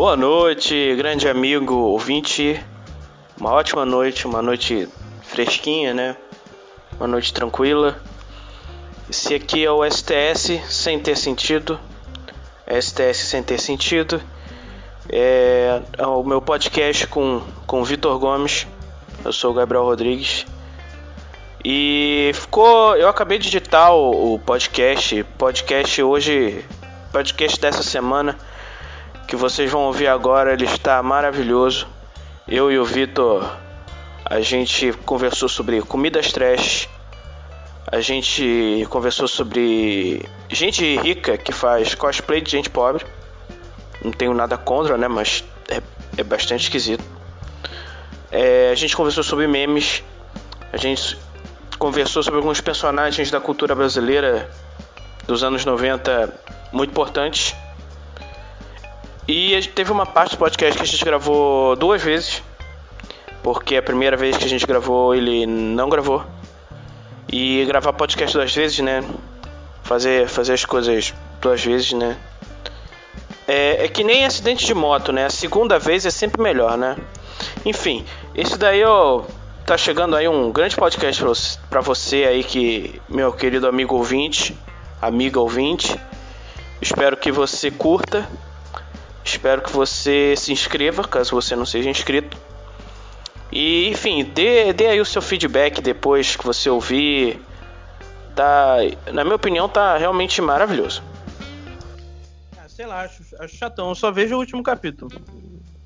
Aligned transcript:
Boa 0.00 0.16
noite, 0.16 0.96
grande 0.96 1.28
amigo 1.28 1.74
ouvinte. 1.74 2.58
Uma 3.38 3.52
ótima 3.52 3.84
noite, 3.84 4.26
uma 4.26 4.40
noite 4.40 4.88
fresquinha, 5.24 5.92
né? 5.92 6.16
Uma 6.96 7.06
noite 7.06 7.34
tranquila. 7.34 8.00
Esse 9.10 9.34
aqui 9.34 9.62
é 9.62 9.70
o 9.70 9.84
STS 9.84 10.58
sem 10.70 10.98
ter 10.98 11.18
sentido. 11.18 11.78
STS 12.80 13.28
sem 13.28 13.42
ter 13.42 13.58
sentido. 13.58 14.22
É, 15.06 15.82
é 15.98 16.06
o 16.06 16.24
meu 16.24 16.40
podcast 16.40 17.06
com, 17.06 17.42
com 17.66 17.82
o 17.82 17.84
Vitor 17.84 18.18
Gomes. 18.18 18.66
Eu 19.22 19.34
sou 19.34 19.50
o 19.50 19.54
Gabriel 19.54 19.84
Rodrigues. 19.84 20.46
E 21.62 22.30
ficou. 22.32 22.96
Eu 22.96 23.06
acabei 23.06 23.38
de 23.38 23.48
editar 23.48 23.92
o, 23.92 24.32
o 24.32 24.38
podcast. 24.38 25.22
Podcast 25.36 26.02
hoje. 26.02 26.64
Podcast 27.12 27.60
dessa 27.60 27.82
semana. 27.82 28.38
Que 29.30 29.36
vocês 29.36 29.70
vão 29.70 29.82
ouvir 29.82 30.08
agora. 30.08 30.52
Ele 30.52 30.64
está 30.64 31.00
maravilhoso. 31.04 31.86
Eu 32.48 32.72
e 32.72 32.80
o 32.80 32.84
Vitor. 32.84 33.48
A 34.24 34.40
gente 34.40 34.92
conversou 35.06 35.48
sobre 35.48 35.80
comidas 35.82 36.32
trash. 36.32 36.88
A 37.86 38.00
gente 38.00 38.84
conversou 38.90 39.28
sobre 39.28 40.28
gente 40.48 40.96
rica 40.96 41.38
que 41.38 41.52
faz 41.52 41.94
cosplay 41.94 42.40
de 42.40 42.50
gente 42.50 42.68
pobre. 42.68 43.06
Não 44.04 44.10
tenho 44.10 44.34
nada 44.34 44.58
contra, 44.58 44.98
né? 44.98 45.06
Mas 45.06 45.44
é, 45.68 45.80
é 46.16 46.24
bastante 46.24 46.64
esquisito. 46.64 47.04
É, 48.32 48.70
a 48.72 48.74
gente 48.74 48.96
conversou 48.96 49.22
sobre 49.22 49.46
memes. 49.46 50.02
A 50.72 50.76
gente 50.76 51.16
conversou 51.78 52.24
sobre 52.24 52.38
alguns 52.40 52.60
personagens 52.60 53.30
da 53.30 53.40
cultura 53.40 53.76
brasileira 53.76 54.50
dos 55.24 55.44
anos 55.44 55.64
90 55.64 56.34
muito 56.72 56.90
importantes. 56.90 57.54
E 59.28 59.60
teve 59.74 59.92
uma 59.92 60.06
parte 60.06 60.32
do 60.32 60.38
podcast 60.38 60.76
que 60.76 60.82
a 60.82 60.86
gente 60.86 61.04
gravou 61.04 61.76
duas 61.76 62.02
vezes. 62.02 62.42
Porque 63.42 63.76
a 63.76 63.82
primeira 63.82 64.16
vez 64.16 64.36
que 64.36 64.44
a 64.44 64.48
gente 64.48 64.66
gravou, 64.66 65.14
ele 65.14 65.46
não 65.46 65.88
gravou. 65.88 66.24
E 67.32 67.64
gravar 67.66 67.92
podcast 67.92 68.36
duas 68.36 68.54
vezes, 68.54 68.78
né? 68.80 69.04
Fazer, 69.82 70.28
fazer 70.28 70.54
as 70.54 70.64
coisas 70.64 71.14
duas 71.40 71.64
vezes, 71.64 71.92
né? 71.92 72.16
É, 73.46 73.84
é 73.84 73.88
que 73.88 74.04
nem 74.04 74.24
acidente 74.24 74.66
de 74.66 74.74
moto, 74.74 75.12
né? 75.12 75.26
A 75.26 75.30
segunda 75.30 75.78
vez 75.78 76.04
é 76.04 76.10
sempre 76.10 76.42
melhor, 76.42 76.76
né? 76.76 76.96
Enfim, 77.64 78.04
esse 78.34 78.58
daí, 78.58 78.84
ó, 78.84 79.22
tá 79.66 79.78
chegando 79.78 80.16
aí 80.16 80.28
um 80.28 80.50
grande 80.50 80.76
podcast 80.76 81.22
para 81.68 81.80
você 81.80 82.24
aí 82.24 82.44
que 82.44 83.00
meu 83.08 83.32
querido 83.32 83.68
amigo 83.68 83.96
ouvinte, 83.96 84.56
amiga 85.00 85.40
ouvinte. 85.40 85.98
Espero 86.82 87.16
que 87.16 87.30
você 87.30 87.70
curta. 87.70 88.28
Espero 89.30 89.62
que 89.62 89.70
você 89.70 90.34
se 90.36 90.52
inscreva, 90.52 91.06
caso 91.06 91.30
você 91.30 91.54
não 91.54 91.64
seja 91.64 91.88
inscrito. 91.88 92.36
E 93.52 93.88
enfim, 93.88 94.24
dê, 94.24 94.72
dê 94.72 94.88
aí 94.88 95.00
o 95.00 95.04
seu 95.04 95.22
feedback 95.22 95.80
depois 95.80 96.34
que 96.34 96.44
você 96.44 96.68
ouvir. 96.68 97.40
Tá, 98.34 98.78
na 99.12 99.22
minha 99.22 99.36
opinião, 99.36 99.68
tá 99.68 99.96
realmente 99.96 100.42
maravilhoso. 100.42 101.02
Ah, 102.58 102.68
sei 102.68 102.86
lá, 102.86 103.02
acho, 103.02 103.22
acho 103.38 103.56
chatão. 103.56 103.90
Eu 103.90 103.94
só 103.94 104.10
vejo 104.10 104.34
o 104.34 104.38
último 104.38 104.64
capítulo. 104.64 105.10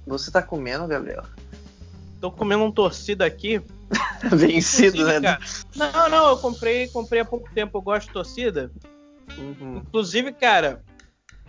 Você 0.07 0.31
tá 0.31 0.41
comendo, 0.41 0.87
Gabriel? 0.87 1.25
Tô 2.23 2.31
comendo 2.31 2.65
um 2.65 2.73
torcida 2.73 3.27
aqui. 3.27 3.61
Vencido, 4.23 5.05
né? 5.05 5.21
Cara. 5.21 5.39
Não, 5.77 6.09
não, 6.09 6.31
eu 6.31 6.39
comprei, 6.39 6.89
comprei 6.89 7.21
há 7.21 7.25
pouco 7.27 7.51
tempo. 7.55 7.77
Eu 7.77 7.83
gosto 7.83 8.07
de 8.07 8.13
torcida. 8.15 8.71
Uhum. 9.37 9.83
Inclusive, 9.87 10.33
cara, 10.33 10.83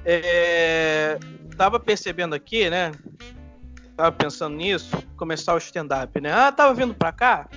é... 0.06 1.18
tava 1.56 1.80
percebendo 1.80 2.36
aqui, 2.36 2.70
né? 2.70 2.92
tava 3.96 4.12
pensando 4.12 4.56
nisso, 4.56 5.02
começar 5.16 5.54
o 5.54 5.58
stand-up, 5.58 6.20
né? 6.20 6.32
Ah, 6.32 6.52
tava 6.52 6.74
vindo 6.74 6.94
pra 6.94 7.12
cá? 7.12 7.48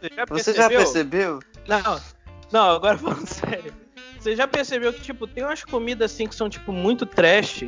Você 0.00 0.14
já, 0.14 0.24
Você 0.26 0.54
já 0.54 0.68
percebeu? 0.68 1.40
Não, 1.66 2.00
não, 2.52 2.70
agora 2.70 2.96
falando 2.98 3.26
sério. 3.26 3.72
Você 4.18 4.36
já 4.36 4.46
percebeu 4.46 4.92
que, 4.92 5.00
tipo, 5.00 5.26
tem 5.26 5.44
umas 5.44 5.64
comidas 5.64 6.12
assim 6.12 6.26
que 6.26 6.34
são, 6.34 6.48
tipo, 6.48 6.72
muito 6.72 7.04
trash, 7.06 7.64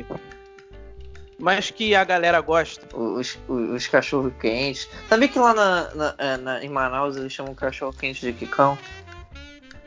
mas 1.37 1.71
que 1.71 1.95
a 1.95 2.03
galera 2.03 2.39
gosta? 2.41 2.85
Os, 2.95 3.37
os, 3.47 3.69
os 3.69 3.87
cachorro 3.87 4.31
quentes. 4.39 4.89
Sabia 5.07 5.27
que 5.27 5.39
lá 5.39 5.53
na, 5.53 5.95
na, 5.95 6.15
é, 6.17 6.37
na, 6.37 6.63
em 6.63 6.69
Manaus 6.69 7.15
eles 7.15 7.31
chamam 7.31 7.55
cachorro 7.55 7.93
quente 7.93 8.21
de 8.21 8.33
quicão? 8.33 8.77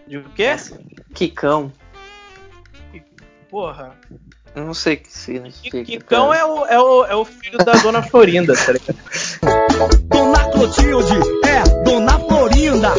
De 0.06 0.18
o 0.18 0.28
quê? 0.30 0.56
Quicão. 1.14 1.72
Porra. 3.50 3.94
Eu 4.54 4.64
não 4.64 4.74
sei 4.74 4.94
o 4.94 4.96
que 4.98 5.12
significa. 5.12 5.84
Kikão 5.84 6.32
é 6.32 6.44
o, 6.44 6.66
é, 6.66 6.78
o, 6.78 7.04
é 7.06 7.16
o 7.16 7.24
filho 7.24 7.58
da 7.58 7.72
Dona 7.72 8.02
Florinda, 8.02 8.54
tá 8.54 8.72
ligado? 8.72 8.98
Dona 10.08 10.44
Clotilde 10.50 11.14
é 11.46 11.84
Dona 11.84 12.18
Florinda 12.18 12.90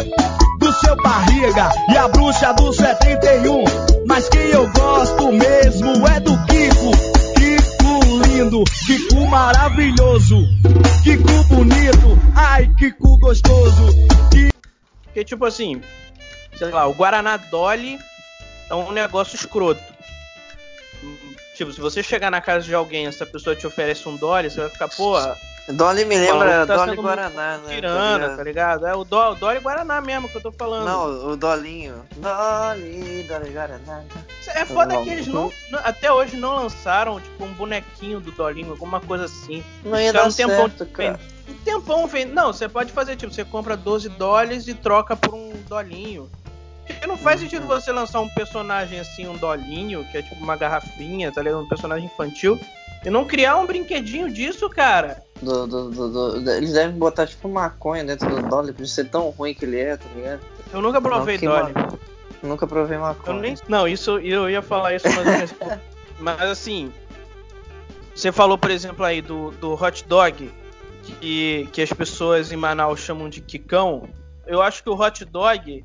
do 0.59 0.74
seu 0.74 0.96
barriga 0.96 1.69
e 1.91 1.97
a 1.97 2.08
bruxa 2.08 2.53
do 2.53 2.74
71. 2.74 3.64
Mas 4.08 4.28
quem 4.30 4.47
eu 4.50 4.68
gosto 4.72 5.31
mesmo 5.31 6.08
é 6.08 6.19
do 6.19 6.31
Kiko. 6.46 6.91
Kiko 7.36 8.28
lindo, 8.28 8.64
Kiko 8.88 9.28
maravilhoso, 9.28 10.38
Kiko 11.03 11.44
bonito, 11.50 12.18
ai 12.35 12.74
Kiko 12.80 13.18
gostoso. 13.18 13.94
Porque 15.03 15.24
tipo 15.24 15.46
assim, 15.46 15.81
sei 16.58 16.72
lá, 16.72 16.88
o 16.88 16.94
Guaraná 16.94 17.38
Dolly 17.38 18.00
é 18.70 18.74
um 18.74 18.91
negócio 18.91 19.35
escroto. 19.35 19.94
Tipo, 21.53 21.72
se 21.72 21.80
você 21.80 22.02
chegar 22.02 22.31
na 22.31 22.41
casa 22.41 22.66
de 22.66 22.74
alguém 22.74 23.06
essa 23.06 23.25
pessoa 23.25 23.56
te 23.56 23.68
oferece 23.68 24.08
um 24.09 24.16
Dolly, 24.16 24.50
você 24.50 24.62
vai 24.62 24.69
ficar, 24.69 24.88
pô. 24.90 25.16
Dolly 25.69 26.03
me 26.03 26.18
lembra 26.18 26.66
tá 26.66 26.75
Dolly 26.75 26.97
Guaraná, 26.97 27.58
né? 27.59 27.75
Tirana, 27.75 28.36
tá 28.36 28.44
ligado? 28.44 28.86
É 28.86 28.94
o, 28.94 29.06
Do, 29.06 29.18
o 29.18 29.36
Dolly 29.36 29.59
Guaraná 29.59 30.02
mesmo 30.02 30.28
que 30.28 30.36
eu 30.36 30.41
tô 30.41 30.52
falando. 30.52 30.86
Não, 30.86 31.31
o 31.31 31.38
Dolinho. 31.38 32.03
Dolly, 32.18 33.24
Dolly 33.24 33.52
Guaraná. 33.52 34.03
É 34.56 34.66
foda 34.66 35.02
que 35.02 35.09
eles 35.09 35.28
não, 35.28 35.52
até 35.84 36.12
hoje 36.12 36.36
não 36.36 36.56
lançaram, 36.56 37.19
tipo, 37.22 37.46
um 37.46 37.53
bonequinho 37.53 38.20
do 38.20 38.31
Dolinho, 38.31 38.72
alguma 38.72 39.00
coisa 39.00 39.25
assim. 39.25 39.64
Não 39.85 40.00
ia 40.00 40.12
dar 40.12 40.28
um 40.28 40.31
tempão 40.31 40.70
certo, 40.70 40.85
cara. 40.88 41.20
Um 41.47 41.53
tempão 41.64 42.08
vem. 42.08 42.25
Não, 42.25 42.52
você 42.52 42.68
pode 42.68 42.91
fazer, 42.91 43.16
tipo, 43.16 43.34
você 43.34 43.46
compra 43.46 43.78
12 43.78 44.09
dólares 44.09 44.68
e 44.68 44.74
troca 44.74 45.16
por 45.16 45.34
um 45.34 45.53
Dolinho. 45.70 46.30
Porque 46.85 47.07
não 47.07 47.17
faz 47.17 47.39
sentido 47.39 47.66
você 47.66 47.91
lançar 47.91 48.19
um 48.21 48.29
personagem 48.29 48.99
assim, 48.99 49.27
um 49.27 49.38
dolinho, 49.38 50.05
que 50.11 50.17
é 50.17 50.21
tipo 50.21 50.44
uma 50.44 50.55
garrafinha, 50.55 51.31
tá 51.31 51.41
ligado? 51.41 51.61
Um 51.61 51.67
personagem 51.67 52.05
infantil, 52.05 52.59
e 53.05 53.09
não 53.09 53.25
criar 53.25 53.57
um 53.57 53.66
brinquedinho 53.66 54.31
disso, 54.31 54.69
cara. 54.69 55.23
Do, 55.41 55.67
do, 55.67 55.89
do, 55.89 56.51
eles 56.51 56.73
devem 56.73 56.97
botar 56.97 57.27
tipo 57.27 57.49
maconha 57.49 58.03
dentro 58.03 58.29
do 58.29 58.47
Dolly, 58.47 58.72
por 58.72 58.88
ser 58.88 59.09
tão 59.09 59.29
ruim 59.29 59.53
que 59.53 59.66
ele 59.66 59.79
é, 59.79 59.97
tá 59.97 60.05
ligado? 60.16 60.41
Eu 60.72 60.81
nunca 60.81 61.01
provei 61.01 61.38
não, 61.41 61.51
Dolly. 61.51 61.73
Ma... 61.73 61.93
Nunca 62.41 62.67
provei 62.67 62.97
maconha. 62.97 63.39
Nem... 63.39 63.55
Não, 63.67 63.88
isso 63.88 64.19
eu 64.19 64.49
ia 64.49 64.61
falar 64.61 64.95
isso, 64.95 65.07
mas, 65.07 65.55
mas 66.19 66.41
assim. 66.41 66.91
Você 68.16 68.31
falou, 68.31 68.57
por 68.57 68.69
exemplo, 68.69 69.03
aí 69.03 69.22
do, 69.22 69.51
do 69.51 69.73
hot 69.73 70.05
dog, 70.07 70.51
que, 71.03 71.67
que 71.72 71.81
as 71.81 71.91
pessoas 71.91 72.51
em 72.51 72.55
Manaus 72.55 72.99
chamam 72.99 73.27
de 73.27 73.41
quicão. 73.41 74.07
Eu 74.45 74.61
acho 74.61 74.83
que 74.83 74.89
o 74.89 74.93
hot 74.93 75.25
dog 75.25 75.83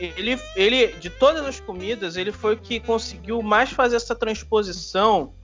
ele, 0.00 0.40
ele, 0.56 0.86
de 0.94 1.10
todas 1.10 1.44
as 1.44 1.60
comidas, 1.60 2.16
ele 2.16 2.32
foi 2.32 2.54
o 2.54 2.56
que 2.56 2.80
conseguiu 2.80 3.42
mais 3.42 3.70
fazer 3.70 3.96
essa 3.96 4.14
transposição 4.14 5.34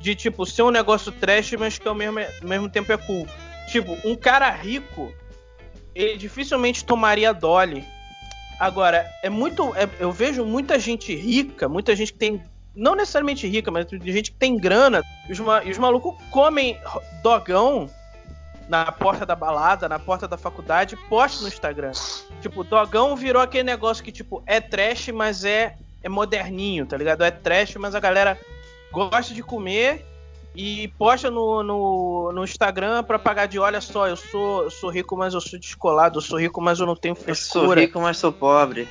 de, 0.00 0.14
tipo, 0.14 0.46
ser 0.46 0.62
um 0.62 0.70
negócio 0.70 1.12
trash, 1.12 1.52
mas 1.52 1.78
que 1.78 1.86
ao 1.86 1.94
mesmo, 1.94 2.18
ao 2.18 2.48
mesmo 2.48 2.68
tempo 2.70 2.90
é 2.90 2.96
cool. 2.96 3.28
Tipo, 3.68 3.96
um 4.04 4.16
cara 4.16 4.50
rico, 4.50 5.12
ele 5.94 6.16
dificilmente 6.16 6.84
tomaria 6.84 7.32
Dolly. 7.34 7.84
Agora, 8.58 9.06
é 9.22 9.28
muito. 9.28 9.74
É, 9.76 9.88
eu 10.00 10.10
vejo 10.10 10.44
muita 10.44 10.78
gente 10.78 11.14
rica, 11.14 11.68
muita 11.68 11.94
gente 11.94 12.12
que 12.12 12.18
tem. 12.18 12.42
Não 12.74 12.94
necessariamente 12.94 13.46
rica, 13.46 13.70
mas 13.70 13.86
gente 13.90 14.32
que 14.32 14.38
tem 14.38 14.56
grana. 14.56 15.02
E 15.28 15.32
os, 15.32 15.38
e 15.38 15.70
os 15.70 15.78
malucos 15.78 16.14
comem 16.30 16.78
dogão 17.22 17.90
na 18.68 18.90
porta 18.90 19.26
da 19.26 19.34
balada, 19.34 19.88
na 19.88 19.98
porta 19.98 20.26
da 20.26 20.36
faculdade, 20.36 20.96
poste 21.08 21.42
no 21.42 21.48
Instagram. 21.48 21.92
Tipo, 22.40 22.64
Dogão 22.64 23.16
virou 23.16 23.42
aquele 23.42 23.64
negócio 23.64 24.02
que, 24.02 24.12
tipo, 24.12 24.42
é 24.46 24.60
trash, 24.60 25.08
mas 25.08 25.44
é, 25.44 25.76
é 26.02 26.08
moderninho, 26.08 26.86
tá 26.86 26.96
ligado? 26.96 27.24
É 27.24 27.30
trash, 27.30 27.76
mas 27.76 27.94
a 27.94 28.00
galera 28.00 28.38
gosta 28.90 29.34
de 29.34 29.42
comer 29.42 30.04
e 30.54 30.88
posta 30.98 31.30
no, 31.30 31.62
no, 31.62 32.32
no 32.32 32.44
Instagram 32.44 33.02
pra 33.04 33.18
pagar 33.18 33.46
de 33.46 33.58
olha 33.58 33.80
só, 33.80 34.06
eu 34.06 34.16
sou, 34.16 34.64
eu 34.64 34.70
sou 34.70 34.90
rico, 34.90 35.16
mas 35.16 35.34
eu 35.34 35.40
sou 35.40 35.58
descolado, 35.58 36.18
eu 36.18 36.22
sou 36.22 36.38
rico, 36.38 36.60
mas 36.60 36.78
eu 36.78 36.86
não 36.86 36.96
tenho 36.96 37.14
frescura. 37.14 37.64
Eu 37.64 37.68
sou 37.68 37.74
rico, 37.74 38.00
mas 38.00 38.18
sou 38.18 38.32
pobre. 38.32 38.86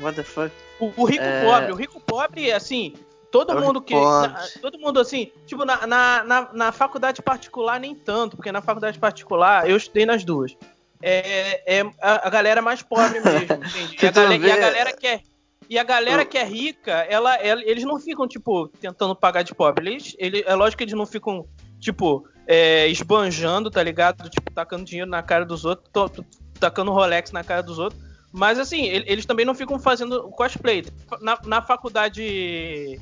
What 0.00 0.16
the 0.16 0.22
fuck? 0.22 0.52
O, 0.80 0.92
o 0.96 1.04
rico 1.04 1.22
é... 1.22 1.44
pobre, 1.44 1.72
o 1.72 1.76
rico 1.76 2.00
pobre, 2.00 2.50
assim, 2.50 2.94
Todo 3.34 3.52
eu 3.52 3.60
mundo 3.60 3.82
que. 3.82 3.92
Na, 3.96 4.46
todo 4.62 4.78
mundo 4.78 5.00
assim, 5.00 5.32
tipo, 5.44 5.64
na, 5.64 5.84
na, 5.88 6.22
na, 6.22 6.52
na, 6.52 6.70
faculdade 6.70 7.20
particular 7.20 7.80
nem 7.80 7.92
tanto, 7.92 8.36
porque 8.36 8.52
na 8.52 8.62
faculdade 8.62 8.96
particular 8.96 9.68
eu 9.68 9.76
estudei 9.76 10.06
nas 10.06 10.22
duas. 10.24 10.56
É, 11.02 11.80
é 11.80 11.82
a, 12.00 12.28
a 12.28 12.30
galera 12.30 12.62
mais 12.62 12.80
pobre 12.80 13.18
mesmo, 13.18 13.40
entende? 13.66 13.96
E 14.00 14.06
a, 14.06 14.10
galera, 14.12 14.36
e 14.46 14.50
a, 14.52 14.56
galera, 14.56 14.92
que 14.92 15.06
é, 15.08 15.20
E 15.68 15.76
a 15.80 15.82
galera 15.82 16.24
que 16.24 16.38
é 16.38 16.44
rica, 16.44 16.92
ela, 17.10 17.34
ela- 17.34 17.62
eles 17.64 17.82
não 17.82 17.98
ficam, 17.98 18.28
tipo, 18.28 18.68
tentando 18.80 19.16
pagar 19.16 19.42
de 19.42 19.52
pobre. 19.52 19.88
Eles, 19.90 20.14
ele, 20.16 20.44
é 20.46 20.54
lógico 20.54 20.78
que 20.78 20.84
eles 20.84 20.94
não 20.94 21.04
ficam, 21.04 21.44
tipo, 21.80 22.24
é, 22.46 22.86
esbanjando, 22.86 23.68
tá 23.68 23.82
ligado? 23.82 24.30
Tipo, 24.30 24.52
tacando 24.52 24.84
dinheiro 24.84 25.10
na 25.10 25.24
cara 25.24 25.44
dos 25.44 25.64
outros, 25.64 25.90
to- 25.92 26.08
to- 26.08 26.24
tacando 26.60 26.92
Rolex 26.92 27.32
na 27.32 27.42
cara 27.42 27.64
dos 27.64 27.80
outros. 27.80 28.00
Mas, 28.32 28.60
assim, 28.60 28.84
ele- 28.84 29.06
eles 29.08 29.26
também 29.26 29.44
não 29.44 29.56
ficam 29.56 29.76
fazendo 29.80 30.30
cosplay. 30.30 30.84
Na, 31.20 31.36
na 31.44 31.60
faculdade 31.60 33.00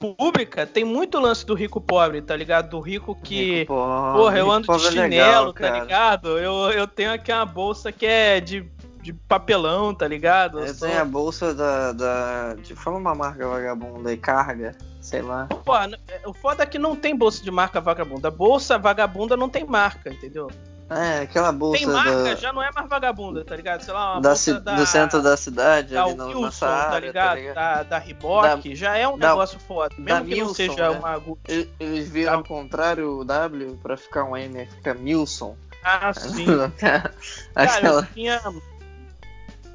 pública, 0.00 0.66
tem 0.66 0.82
muito 0.84 1.20
lance 1.20 1.44
do 1.44 1.54
rico 1.54 1.78
pobre, 1.80 2.22
tá 2.22 2.34
ligado? 2.34 2.70
Do 2.70 2.80
rico 2.80 3.14
que. 3.14 3.60
Rico 3.60 3.74
pobre, 3.74 4.18
Porra, 4.18 4.38
eu 4.38 4.50
ando 4.50 4.66
de 4.66 4.86
é 4.86 4.90
chinelo, 4.90 5.06
legal, 5.08 5.52
tá 5.52 5.70
ligado? 5.80 6.38
Eu, 6.38 6.70
eu 6.70 6.86
tenho 6.86 7.12
aqui 7.12 7.30
uma 7.30 7.44
bolsa 7.44 7.92
que 7.92 8.06
é 8.06 8.40
de, 8.40 8.66
de 9.02 9.12
papelão, 9.12 9.94
tá 9.94 10.08
ligado? 10.08 10.60
Eu 10.60 10.74
sou- 10.74 10.88
tenho 10.88 11.00
a 11.00 11.04
bolsa 11.04 11.54
da. 11.54 11.92
da 11.92 12.54
de, 12.54 12.74
fala 12.74 12.96
uma 12.96 13.14
marca 13.14 13.46
vagabunda 13.46 14.08
aí, 14.08 14.16
carga, 14.16 14.74
sei 15.02 15.20
lá. 15.20 15.46
Pô, 15.64 15.76
n- 15.76 15.98
o 16.24 16.32
foda 16.32 16.62
é 16.62 16.66
que 16.66 16.78
não 16.78 16.96
tem 16.96 17.14
bolsa 17.14 17.44
de 17.44 17.50
marca 17.50 17.78
vagabunda. 17.80 18.30
Bolsa 18.30 18.78
vagabunda 18.78 19.36
não 19.36 19.50
tem 19.50 19.64
marca, 19.64 20.08
entendeu? 20.10 20.50
É, 20.90 21.20
aquela 21.20 21.52
bolsa 21.52 21.78
tem 21.78 21.86
marca, 21.86 22.24
da, 22.24 22.34
já 22.34 22.52
não 22.52 22.60
é 22.60 22.70
mais 22.72 22.88
vagabunda, 22.88 23.44
tá 23.44 23.54
ligado? 23.54 23.82
Sei 23.82 23.94
lá, 23.94 24.14
uma 24.14 24.20
da 24.20 24.28
bolsa 24.30 24.60
da, 24.60 24.74
do 24.74 24.86
centro 24.86 25.22
da 25.22 25.36
cidade, 25.36 25.94
da 25.94 26.02
ali 26.04 26.14
no, 26.14 26.26
Wilson, 26.26 26.66
tá 26.66 26.72
área, 26.90 27.06
ligado? 27.06 27.28
tá 27.28 27.34
ligado? 27.36 27.54
Da, 27.54 27.82
da 27.84 27.98
Reebok, 27.98 28.74
já 28.74 28.96
é 28.96 29.06
um 29.06 29.16
da- 29.16 29.28
negócio 29.28 29.58
foda. 29.60 29.94
Mesmo 29.96 30.24
que 30.26 30.30
não 30.34 30.46
Wilson, 30.48 30.54
seja 30.54 30.90
né? 30.90 30.98
uma 30.98 31.16
Gucci. 31.18 31.70
Eles- 31.78 32.08
viram 32.08 32.34
ao 32.34 32.42
contrário 32.44 33.18
o 33.20 33.24
W 33.24 33.78
pra 33.80 33.96
ficar 33.96 34.24
um 34.24 34.36
M, 34.36 34.66
fica 34.66 34.92
Milson. 34.94 35.56
Ah, 35.84 36.10
sim. 36.14 36.44
Cara, 36.76 37.12
Aquela. 37.54 38.00
eu 38.00 38.06
tinha. 38.14 38.40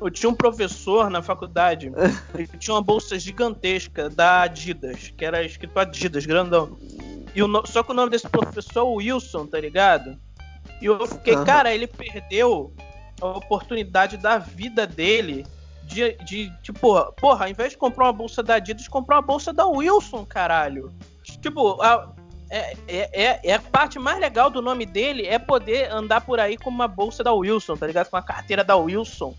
Eu 0.02 0.12
tinha 0.12 0.30
um 0.30 0.36
professor 0.36 1.10
na 1.10 1.22
faculdade 1.22 1.90
que 2.52 2.58
tinha 2.58 2.76
uma 2.76 2.82
bolsa 2.82 3.18
gigantesca 3.18 4.10
da 4.10 4.42
Adidas, 4.42 5.14
que 5.18 5.24
era 5.24 5.42
escrito 5.44 5.80
Adidas, 5.80 6.26
grandão. 6.26 6.78
E 7.34 7.42
o 7.42 7.48
no- 7.48 7.66
Só 7.66 7.82
que 7.84 7.92
o 7.92 7.96
nome 7.96 8.10
desse 8.12 8.28
professor 8.28 8.80
é 8.80 8.84
o 8.84 8.94
Wilson, 8.96 9.48
tá 9.48 9.58
ligado? 9.60 10.20
E 10.82 10.86
eu 10.86 11.06
fiquei, 11.08 11.36
Aham. 11.36 11.46
cara, 11.46 11.74
ele 11.74 11.88
perdeu 11.88 12.74
a 13.22 13.28
oportunidade 13.28 14.18
da 14.18 14.38
vida 14.38 14.86
dele 14.86 15.46
de, 15.84 16.14
de, 16.24 16.52
tipo, 16.62 17.12
porra, 17.14 17.46
ao 17.46 17.52
invés 17.52 17.72
de 17.72 17.78
comprar 17.78 18.06
uma 18.06 18.14
bolsa 18.14 18.42
da 18.42 18.56
Adidas, 18.56 18.88
comprar 18.88 19.18
uma 19.18 19.22
bolsa 19.22 19.54
da 19.54 19.66
Wilson, 19.66 20.26
caralho. 20.26 20.92
Tipo, 21.24 21.82
a, 21.82 22.12
é, 22.50 22.78
é, 22.88 23.24
é, 23.24 23.40
é 23.44 23.54
a 23.54 23.60
parte 23.60 24.00
mais 24.00 24.20
legal 24.20 24.50
do 24.50 24.62
nome 24.62 24.86
dele 24.86 25.26
é 25.26 25.40
poder 25.40 25.92
andar 25.92 26.22
por 26.22 26.40
aí 26.40 26.58
com 26.58 26.70
uma 26.70 26.88
bolsa 26.88 27.24
da 27.24 27.34
Wilson, 27.34 27.76
tá 27.76 27.88
ligado? 27.88 28.10
Com 28.10 28.18
a 28.18 28.22
carteira 28.22 28.64
da 28.64 28.76
Wilson, 28.76 29.36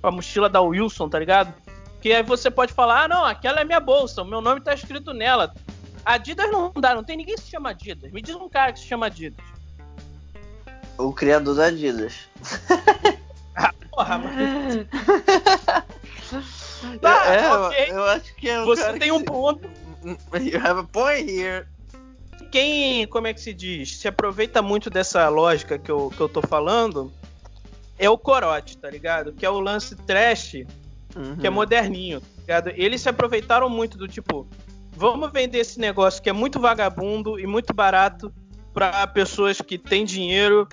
com 0.00 0.08
a 0.08 0.10
mochila 0.10 0.48
da 0.48 0.60
Wilson, 0.60 1.08
tá 1.08 1.18
ligado? 1.18 1.52
Que 2.00 2.12
aí 2.12 2.22
você 2.22 2.50
pode 2.50 2.72
falar, 2.72 3.04
ah, 3.04 3.08
não, 3.08 3.24
aquela 3.24 3.60
é 3.60 3.64
minha 3.64 3.80
bolsa, 3.80 4.22
o 4.22 4.24
meu 4.24 4.40
nome 4.40 4.60
tá 4.60 4.72
escrito 4.72 5.12
nela. 5.12 5.52
Adidas 6.04 6.50
não 6.50 6.72
dá, 6.72 6.94
não 6.94 7.04
tem 7.04 7.16
ninguém 7.16 7.34
que 7.34 7.42
se 7.42 7.50
chama 7.50 7.70
Adidas. 7.70 8.10
Me 8.12 8.22
diz 8.22 8.34
um 8.34 8.48
cara 8.48 8.72
que 8.72 8.78
se 8.78 8.86
chama 8.86 9.06
Adidas. 9.06 9.44
O 10.98 11.12
criador 11.12 11.54
da 11.56 11.66
Adidas. 11.66 12.14
Ah, 13.60 13.72
porra, 13.90 14.18
mas 14.18 14.86
Tá, 17.00 17.26
é, 17.34 17.52
ok. 17.52 17.86
eu, 17.88 17.96
eu 17.96 18.04
acho 18.04 18.36
que 18.36 18.48
é 18.48 18.60
o 18.60 18.66
você 18.66 18.92
tem 18.92 19.00
que 19.00 19.10
um 19.12 19.24
ponto. 19.24 19.68
You 20.40 20.60
have 20.64 20.78
a 20.78 20.84
point 20.84 21.28
here. 21.28 21.66
Quem, 22.52 23.04
como 23.08 23.26
é 23.26 23.34
que 23.34 23.40
se 23.40 23.52
diz, 23.52 23.98
se 23.98 24.06
aproveita 24.06 24.62
muito 24.62 24.88
dessa 24.88 25.28
lógica 25.28 25.76
que 25.76 25.90
eu, 25.90 26.08
que 26.16 26.20
eu 26.20 26.28
tô 26.28 26.40
falando 26.40 27.12
é 27.98 28.08
o 28.08 28.16
Corote, 28.16 28.78
tá 28.78 28.88
ligado? 28.88 29.32
Que 29.32 29.44
é 29.44 29.50
o 29.50 29.58
lance 29.58 29.96
trash 29.96 30.52
que 31.40 31.46
é 31.46 31.48
Uhum. 31.50 31.54
moderninho, 31.56 32.20
tá 32.20 32.26
ligado? 32.40 32.72
Eles 32.76 33.00
se 33.00 33.08
aproveitaram 33.08 33.68
muito 33.68 33.98
do 33.98 34.06
tipo, 34.06 34.46
vamos 34.94 35.32
vender 35.32 35.58
esse 35.58 35.80
negócio 35.80 36.22
que 36.22 36.30
é 36.30 36.32
muito 36.32 36.60
vagabundo 36.60 37.40
e 37.40 37.46
muito 37.46 37.74
barato 37.74 38.32
pra 38.72 39.04
pessoas 39.08 39.60
que 39.60 39.76
têm 39.76 40.04
dinheiro, 40.04 40.68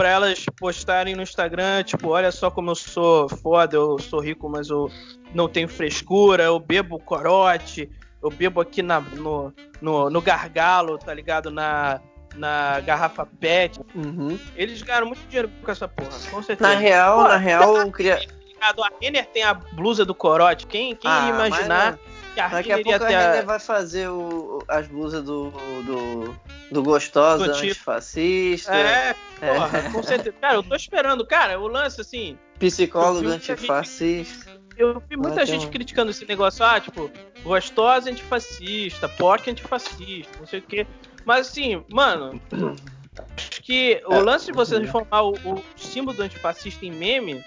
pra 0.00 0.08
elas 0.08 0.46
postarem 0.58 1.14
no 1.14 1.22
Instagram, 1.22 1.82
tipo, 1.82 2.08
olha 2.08 2.32
só 2.32 2.50
como 2.50 2.70
eu 2.70 2.74
sou 2.74 3.28
foda, 3.28 3.76
eu 3.76 3.98
sou 3.98 4.18
rico, 4.18 4.48
mas 4.48 4.70
eu 4.70 4.90
não 5.34 5.46
tenho 5.46 5.68
frescura, 5.68 6.44
eu 6.44 6.58
bebo 6.58 6.98
corote, 6.98 7.86
eu 8.22 8.30
bebo 8.30 8.62
aqui 8.62 8.82
na, 8.82 8.98
no, 8.98 9.52
no, 9.78 10.08
no 10.08 10.22
gargalo, 10.22 10.96
tá 10.96 11.12
ligado? 11.12 11.50
Na, 11.50 12.00
na 12.34 12.80
garrafa 12.80 13.26
PET. 13.26 13.78
Uhum. 13.94 14.38
Eles 14.56 14.80
ganharam 14.80 15.06
muito 15.06 15.20
dinheiro 15.28 15.50
com 15.62 15.70
essa 15.70 15.86
porra, 15.86 16.18
com 16.30 16.42
certeza. 16.42 16.72
Na 16.72 16.78
real, 16.78 17.18
Pô, 17.18 17.28
na 17.28 17.36
real, 17.36 17.76
eu 17.76 17.92
queria. 17.92 18.18
A 18.62 18.72
Renner 19.02 19.26
tem 19.26 19.42
a 19.42 19.52
blusa 19.52 20.06
do 20.06 20.14
corote. 20.14 20.66
Quem, 20.66 20.94
quem 20.94 21.10
Ah, 21.10 21.26
ia 21.26 21.34
imaginar 21.34 21.98
que 21.98 22.09
Daqui 22.48 22.72
a 22.72 22.76
Renner 22.76 22.84
pouco 22.84 23.04
a 23.04 23.08
ter 23.08 23.14
a... 23.14 23.20
Renner 23.32 23.46
vai 23.46 23.58
fazer 23.58 24.08
o- 24.08 24.64
as 24.68 24.86
blusas 24.86 25.22
do, 25.24 25.50
do, 25.84 26.36
do 26.70 26.82
gostosa 26.82 27.44
Do 27.46 27.52
tipo. 27.54 27.66
antifascista, 27.66 28.72
É, 28.74 29.14
porra, 29.40 29.82
com 29.90 30.02
certeza. 30.02 30.34
Cara, 30.40 30.54
eu 30.54 30.62
tô 30.62 30.74
esperando. 30.74 31.26
Cara, 31.26 31.58
o 31.60 31.66
lance, 31.68 32.00
assim, 32.00 32.38
psicólogo 32.58 33.28
antifascista. 33.28 34.50
eu 34.76 35.00
vi 35.08 35.16
muita 35.16 35.36
Vai 35.36 35.46
gente 35.46 35.66
criticando 35.68 36.10
esse 36.10 36.24
negócio, 36.26 36.64
ah, 36.64 36.80
tipo, 36.80 37.10
gostosa 37.42 38.10
antifascista, 38.10 39.08
POC 39.08 39.50
antifascista, 39.50 40.32
não 40.38 40.46
sei 40.46 40.60
o 40.60 40.62
quê. 40.62 40.86
Mas 41.24 41.48
assim, 41.48 41.84
mano, 41.88 42.40
acho 43.36 43.62
que 43.62 44.02
o 44.06 44.14
É, 44.14 44.20
lance 44.20 44.46
de 44.46 44.52
você 44.52 44.76
transformar 44.76 45.22
o, 45.22 45.32
o 45.44 45.62
símbolo 45.76 46.16
do 46.16 46.22
antifascista 46.22 46.84
em 46.86 46.90
meme. 46.92 47.44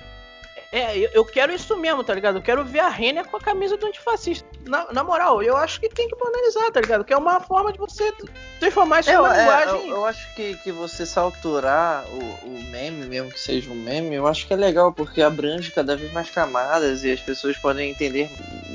É, 0.75 0.97
eu- 0.97 1.09
eu 1.13 1.23
quero 1.25 1.53
isso 1.53 1.77
mesmo, 1.77 2.03
tá 2.03 2.15
ligado? 2.15 2.39
Eu 2.39 2.41
quero 2.41 2.65
ver 2.65 2.79
a 2.79 2.89
Renner 2.89 3.27
com 3.27 3.37
a 3.37 3.39
camisa 3.39 3.77
do 3.77 3.85
antifascista. 3.85 4.43
Na, 4.65 4.91
na 4.91 5.03
moral, 5.03 5.43
eu 5.43 5.55
acho 5.55 5.79
que 5.79 5.87
tem 5.87 6.07
que 6.07 6.15
banalizar, 6.15 6.71
tá 6.71 6.81
ligado? 6.81 7.03
Que 7.05 7.13
é 7.13 7.17
uma 7.17 7.39
forma 7.39 7.71
de 7.71 7.77
você 7.77 8.11
transformar 8.59 9.01
isso 9.01 9.11
Eu, 9.11 9.21
numa 9.21 9.35
é, 9.37 9.39
linguagem. 9.41 9.89
eu, 9.89 9.95
eu 9.97 10.05
acho 10.05 10.33
que, 10.35 10.55
que 10.57 10.71
você 10.71 11.05
salturar 11.05 12.03
o, 12.09 12.17
o 12.47 12.63
meme, 12.71 13.05
mesmo 13.05 13.29
que 13.31 13.39
seja 13.39 13.69
um 13.69 13.75
meme, 13.75 14.15
eu 14.15 14.25
acho 14.25 14.47
que 14.47 14.53
é 14.53 14.55
legal, 14.57 14.91
porque 14.91 15.21
abrange 15.21 15.69
cada 15.69 15.95
vez 15.95 16.11
mais 16.11 16.31
camadas 16.31 17.03
e 17.03 17.11
as 17.11 17.19
pessoas 17.19 17.55
podem 17.55 17.91
entender 17.91 18.27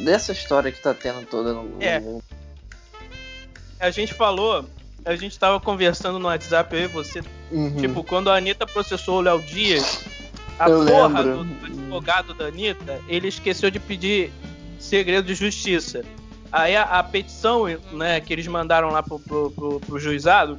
dessa 0.05 0.31
história 0.31 0.71
que 0.71 0.81
tá 0.81 0.95
tendo 0.95 1.27
toda 1.27 1.53
no, 1.53 1.83
É. 1.83 1.99
mundo. 1.99 2.23
A 3.81 3.91
gente 3.91 4.15
falou, 4.15 4.65
a 5.05 5.17
gente 5.17 5.37
tava 5.37 5.59
conversando 5.61 6.21
no 6.21 6.27
WhatsApp, 6.29 6.77
eu 6.77 6.83
e 6.85 6.87
você, 6.87 7.23
Uhum. 7.51 7.77
Tipo, 7.77 8.05
quando 8.05 8.31
a 8.31 8.37
Anitta 8.37 8.67
processou 8.67 9.19
o 9.19 9.21
Léo 9.21 9.41
Dias, 9.43 10.05
a 10.59 10.69
Eu 10.69 10.85
porra 10.87 11.21
lembro. 11.21 11.45
do 11.45 11.67
advogado 11.67 12.35
da 12.35 12.47
Anitta, 12.47 13.01
ele 13.09 13.29
esqueceu 13.29 13.71
de 13.71 13.79
pedir 13.79 14.33
segredo 14.79 15.27
de 15.27 15.35
justiça. 15.35 16.05
Aí 16.51 16.75
a, 16.77 16.83
a 16.85 17.03
petição 17.03 17.65
né, 17.93 18.21
que 18.21 18.33
eles 18.33 18.47
mandaram 18.47 18.89
lá 18.91 19.03
pro, 19.03 19.19
pro, 19.21 19.51
pro- 19.51 19.81
pro 19.81 19.99
juizado 19.99 20.59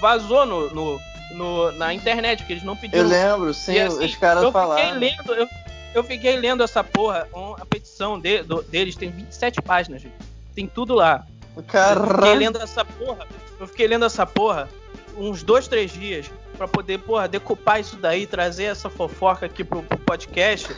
vazou 0.00 0.46
no, 0.46 0.70
no- 0.72 1.00
no- 1.32 1.72
na 1.72 1.92
internet, 1.92 2.44
que 2.44 2.52
eles 2.52 2.62
não 2.62 2.74
eu 2.74 2.78
pediram. 2.78 3.08
lembro, 3.08 3.52
sim, 3.52 3.72
E, 3.74 3.80
assim, 3.80 4.04
os 4.04 4.14
caras 4.16 4.42
eu 4.42 4.52
falaram. 4.52 4.82
Fiquei 4.82 4.98
lendo, 4.98 5.32
eu, 5.34 5.48
eu 5.94 6.04
fiquei 6.04 6.36
lendo 6.36 6.62
essa 6.62 6.84
porra, 6.84 7.26
um- 7.34 7.54
a 7.54 7.66
petição 7.66 8.18
de- 8.18 8.42
do- 8.44 8.62
deles 8.62 8.94
tem 8.96 9.10
27 9.10 9.60
páginas, 9.60 10.02
gente. 10.02 10.14
Tem 10.54 10.66
tudo 10.68 10.94
lá. 10.94 11.24
Eu 11.56 11.62
fiquei 11.62 11.80
Caralho. 11.80 12.38
lendo 12.38 12.62
essa 12.62 12.84
porra. 12.84 13.26
Eu 13.58 13.66
fiquei 13.66 13.88
lendo 13.88 14.04
essa 14.04 14.24
porra 14.24 14.68
uns 15.16 15.42
dois, 15.42 15.66
três 15.68 15.92
dias 15.92 16.30
pra 16.54 16.66
poder, 16.68 16.98
porra, 17.00 17.28
decupar 17.28 17.80
isso 17.80 17.96
daí, 17.96 18.26
trazer 18.26 18.64
essa 18.64 18.88
fofoca 18.88 19.46
aqui 19.46 19.62
pro, 19.64 19.82
pro 19.82 19.98
podcast. 19.98 20.74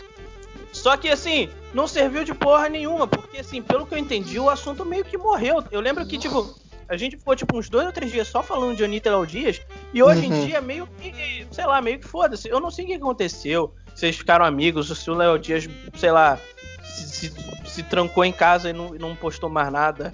Só 0.73 0.97
que 0.97 1.09
assim, 1.09 1.49
não 1.73 1.87
serviu 1.87 2.25
de 2.25 2.35
porra 2.35 2.69
nenhuma, 2.69 3.07
porque 3.07 3.39
assim, 3.39 3.63
pelo 3.63 3.87
que 3.87 3.95
eu 3.95 3.99
entendi, 3.99 4.39
o 4.39 4.51
assunto 4.51 4.85
meio 4.85 5.05
que 5.05 5.17
morreu. 5.17 5.63
Eu 5.71 5.81
lembro 5.81 6.05
que, 6.07 6.19
tipo, 6.19 6.55
a 6.89 6.97
gente 6.97 7.17
ficou 7.17 7.35
tipo 7.35 7.57
uns 7.59 7.69
dois 7.69 7.87
ou 7.87 7.93
três 7.93 8.13
dias 8.13 8.29
só 8.29 8.43
falando 8.43 8.77
de 8.77 8.85
Anitta 8.85 9.11
Léo 9.11 9.27
Dias, 9.27 9.61
e 9.95 10.03
hoje 10.03 10.27
Uhum. 10.27 10.35
em 10.43 10.47
dia 10.47 10.61
meio 10.61 10.87
que, 11.01 11.47
sei 11.51 11.65
lá, 11.67 11.81
meio 11.81 11.99
que 11.99 12.07
foda-se. 12.07 12.49
Eu 12.49 12.61
não 12.61 12.71
sei 12.71 12.85
o 12.85 12.89
que 12.89 12.95
aconteceu. 12.95 13.75
Se 13.95 14.07
eles 14.07 14.17
ficaram 14.19 14.45
amigos, 14.45 14.89
se 14.99 15.11
o 15.11 15.15
Léo 15.15 15.39
Dias, 15.39 15.67
sei 15.97 16.11
lá, 16.13 16.39
se, 16.85 17.09
se- 17.31 17.33
se 17.67 17.83
trancou 17.83 18.25
em 18.25 18.33
casa 18.33 18.69
e 18.71 18.73
não, 18.75 18.95
e 18.95 18.99
não 18.99 19.17
postou 19.17 19.49
mais 19.49 19.73
nada. 19.73 20.13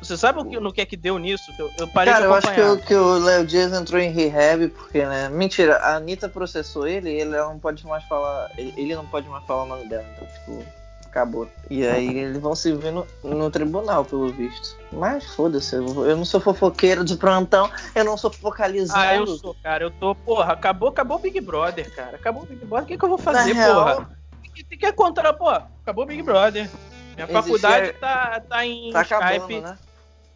Você 0.00 0.16
sabe 0.16 0.38
o 0.40 0.44
que, 0.44 0.58
no 0.60 0.72
que 0.72 0.80
é 0.80 0.86
que 0.86 0.96
deu 0.96 1.18
nisso? 1.18 1.52
Eu, 1.58 1.70
eu 1.78 1.88
parei 1.88 2.12
Cara, 2.12 2.24
de 2.26 2.30
eu 2.30 2.34
acho 2.34 2.54
que 2.54 2.60
acompanhar. 2.60 3.02
o, 3.02 3.18
Léo 3.18 3.46
Dias 3.46 3.72
entrou 3.72 4.00
em 4.00 4.10
rehab 4.10 4.68
porque, 4.68 5.04
né? 5.04 5.28
Mentira, 5.28 5.76
a 5.76 5.96
Anitta 5.96 6.28
processou 6.28 6.86
ele 6.86 7.10
e 7.10 7.20
ele 7.20 7.36
não 7.36 7.58
pode 7.58 7.86
mais 7.86 8.04
falar. 8.04 8.50
Ele, 8.56 8.72
ele 8.76 8.94
não 8.96 9.06
pode 9.06 9.28
mais 9.28 9.44
falar 9.44 9.64
o 9.64 9.66
nome 9.66 9.86
dela, 9.88 10.06
então, 10.14 10.26
tipo, 10.28 10.64
acabou. 11.06 11.48
E 11.70 11.86
aí 11.86 12.08
eles 12.18 12.38
vão 12.38 12.54
se 12.54 12.72
ver 12.72 12.92
no, 12.92 13.06
no 13.24 13.50
tribunal, 13.50 14.04
pelo 14.04 14.28
visto. 14.32 14.76
Mas 14.92 15.24
foda-se, 15.34 15.74
eu, 15.76 16.06
eu 16.06 16.16
não 16.16 16.24
sou 16.24 16.40
fofoqueiro 16.40 17.04
de 17.04 17.16
plantão, 17.16 17.70
eu 17.94 18.04
não 18.04 18.16
sou 18.16 18.30
focalizando. 18.30 18.98
Ah, 19.00 19.16
eu 19.16 19.26
sou, 19.26 19.54
cara. 19.62 19.84
Eu 19.84 19.90
tô, 19.90 20.14
porra, 20.14 20.52
acabou, 20.52 20.88
acabou 20.88 21.16
o 21.16 21.20
Big 21.20 21.40
Brother, 21.40 21.90
cara. 21.94 22.16
Acabou 22.16 22.42
o 22.44 22.46
Big 22.46 22.64
Brother. 22.64 22.84
O 22.84 22.86
que, 22.86 22.96
que 22.98 23.04
eu 23.04 23.08
vou 23.08 23.18
fazer, 23.18 23.54
Na 23.54 23.60
real- 23.60 23.84
porra? 23.84 24.18
O 24.46 24.52
que, 24.68 24.76
que 24.76 24.86
é 24.86 24.92
contra, 24.92 25.32
pô? 25.32 25.48
Acabou 25.48 26.04
o 26.04 26.06
Big 26.06 26.22
Brother. 26.22 26.68
Minha 27.14 27.24
Existe- 27.26 27.32
faculdade 27.32 27.92
tá, 27.94 28.40
tá 28.48 28.64
em 28.64 28.92
Tá 28.92 29.02
Skype. 29.02 29.22
acabando, 29.24 29.60
né? 29.62 29.78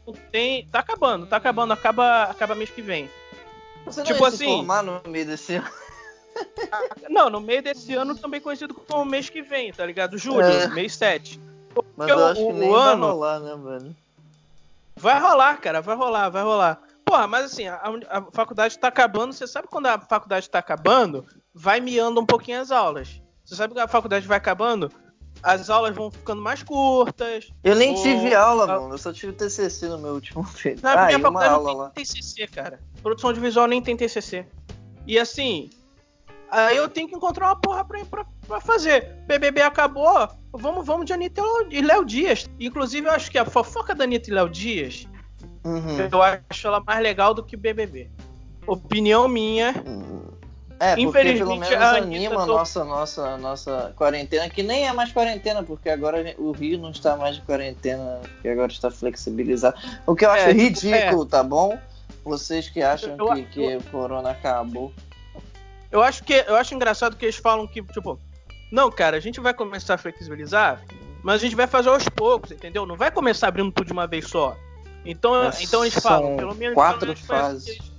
Não 0.06 0.14
Tem, 0.30 0.66
tá 0.66 0.80
acabando, 0.80 1.26
tá 1.26 1.36
acabando. 1.36 1.72
Acaba, 1.72 2.24
acaba 2.24 2.54
mês 2.54 2.70
que 2.70 2.82
vem. 2.82 3.08
Você 3.84 4.00
não 4.00 4.06
Tipo 4.06 4.18
se 4.30 4.34
assim- 4.36 4.44
formar 4.56 4.82
no 4.82 5.00
meio 5.08 5.26
desse 5.26 5.54
ano. 5.56 5.68
Não, 7.10 7.28
no 7.28 7.40
meio 7.40 7.62
desse 7.62 7.94
ano 7.94 8.16
também 8.16 8.40
conhecido 8.40 8.72
como 8.72 9.04
mês 9.04 9.28
que 9.28 9.42
vem, 9.42 9.70
tá 9.72 9.84
ligado? 9.84 10.16
Julho, 10.16 10.40
É. 10.46 10.66
mês 10.68 10.94
7. 10.94 11.38
Mas 11.74 11.84
Porque 11.96 12.12
eu 12.12 12.16
o- 12.18 12.24
acho 12.24 12.40
que 12.40 12.52
o 12.52 12.52
nem 12.54 12.70
vai 12.70 12.92
ano- 12.94 13.06
rolar, 13.06 13.40
né, 13.40 13.54
velho? 13.56 13.96
Vai 14.96 15.20
rolar, 15.20 15.56
cara, 15.60 15.80
vai 15.82 15.94
rolar, 15.96 16.28
vai 16.30 16.42
rolar. 16.42 16.80
Porra, 17.04 17.26
mas 17.26 17.46
assim, 17.46 17.66
a, 17.66 17.80
a 18.08 18.22
faculdade 18.32 18.78
tá 18.78 18.88
acabando. 18.88 19.32
Você 19.34 19.46
sabe 19.46 19.68
quando 19.68 19.86
a 19.86 19.98
faculdade 19.98 20.48
tá 20.48 20.58
acabando, 20.58 21.26
vai 21.54 21.80
miando 21.80 22.20
um 22.20 22.26
pouquinho 22.26 22.60
as 22.60 22.70
aulas. 22.70 23.20
Você 23.44 23.54
sabe 23.56 23.74
que 23.74 23.80
a 23.80 23.88
faculdade 23.88 24.26
vai 24.26 24.36
acabando, 24.38 24.90
as 25.42 25.68
aulas 25.70 25.94
vão 25.94 26.10
ficando 26.10 26.40
mais 26.40 26.62
curtas. 26.62 27.50
Eu 27.64 27.74
nem 27.74 27.94
Ô, 27.94 28.02
tive 28.02 28.34
aula, 28.34 28.64
a- 28.64 28.80
mano. 28.80 28.94
Eu 28.94 28.98
só 28.98 29.12
tive 29.12 29.32
TCC 29.32 29.88
no 29.88 29.98
meu 29.98 30.14
último 30.14 30.44
período. 30.62 30.82
Na 30.82 30.92
Ah, 30.92 31.06
minha 31.06 31.18
faculdade 31.18 31.54
aula 31.54 31.68
não 31.72 31.78
lá. 31.78 31.90
tem 31.90 32.04
TCC, 32.04 32.46
cara. 32.46 32.78
Produção 33.02 33.30
audiovisual 33.30 33.66
nem 33.66 33.82
tem 33.82 33.96
TCC. 33.96 34.46
E 35.06 35.18
assim, 35.18 35.68
aí 36.50 36.76
eu 36.76 36.88
tenho 36.88 37.08
que 37.08 37.16
encontrar 37.16 37.46
uma 37.48 37.56
porra 37.56 37.84
pra, 37.84 38.04
pra, 38.04 38.24
pra 38.46 38.60
fazer. 38.60 39.16
BBB 39.26 39.62
acabou, 39.62 40.28
vamos, 40.52 40.86
vamos 40.86 41.06
de 41.06 41.12
Anitta 41.12 41.42
e 41.70 41.80
Léo 41.82 42.04
Dias. 42.04 42.48
Inclusive, 42.60 43.06
eu 43.08 43.12
acho 43.12 43.30
que 43.30 43.38
a 43.38 43.44
fofoca 43.44 43.94
da 43.94 44.04
Anitta 44.04 44.30
e 44.30 44.32
Léo 44.32 44.48
Dias, 44.48 45.08
Uhum. 45.64 46.08
eu 46.10 46.22
acho 46.22 46.66
ela 46.66 46.80
mais 46.80 47.00
legal 47.00 47.32
do 47.34 47.42
que 47.44 47.56
BBB. 47.56 48.10
Opinião 48.66 49.26
minha. 49.28 49.72
É, 50.82 50.96
porque 50.96 51.34
pelo 51.34 51.54
menos 51.54 51.70
a 51.80 51.96
anima 51.96 52.42
a 52.42 52.44
tô- 52.44 52.56
nossa, 52.56 52.84
nossa, 52.84 53.36
nossa 53.38 53.92
quarentena, 53.94 54.50
que 54.50 54.64
nem 54.64 54.88
é 54.88 54.92
mais 54.92 55.12
quarentena, 55.12 55.62
porque 55.62 55.88
agora 55.88 56.34
o 56.36 56.50
Rio 56.50 56.76
não 56.76 56.90
está 56.90 57.16
mais 57.16 57.36
de 57.36 57.42
quarentena, 57.42 58.20
porque 58.22 58.48
agora 58.48 58.72
está 58.72 58.90
flexibilizado. 58.90 59.76
O 60.04 60.16
que 60.16 60.24
eu 60.26 60.30
acho 60.32 60.48
É, 60.48 60.52
ridículo, 60.52 61.24
tá 61.24 61.40
bom? 61.44 61.78
Vocês 62.24 62.68
que 62.68 62.82
acham 62.82 63.16
Eu- 63.16 63.32
que, 63.32 63.42
que 63.44 63.76
o 63.76 63.82
corona 63.92 64.30
acabou. 64.30 64.92
Eu 65.88 66.02
acho 66.02 66.24
que 66.24 66.32
eu 66.32 66.56
acho 66.56 66.74
engraçado 66.74 67.14
que 67.16 67.26
eles 67.26 67.36
falam 67.36 67.64
que, 67.68 67.80
tipo, 67.80 68.18
não, 68.72 68.90
cara, 68.90 69.16
a 69.16 69.20
gente 69.20 69.38
vai 69.38 69.54
começar 69.54 69.94
a 69.94 69.98
flexibilizar, 69.98 70.82
mas 71.22 71.36
a 71.36 71.44
gente 71.44 71.54
vai 71.54 71.68
fazer 71.68 71.90
aos 71.90 72.08
poucos, 72.08 72.50
entendeu? 72.50 72.84
Não 72.86 72.96
vai 72.96 73.12
começar 73.12 73.46
abrindo 73.46 73.70
tudo 73.70 73.86
de 73.86 73.92
uma 73.92 74.08
vez 74.08 74.26
só. 74.26 74.56
Então, 75.04 75.48
então 75.60 75.84
eles 75.84 75.94
falam, 75.94 76.36
pelo 76.36 76.56
menos 76.56 76.74
quatro 76.74 76.98
pelo 77.00 77.12
menos 77.12 77.30
assim 77.30 77.64
fases. 77.66 77.91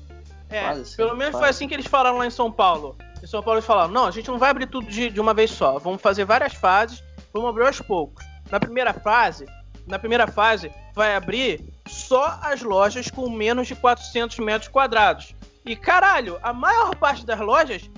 É, 0.53 0.61
Quase 0.63 0.85
cinco 0.85 0.97
pelo 0.97 1.15
menos 1.17 1.39
foi 1.39 1.49
assim 1.49 1.67
que 1.67 1.73
eles 1.73 1.85
falaram 1.87 2.17
lá 2.17 2.25
em 2.25 2.29
São 2.31 2.51
Paulo. 2.51 2.95
Em 3.21 3.27
São 3.27 3.41
Paulo 3.41 3.57
eles 3.57 3.65
falaram, 3.65 3.91
não, 3.91 4.05
a 4.05 4.11
gente 4.11 4.29
não 4.29 4.37
vai 4.37 4.49
abrir 4.49 4.67
tudo 4.67 4.87
de, 4.87 5.09
de 5.09 5.19
uma 5.19 5.33
vez 5.33 5.51
só, 5.51 5.79
vamos 5.79 6.01
fazer 6.01 6.25
várias 6.25 6.53
fases, 6.53 7.03
vamos 7.33 7.49
abrir 7.49 7.65
aos 7.65 7.79
poucos. 7.79 8.23
Na 8.51 8.59
primeira 8.59 8.93
fase, 8.93 9.45
na 9.87 9.97
primeira 9.97 10.27
fase 10.27 10.71
vai 10.93 11.15
abrir 11.15 11.61
só 11.87 12.39
as 12.41 12.61
lojas 12.61 13.09
com 13.09 13.29
menos 13.29 13.67
de 13.67 13.75
400 13.75 14.39
metros 14.39 14.69
quadrados. 14.69 15.33
E 15.65 15.75
caralho, 15.75 16.37
a 16.43 16.51
maior 16.51 16.95
parte 16.95 17.25
das 17.25 17.39
lojas 17.39 17.89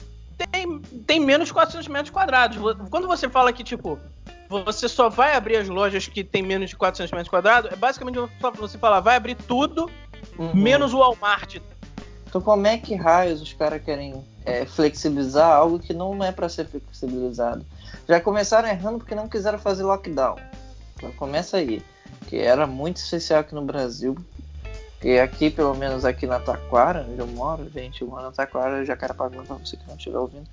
tem, 0.52 0.80
tem 0.80 1.20
menos 1.20 1.48
de 1.48 1.54
400 1.54 1.88
metros 1.88 2.12
quadrados. 2.12 2.58
Quando 2.90 3.08
você 3.08 3.28
fala 3.28 3.52
que, 3.52 3.64
tipo, 3.64 4.00
você 4.48 4.88
só 4.88 5.10
vai 5.10 5.36
abrir 5.36 5.58
as 5.58 5.68
lojas 5.68 6.08
que 6.08 6.24
tem 6.24 6.44
menos 6.44 6.70
de 6.70 6.76
400 6.76 7.12
metros 7.12 7.30
quadrados, 7.30 7.72
é 7.72 7.76
basicamente 7.76 8.20
você 8.56 8.78
falar, 8.78 9.00
vai 9.00 9.16
abrir 9.16 9.36
tudo, 9.36 9.90
Uhum. 10.38 10.56
menos 10.56 10.94
o 10.94 10.98
Walmart. 11.00 11.58
Então 12.36 12.44
como 12.44 12.68
é 12.68 12.78
que 12.78 12.94
raios 12.96 13.42
os 13.42 13.54
caras 13.54 13.82
querem 13.82 14.22
é, 14.44 14.66
flexibilizar 14.66 15.50
algo 15.50 15.80
que 15.80 15.94
não 15.94 16.22
é 16.22 16.34
para 16.34 16.50
ser 16.50 16.66
flexibilizado? 16.66 17.66
Já 18.10 18.20
começaram 18.20 18.68
errando 18.68 18.98
porque 18.98 19.16
não 19.16 19.30
quiseram 19.30 19.58
fazer 19.58 19.84
lockdown. 19.84 20.36
Então 20.98 21.14
começa 21.14 21.56
aí. 21.56 21.82
Que 22.28 22.40
era 22.40 22.68
muito 22.68 22.98
especial 22.98 23.40
aqui 23.40 23.56
no 23.56 23.62
Brasil. 23.62 24.18
Que 25.00 25.18
aqui, 25.18 25.50
pelo 25.50 25.74
menos 25.76 26.04
aqui 26.04 26.28
na 26.28 26.38
Taquara, 26.38 27.08
onde 27.10 27.20
eu 27.20 27.28
moro, 27.28 27.70
gente, 27.70 28.02
eu 28.02 28.10
moro 28.10 28.24
na 28.24 28.34
Taquara, 28.34 28.84
Jacarepaguá, 28.84 29.42
pra 29.44 29.56
você 29.56 29.78
que 29.78 29.88
não 29.88 29.96
estiver 29.96 30.18
ouvindo, 30.18 30.50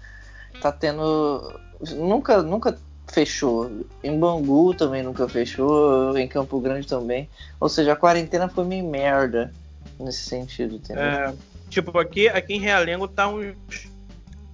tá 0.61 0.71
tendo. 0.71 1.61
Nunca, 1.97 2.43
nunca 2.43 2.79
fechou. 3.09 3.69
Em 4.05 4.17
Bangu 4.21 4.73
também 4.73 5.03
nunca 5.03 5.29
fechou, 5.29 6.17
em 6.17 6.29
Campo 6.29 6.61
Grande 6.61 6.87
também. 6.87 7.29
Ou 7.59 7.69
seja, 7.69 7.95
a 7.95 7.97
quarentena 7.97 8.49
foi 8.49 8.65
meio 8.65 8.87
merda 8.89 9.53
nesse 9.99 10.23
sentido, 10.23 10.77
entendeu? 10.77 11.03
É, 11.03 11.35
tipo, 11.73 11.99
aqui, 11.99 12.29
aqui 12.29 12.55
em 12.55 12.61
Realengo 12.61 13.09
tá 13.09 13.27
uns, 13.29 13.55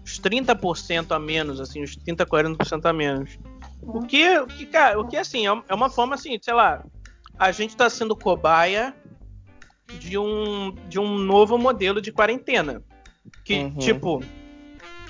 uns 0.03 0.21
30% 0.21 1.13
a 1.15 1.19
menos, 1.19 1.61
assim, 1.61 1.83
uns 1.83 1.97
30, 1.97 2.25
40% 2.25 2.87
a 2.87 2.93
menos. 2.93 3.39
O 3.83 4.03
que, 4.03 4.39
o 4.39 4.47
que, 4.47 4.67
cara, 4.67 4.99
o 5.01 5.07
que 5.07 5.17
assim, 5.17 5.47
é 5.47 5.63
é 5.69 5.75
uma 5.75 5.89
forma 5.91 6.15
assim, 6.15 6.39
sei 6.41 6.55
lá, 6.55 6.83
a 7.39 7.51
gente 7.53 7.77
tá 7.77 7.89
sendo 7.91 8.15
cobaia 8.17 8.95
de 9.99 10.19
um, 10.19 10.75
de 10.89 10.99
um 10.99 11.17
novo 11.17 11.57
modelo 11.59 12.01
de 12.01 12.13
quarentena. 12.13 12.83
Que, 13.45 13.55
Uhum. 13.65 13.79
tipo. 13.79 14.23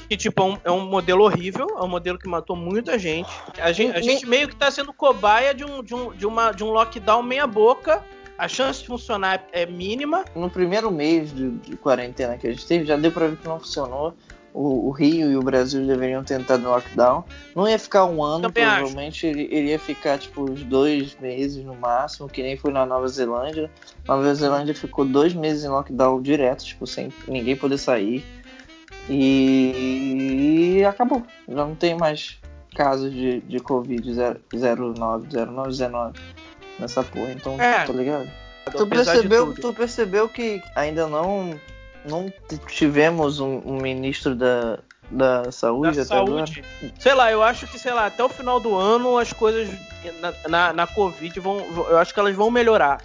Que, 0.08 0.16
tipo, 0.16 0.40
é 0.42 0.44
um, 0.46 0.58
é 0.64 0.70
um 0.70 0.86
modelo 0.86 1.22
horrível, 1.24 1.66
é 1.76 1.82
um 1.82 1.88
modelo 1.88 2.18
que 2.18 2.26
matou 2.28 2.56
muita 2.56 2.98
gente. 2.98 3.28
A 3.60 3.72
gente, 3.72 3.92
a 3.94 4.00
Me- 4.00 4.02
gente 4.02 4.24
meio 4.26 4.48
que 4.48 4.56
tá 4.56 4.70
sendo 4.70 4.90
cobaia 4.92 5.52
de 5.54 5.64
um, 5.64 5.82
de 5.82 5.94
um, 5.94 6.12
de 6.14 6.26
uma, 6.26 6.50
de 6.52 6.64
um 6.64 6.70
lockdown 6.70 7.22
meia-boca. 7.22 8.02
A 8.38 8.46
chance 8.46 8.80
de 8.80 8.86
funcionar 8.86 9.44
é 9.52 9.66
mínima. 9.66 10.24
no 10.32 10.48
primeiro 10.48 10.92
mês 10.92 11.34
de, 11.34 11.50
de 11.50 11.76
quarentena 11.76 12.38
que 12.38 12.46
a 12.46 12.52
gente 12.52 12.64
teve, 12.64 12.84
já 12.84 12.96
deu 12.96 13.10
pra 13.10 13.26
ver 13.26 13.36
que 13.36 13.48
não 13.48 13.58
funcionou. 13.58 14.14
O, 14.54 14.88
o 14.88 14.90
Rio 14.90 15.30
e 15.30 15.36
o 15.36 15.42
Brasil 15.42 15.84
deveriam 15.84 16.22
tentar 16.22 16.56
no 16.56 16.70
lockdown. 16.70 17.24
Não 17.54 17.68
ia 17.68 17.78
ficar 17.78 18.06
um 18.06 18.22
ano, 18.22 18.48
Também 18.48 18.64
provavelmente 18.64 19.26
ele 19.26 19.42
iria 19.42 19.78
ficar 19.78 20.18
tipo 20.18 20.50
uns 20.50 20.62
dois 20.62 21.16
meses 21.20 21.64
no 21.64 21.74
máximo, 21.74 22.28
que 22.28 22.42
nem 22.42 22.56
foi 22.56 22.72
na 22.72 22.86
Nova 22.86 23.08
Zelândia. 23.08 23.70
Nova 24.06 24.34
Zelândia 24.34 24.74
ficou 24.74 25.04
dois 25.04 25.34
meses 25.34 25.64
em 25.64 25.68
lockdown 25.68 26.22
direto, 26.22 26.64
tipo, 26.64 26.86
sem 26.86 27.12
ninguém 27.26 27.56
poder 27.56 27.76
sair. 27.76 28.24
E, 29.10 30.82
acabou. 30.88 31.22
Já 31.48 31.66
não 31.66 31.74
tem 31.74 31.96
mais 31.96 32.38
casos 32.74 33.12
de, 33.12 33.40
de 33.40 33.58
Covid 33.58 34.02
09, 34.52 35.28
09, 35.28 35.68
19 35.68 36.20
nessa 36.78 37.02
porra. 37.02 37.32
Então, 37.32 37.60
É. 37.60 37.84
tá 37.84 37.92
ligado? 37.92 38.30
Tu 38.76 38.86
percebeu, 38.86 39.54
tu 39.54 39.72
percebeu 39.72 40.28
que 40.28 40.62
ainda 40.74 41.06
não, 41.06 41.58
não 42.04 42.32
tivemos 42.66 43.40
um, 43.40 43.62
um 43.64 43.78
ministro 43.80 44.34
da, 44.34 44.78
da 45.10 45.50
saúde 45.50 45.96
da 45.96 46.02
até 46.02 46.14
agora? 46.14 46.46
saúde. 46.46 46.64
Sei 46.98 47.14
lá, 47.14 47.32
eu 47.32 47.42
acho 47.42 47.66
que, 47.66 47.78
sei 47.78 47.92
lá, 47.92 48.06
até 48.06 48.22
o 48.22 48.28
final 48.28 48.60
do 48.60 48.76
ano 48.76 49.16
as 49.16 49.32
coisas 49.32 49.68
na, 50.20 50.34
na, 50.48 50.72
na 50.72 50.86
Covid 50.86 51.40
vão. 51.40 51.60
Eu 51.88 51.96
acho 51.98 52.12
que 52.12 52.20
elas 52.20 52.36
vão 52.36 52.50
melhorar. 52.50 53.00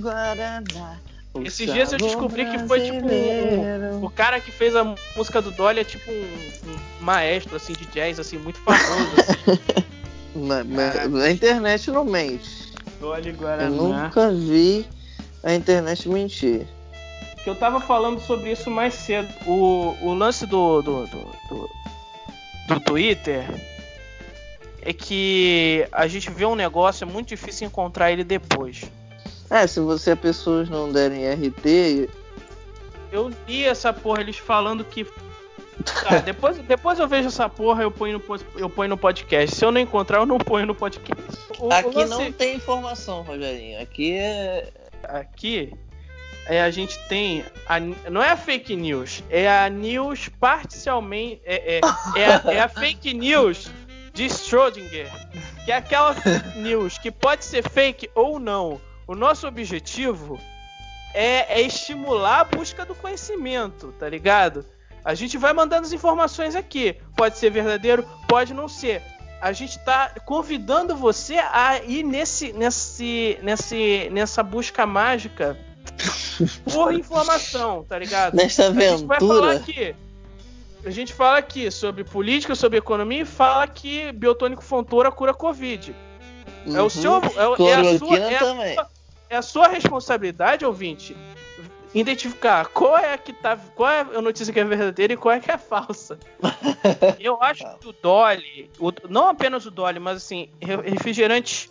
Guaraná, 0.00 0.98
Esses 1.44 1.72
dias 1.72 1.92
eu 1.92 1.98
descobri 1.98 2.44
que 2.46 2.58
foi 2.66 2.80
tipo 2.80 3.06
um- 3.06 3.73
cara 4.14 4.40
que 4.40 4.50
fez 4.50 4.74
a 4.76 4.84
música 5.16 5.40
do 5.42 5.50
Dolly 5.50 5.80
é 5.80 5.84
tipo 5.84 6.10
um, 6.10 6.14
um 6.70 6.76
maestro 7.04 7.56
assim 7.56 7.72
de 7.72 7.84
jazz 7.86 8.18
assim 8.20 8.38
muito 8.38 8.58
famoso. 8.60 9.10
Assim. 9.20 9.84
Na, 10.36 10.64
na- 10.64 11.24
a 11.24 11.30
internet 11.30 11.90
não 11.92 12.04
mente. 12.04 12.72
Dolly 13.00 13.28
Eu 13.28 13.34
Guaraná. 13.36 13.70
nunca 13.70 14.32
vi 14.32 14.84
a 15.44 15.54
internet 15.54 16.08
mentir. 16.08 16.66
Que 17.44 17.48
eu 17.50 17.54
tava 17.54 17.78
falando 17.80 18.18
sobre 18.20 18.50
isso 18.50 18.68
mais 18.68 18.94
cedo. 18.94 19.28
O, 19.46 19.94
o 20.02 20.12
lance 20.14 20.44
do 20.46 20.82
do, 20.82 21.06
do, 21.06 21.18
do 21.48 21.68
do 22.66 22.80
Twitter 22.80 23.44
é 24.82 24.92
que 24.92 25.86
a 25.92 26.06
gente 26.08 26.30
vê 26.30 26.44
um 26.44 26.54
negócio 26.56 27.04
é 27.04 27.06
muito 27.06 27.28
difícil 27.28 27.66
encontrar 27.68 28.10
ele 28.10 28.24
depois. 28.24 28.82
É, 29.50 29.66
se 29.68 29.78
você 29.78 30.12
as 30.12 30.18
pessoas 30.18 30.68
não 30.68 30.90
derem 30.90 31.30
RT, 31.30 32.08
Eu 33.14 33.30
li 33.46 33.64
essa 33.64 33.92
porra, 33.92 34.20
eles 34.22 34.36
falando 34.36 34.84
que. 34.84 35.04
Tá, 35.04 36.18
depois, 36.18 36.58
depois 36.58 36.98
eu 36.98 37.06
vejo 37.06 37.28
essa 37.28 37.48
porra, 37.48 37.84
eu 37.84 37.90
ponho, 37.90 38.18
no, 38.18 38.40
eu 38.56 38.68
ponho 38.68 38.88
no 38.88 38.96
podcast. 38.96 39.54
Se 39.54 39.64
eu 39.64 39.70
não 39.70 39.80
encontrar, 39.80 40.18
eu 40.18 40.26
não 40.26 40.36
ponho 40.36 40.66
no 40.66 40.74
podcast. 40.74 41.22
O- 41.60 41.72
aqui 41.72 42.04
não 42.06 42.32
tem 42.32 42.56
informação, 42.56 43.22
Rogerinho. 43.22 43.80
Aqui 43.80 44.14
é. 44.14 44.68
Aqui 45.04 45.72
é, 46.46 46.60
a 46.60 46.70
gente 46.72 46.98
tem. 47.08 47.44
A, 47.68 47.78
não 48.10 48.20
é 48.20 48.30
a 48.30 48.36
fake 48.36 48.74
news, 48.74 49.22
é 49.30 49.48
a 49.48 49.68
news 49.68 50.28
parcialmente. 50.28 51.40
É, 51.44 51.76
é, 51.76 51.80
é, 52.16 52.26
a, 52.26 52.52
é 52.52 52.60
a 52.60 52.68
fake 52.68 53.14
news 53.14 53.70
de 54.12 54.24
Schrödinger. 54.24 55.08
Que 55.64 55.70
é 55.70 55.76
aquela 55.76 56.16
news 56.56 56.98
que 56.98 57.12
pode 57.12 57.44
ser 57.44 57.62
fake 57.62 58.10
ou 58.12 58.40
não. 58.40 58.80
O 59.06 59.14
nosso 59.14 59.46
objetivo 59.46 60.36
é, 61.14 61.60
é 61.60 61.62
estimular 61.62 62.40
a 62.40 62.44
busca 62.44 62.84
do 62.84 62.94
conhecimento, 62.94 63.92
tá 63.98 64.08
ligado? 64.08 64.64
A 65.04 65.14
gente 65.14 65.38
vai 65.38 65.52
mandando 65.52 65.86
as 65.86 65.92
informações 65.92 66.54
aqui. 66.56 66.96
Pode 67.16 67.38
ser 67.38 67.50
verdadeiro, 67.50 68.06
pode 68.28 68.52
não 68.54 68.68
ser. 68.68 69.02
A 69.40 69.52
gente 69.52 69.78
tá 69.80 70.10
convidando 70.24 70.96
você 70.96 71.36
a 71.36 71.82
ir 71.84 72.02
nesse, 72.02 72.52
nesse, 72.54 73.38
nesse, 73.42 74.08
nessa 74.10 74.42
busca 74.42 74.86
mágica 74.86 75.56
por 76.72 76.92
informação, 76.94 77.84
tá 77.84 77.98
ligado? 77.98 78.34
Nesta 78.34 78.68
A 78.68 78.72
gente 78.72 79.04
vai 79.04 79.20
falar 79.20 79.50
aventura. 79.50 79.56
aqui. 79.56 79.96
A 80.86 80.90
gente 80.90 81.12
fala 81.14 81.38
aqui 81.38 81.70
sobre 81.70 82.04
política, 82.04 82.54
sobre 82.54 82.78
economia 82.78 83.22
e 83.22 83.24
fala 83.26 83.66
que 83.66 84.10
biotônico 84.12 84.62
Fontoura 84.62 85.10
cura 85.10 85.32
Covid. 85.34 85.94
É 86.66 86.80
o 86.80 86.84
Uhum. 86.84 86.88
seu. 86.90 87.14
É, 87.16 87.70
é 87.70 87.74
a 87.94 87.98
sua. 87.98 88.18
É 88.18 88.36
a 88.36 88.38
sua- 88.74 88.90
é 89.28 89.36
a 89.36 89.42
sua 89.42 89.68
responsabilidade, 89.68 90.64
ouvinte, 90.64 91.16
identificar 91.94 92.66
qual 92.68 92.96
é 92.98 93.14
a 93.14 93.18
que 93.18 93.32
tá, 93.32 93.56
qual 93.74 93.90
é 93.90 94.00
a 94.00 94.20
notícia 94.22 94.52
que 94.52 94.60
é 94.60 94.64
verdadeira 94.64 95.12
e 95.12 95.16
qual 95.16 95.34
é 95.34 95.40
que 95.40 95.50
é 95.50 95.58
falsa. 95.58 96.18
Eu 97.20 97.40
acho 97.42 97.64
que 97.78 97.88
o 97.88 97.92
Dolly, 97.92 98.70
o- 98.78 98.92
não 99.08 99.28
apenas 99.28 99.64
o 99.66 99.70
Dolly, 99.70 99.98
mas 99.98 100.16
assim, 100.18 100.50
re- 100.60 100.76
refrigerantes, 100.90 101.70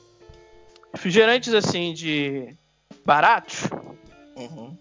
refrigerantes 0.93 1.53
assim 1.53 1.93
de 1.93 2.55
baratos, 3.05 3.63
Uhum. 4.35 4.75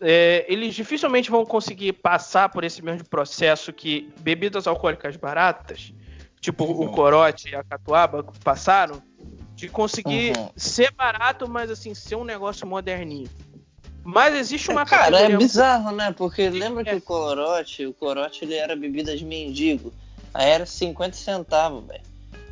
é, 0.00 0.44
eles 0.48 0.74
dificilmente 0.74 1.30
vão 1.30 1.44
conseguir 1.44 1.94
passar 1.94 2.48
por 2.48 2.62
esse 2.64 2.80
mesmo 2.82 3.04
processo 3.08 3.72
que 3.72 4.08
bebidas 4.20 4.66
alcoólicas 4.68 5.16
baratas, 5.16 5.92
tipo 6.40 6.64
Uhum. 6.64 6.84
o 6.86 6.90
corote 6.92 7.48
e 7.50 7.56
a 7.56 7.64
catuaba 7.64 8.22
passaram, 8.44 9.02
de 9.54 9.68
conseguir 9.68 10.36
Uhum. 10.36 10.48
ser 10.56 10.92
barato, 10.92 11.48
mas 11.48 11.70
assim 11.70 11.94
ser 11.94 12.16
um 12.16 12.24
negócio 12.24 12.66
moderninho. 12.66 13.28
Mas 14.02 14.34
existe 14.34 14.70
uma 14.70 14.84
Cara, 14.84 15.18
é 15.18 15.36
bizarro, 15.36 15.90
né? 15.92 16.12
Porque 16.16 16.50
lembra 16.50 16.82
É. 16.82 16.84
que 16.84 16.94
o 16.96 17.00
corote, 17.00 17.86
o 17.86 17.94
corote 17.94 18.44
ele 18.44 18.54
era 18.54 18.76
bebida 18.76 19.16
de 19.16 19.24
mendigo. 19.24 19.92
Aí 20.34 20.50
era 20.50 20.66
50 20.66 21.16
centavos, 21.16 21.86
velho. 21.86 22.02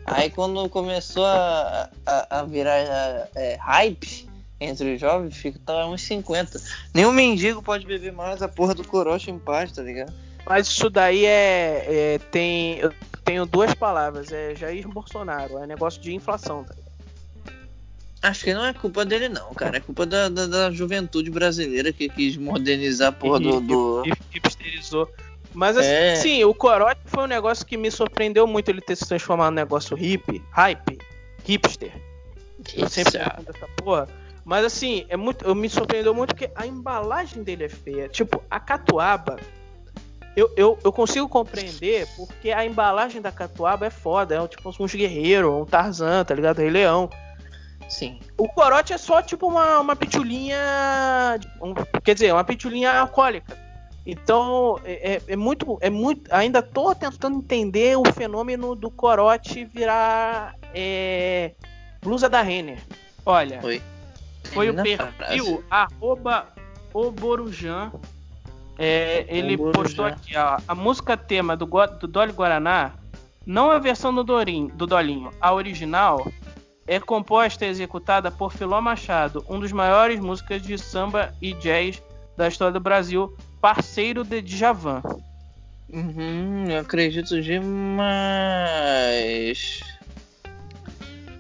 Aí 0.07 0.31
quando 0.31 0.67
começou 0.69 1.25
a, 1.27 1.91
a, 2.07 2.41
a 2.41 2.43
virar 2.45 3.29
é, 3.35 3.57
hype 3.61 4.29
entre 4.61 4.95
os 4.95 5.01
jovens, 5.01 5.37
fica 5.37 5.59
tá 5.65 5.87
uns 5.87 6.01
50. 6.03 6.61
Nenhum 6.95 7.13
mendigo 7.13 7.63
pode 7.63 7.85
beber 7.85 8.13
mais 8.13 8.41
a 8.43 8.49
porra 8.49 8.75
do 8.75 8.87
corote 8.87 9.31
em 9.31 9.39
paz, 9.39 9.73
tá 9.73 9.83
ligado? 9.83 10.13
Mas 10.47 10.67
isso 10.69 10.89
daí 10.89 11.25
é, 11.27 11.85
é- 12.15 12.19
tem 12.31 12.79
eu 12.79 12.93
tenho 13.25 13.45
duas 13.47 13.75
palavras, 13.75 14.33
é 14.33 14.55
Jair 14.57 14.89
Bolsonaro, 14.89 15.59
é 15.59 15.67
negócio 15.67 16.01
de 16.01 16.13
inflação, 16.15 16.65
tá? 16.65 16.75
Acho 18.23 18.45
que 18.45 18.55
não 18.55 18.65
é 18.65 18.73
culpa 18.73 19.05
dele 19.05 19.29
não, 19.29 19.53
cara. 19.53 19.79
É 19.79 19.81
culpa 19.81 20.07
da, 20.07 20.29
da, 20.29 20.47
da 20.47 20.71
juventude 20.71 21.29
brasileira 21.31 21.93
que 21.93 22.09
quis 22.09 22.37
modernizar 22.37 23.09
a 23.09 23.13
porra 23.13 23.41
do... 23.41 23.61
do... 23.61 24.03
E 24.07 24.13
hipsterizou. 24.37 25.11
Mas 25.53 25.77
assim, 25.77 25.89
É. 25.89 26.15
sim, 26.15 26.45
o 26.45 26.55
corote 26.55 27.01
foi 27.05 27.25
um 27.25 27.27
negócio 27.27 27.67
que 27.67 27.77
me 27.77 27.91
surpreendeu 27.91 28.47
muito 28.47 28.69
ele 28.69 28.81
ter 28.81 28.97
se 28.97 29.07
transformado 29.07 29.51
num 29.51 29.57
negócio 29.57 29.97
hippie, 29.97 30.41
hype, 30.51 30.99
hipster. 31.45 31.93
Eu 32.75 32.89
sempre 32.89 33.19
confundo 33.19 33.51
essa 33.51 33.69
porra. 33.77 34.09
Mas 34.45 34.65
assim, 34.65 35.05
é 35.09 35.17
muito, 35.17 35.45
eu 35.45 35.55
me 35.55 35.69
surpreendeu 35.69 36.15
muito 36.15 36.35
porque 36.35 36.51
a 36.55 36.67
embalagem 36.67 37.43
dele 37.43 37.65
é 37.65 37.69
feia. 37.69 38.09
Tipo, 38.09 38.43
a 38.51 38.59
catuaba, 38.59 39.37
eu, 40.35 40.51
eu, 40.57 40.79
eu 40.83 40.93
consigo 40.93 41.29
compreender 41.29 42.09
porque 42.17 42.51
a 42.51 42.65
embalagem 42.65 43.21
da 43.21 43.31
catuaba 43.31 43.87
é 43.87 43.91
foda. 43.91 44.35
É 44.35 44.41
um, 44.41 44.47
tipo 44.47 44.69
uns 44.81 44.95
guerreiros, 44.95 45.53
um 45.53 45.65
Tarzan, 45.65 46.25
tá 46.25 46.35
ligado? 46.35 46.59
Rei 46.59 46.71
Leão. 46.71 47.11
Sim. 47.89 48.19
O 48.39 48.49
corote 48.49 48.93
é 48.93 48.99
só 48.99 49.21
tipo 49.23 49.47
uma, 49.47 49.79
uma 49.81 49.95
pitulinha. 49.97 50.59
um- 51.61 51.75
quer 52.03 52.15
dizer, 52.15 52.33
uma 52.33 52.45
pitulinha 52.45 52.93
alcoólica. 53.01 53.57
Então, 54.05 54.81
é, 54.85 55.15
é- 55.15 55.23
é 55.29 55.37
muito. 55.37 55.79
É 55.81 55.89
muito. 55.91 56.33
Ainda 56.35 56.61
tô 56.63 56.95
tentando 56.95 57.39
entender 57.39 57.97
o 57.97 58.05
fenômeno 58.13 58.75
do 58.75 58.91
corote 58.91 59.65
virar 59.65 60.57
é, 60.75 61.53
blusa 62.03 62.29
da 62.29 62.43
Renner. 62.43 62.79
Olha, 63.25 63.61
Foi. 63.61 63.81
foi 64.53 64.71
o 64.71 64.75
perfil 64.75 65.63
arroba 65.71 66.49
Oborujan. 66.93 67.93
É, 68.79 69.25
ele 69.29 69.55
Oborujan. 69.55 69.83
postou 69.83 70.05
aqui, 70.07 70.37
ó, 70.37 70.57
a 70.67 70.75
música 70.75 71.17
tema 71.17 71.57
do, 71.57 71.67
do 72.01 72.09
Dolly 72.09 72.33
Guaraná, 72.33 72.93
não 73.47 73.71
a 73.71 73.79
versão 73.79 74.13
do, 74.13 74.25
do 74.25 74.87
Dolinho, 74.87 75.31
a 75.41 75.53
original, 75.53 76.27
é 76.87 77.01
composta 77.01 77.65
e 77.65 77.69
executada 77.69 78.31
por 78.31 78.53
Filó 78.53 78.81
Machado, 78.81 79.45
um 79.49 79.59
dos 79.59 79.73
maiores 79.73 80.21
músicos 80.21 80.63
de 80.63 80.77
samba 80.79 81.35
e 81.41 81.53
jazz 81.55 82.03
da 82.37 82.49
história 82.49 82.73
do 82.73 82.81
Brasil, 82.81 83.37
parceiro 83.61 84.25
de 84.25 84.43
Djavan. 84.43 85.03
Uhum, 85.93 86.67
eu 86.69 86.81
acredito 86.81 87.41
demais. 87.43 88.03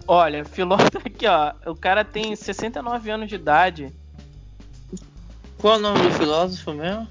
Olha, 0.07 0.45
Filó 0.45 0.77
tá 0.77 1.01
aqui, 1.05 1.27
ó, 1.27 1.53
o 1.71 1.75
cara 1.75 2.05
tem 2.05 2.37
69 2.37 3.11
anos 3.11 3.29
de 3.29 3.35
idade, 3.37 3.93
Qual 5.63 5.77
o 5.77 5.81
nome 5.81 6.03
do 6.03 6.11
filósofo 6.11 6.75
mesmo? 6.75 7.07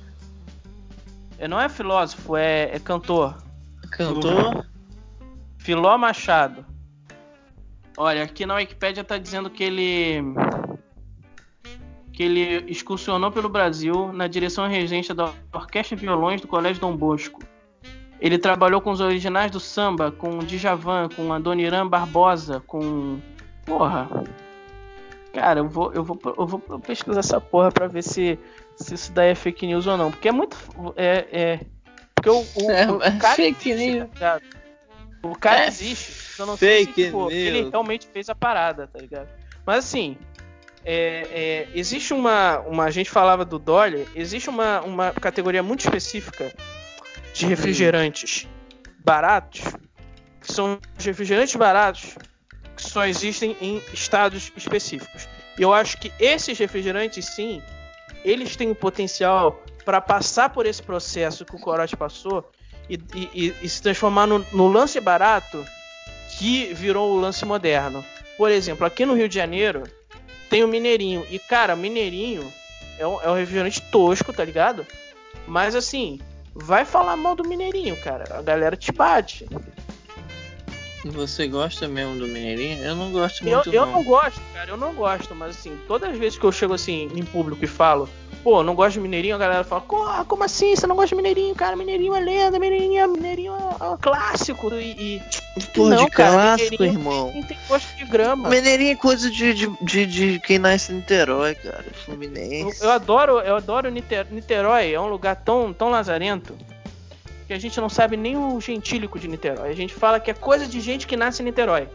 Ele 1.39 1.48
não 1.48 1.60
é 1.60 1.70
filósofo, 1.70 2.36
é, 2.36 2.76
é 2.76 2.80
cantor. 2.80 3.41
Cantor? 3.89 4.67
Filó 5.58 5.98
Machado. 5.98 6.65
Olha, 8.02 8.24
aqui 8.24 8.48
na 8.48 8.56
Wikipédia 8.56 9.04
tá 9.04 9.16
dizendo 9.20 9.48
que 9.48 9.64
ele 9.64 10.24
que 12.12 12.24
ele 12.24 12.66
excursionou 12.68 13.32
pelo 13.32 13.48
Brasil 13.48 14.12
na 14.12 14.26
direção 14.28 14.66
e 14.66 14.74
regência 14.74 15.14
da 15.14 15.32
Orquestra 15.54 15.96
de 15.96 16.02
Violões 16.04 16.42
do 16.42 16.48
Colégio 16.48 16.82
Dom 16.82 16.98
Bosco. 16.98 17.44
Ele 18.20 18.40
trabalhou 18.40 18.82
com 18.82 18.90
os 18.90 19.02
originais 19.02 19.52
do 19.52 19.60
samba, 19.60 20.12
com 20.12 20.40
o 20.40 20.44
Djavan, 20.44 21.10
com 21.16 21.32
Adoniran 21.32 21.88
Barbosa, 21.88 22.60
com 22.66 23.20
porra. 23.68 24.10
Cara, 25.32 25.60
eu 25.60 25.70
vou 25.70 25.94
eu 25.94 26.04
vou 26.04 26.20
eu 26.26 26.48
vou 26.48 26.60
pesquisar 26.80 27.20
essa 27.20 27.40
porra 27.40 27.72
pra 27.72 27.86
ver 27.86 28.02
se 28.04 28.40
se 28.78 28.96
isso 28.96 29.12
daí 29.12 29.30
é 29.30 29.36
fake 29.36 29.68
news 29.68 29.86
ou 29.86 29.96
não, 29.96 30.10
porque 30.10 30.28
é 30.28 30.32
muito 30.32 30.58
é, 30.96 31.28
é 31.32 31.60
porque 32.16 32.32
o, 32.32 32.40
o, 32.40 32.72
É, 32.72 32.92
o 32.92 33.04
é 33.04 33.12
cara 33.12 33.36
fake 33.36 33.70
existe, 33.70 33.92
news. 33.92 34.10
tá 34.10 34.14
ligado? 34.16 34.44
O 35.22 35.36
cara 35.38 35.66
É 35.66 35.68
existe. 35.68 36.21
Eu 36.38 36.46
não 36.46 36.58
sei 36.58 36.86
se 36.86 36.94
tipo, 36.94 37.20
news. 37.30 37.34
ele 37.34 37.70
realmente 37.70 38.08
fez 38.12 38.30
a 38.30 38.36
parada, 38.36 38.88
tá 38.88 39.00
ligado? 39.00 39.28
Mas 39.65 39.86
assim, 39.86 40.17
é, 40.84 41.28
é, 41.32 41.67
existe 41.78 42.13
uma, 42.13 42.60
uma. 42.60 42.86
A 42.86 42.91
gente 42.91 43.10
falava 43.10 43.46
do 43.46 43.60
Dolly, 43.60 44.08
existe 44.15 44.50
uma, 44.50 44.82
uma 44.82 45.12
categoria 45.12 45.62
muito 45.62 45.82
específica 45.82 46.52
de 47.34 47.46
refrigerantes 47.46 48.48
baratos, 49.04 49.62
que 50.39 50.52
são 50.52 50.80
os 50.98 51.06
refrigerantes 51.06 51.56
baratos 51.56 52.15
que 52.76 52.84
só 52.84 53.06
existem 53.06 53.56
em 53.62 53.82
estados 53.94 54.52
específicos. 54.56 55.28
E 55.58 55.62
eu 55.62 55.74
acho 55.74 55.98
que 55.98 56.12
esses 56.20 56.58
refrigerantes, 56.58 57.26
sim, 57.26 57.62
eles 58.24 58.56
têm 58.56 58.72
o 58.72 58.76
potencial 58.76 59.63
para 59.86 60.00
passar 60.02 60.50
por 60.50 60.65
esse 60.65 60.82
processo 60.82 61.46
que 61.46 61.56
o 61.56 61.60
Corote 61.60 61.96
passou 61.98 62.50
e, 62.89 62.96
e- 63.13 63.30
e- 63.34 63.56
e 63.62 63.70
se 63.70 63.82
transformar 63.82 64.26
no, 64.28 64.39
no 64.52 64.67
lance 64.67 65.00
barato 65.00 65.63
que 66.41 66.73
virou 66.73 67.12
o 67.12 67.19
lance 67.19 67.45
moderno. 67.45 68.04
Por 68.36 68.49
exemplo, 68.49 68.84
aqui 68.84 69.06
no 69.06 69.13
Rio 69.13 69.30
de 69.30 69.36
Janeiro 69.36 69.84
tem 70.49 70.63
o 70.63 70.67
Mineirinho. 70.67 71.23
E, 71.30 71.38
cara, 71.38 71.75
Mineirinho 71.75 72.51
é 72.97 73.06
um, 73.06 73.21
é 73.21 73.30
um 73.30 73.36
refrigerante 73.36 73.80
tosco, 73.91 74.34
tá 74.34 74.43
ligado? 74.43 74.84
Mas 75.45 75.75
assim, 75.75 76.19
vai 76.56 76.84
falar 76.84 77.15
mal 77.15 77.36
do 77.36 77.47
Mineirinho, 77.47 77.95
cara. 77.97 78.39
A 78.39 78.41
galera 78.41 78.75
te 78.75 78.91
bate. 78.91 79.47
Você 81.06 81.48
gosta 81.48 81.88
mesmo 81.88 82.16
do 82.18 82.28
Mineirinho? 82.28 82.84
Eu 82.84 82.96
não 82.96 83.12
gosto 83.12 83.44
Eu, 83.48 83.56
muito 83.58 83.74
eu 83.74 83.86
não. 83.86 83.94
não 83.94 84.04
gosto, 84.04 84.40
cara, 84.54 84.70
eu 84.70 84.78
não 84.78 84.94
gosto, 84.94 85.34
mas 85.36 85.58
assim, 85.58 85.76
todas 85.88 86.12
as 86.12 86.18
vezes 86.18 86.38
que 86.38 86.46
eu 86.46 86.52
chego 86.52 86.74
assim 86.74 87.10
em 87.16 87.26
público 87.26 87.64
e 87.66 87.68
falo, 87.68 88.08
pô, 88.44 88.62
não 88.62 88.76
gosto 88.76 88.94
de 88.94 89.00
Mineirinho, 89.00 89.34
a 89.36 89.40
galera 89.40 89.64
fala, 89.64 89.82
"Co- 89.82 90.04
ah, 90.08 90.24
como 90.28 90.44
assim? 90.44 90.76
Você 90.76 90.86
não 90.86 90.96
gosta 90.96 91.10
de 91.10 91.16
Mineirinho, 91.16 91.56
cara? 91.56 91.76
Mineirinho 91.76 92.14
é 92.14 92.20
lenda, 92.20 92.60
Mineirinho 92.60 93.00
é, 93.00 93.08
Mineirinho 93.08 93.54
é, 93.54 93.94
é 93.94 93.98
clássico. 94.00 94.72
E, 94.76 94.92
e 95.18 95.22
Pô, 95.74 95.90
não, 95.90 96.06
de 96.06 96.12
cara, 96.12 96.32
clássico, 96.58 96.84
irmão. 96.84 97.32
não 97.34 97.44
tem 97.44 97.58
gosto 97.68 97.96
de 97.98 98.06
grama. 98.06 98.48
Mineirinho 98.48 98.92
é 98.92 98.96
coisa 98.96 99.30
de, 99.30 99.54
de, 99.56 99.68
de, 99.82 100.06
de 100.06 100.40
quem 100.40 100.60
nasce 100.60 100.92
em 100.92 100.96
Niterói, 100.98 101.56
cara. 101.56 101.84
Eu, 101.88 101.94
Fluminense. 101.94 102.84
eu 102.84 102.90
adoro, 102.92 103.40
eu 103.40 103.56
adoro 103.56 103.90
Niter- 103.90 104.28
Niterói, 104.30 104.94
é 104.94 105.00
um 105.00 105.08
lugar 105.10 105.36
tão, 105.36 105.74
tão 105.74 105.90
lazarento 105.90 106.56
que 107.52 107.56
a 107.56 107.60
gente 107.60 107.82
não 107.82 107.90
sabe 107.90 108.16
nem 108.16 108.38
o 108.38 108.62
gentílico 108.62 109.20
de 109.20 109.28
Niterói. 109.28 109.70
A 109.70 109.76
gente 109.76 109.94
fala 109.94 110.22
que 110.22 110.32
é 110.32 110.34
coisa 110.34 110.66
de 110.66 110.80
gente 110.80 111.06
que 111.06 111.18
nasce 111.18 111.42
em 111.42 111.46
Niterói. 111.46 111.86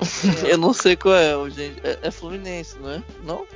Eu 0.48 0.56
não 0.56 0.72
sei 0.72 0.96
qual 0.96 1.14
é, 1.14 1.36
o 1.36 1.50
gente. 1.50 1.78
É, 1.84 1.98
é 2.04 2.10
Fluminense, 2.10 2.78
não 2.80 2.90
é? 2.90 3.02
Não? 3.22 3.46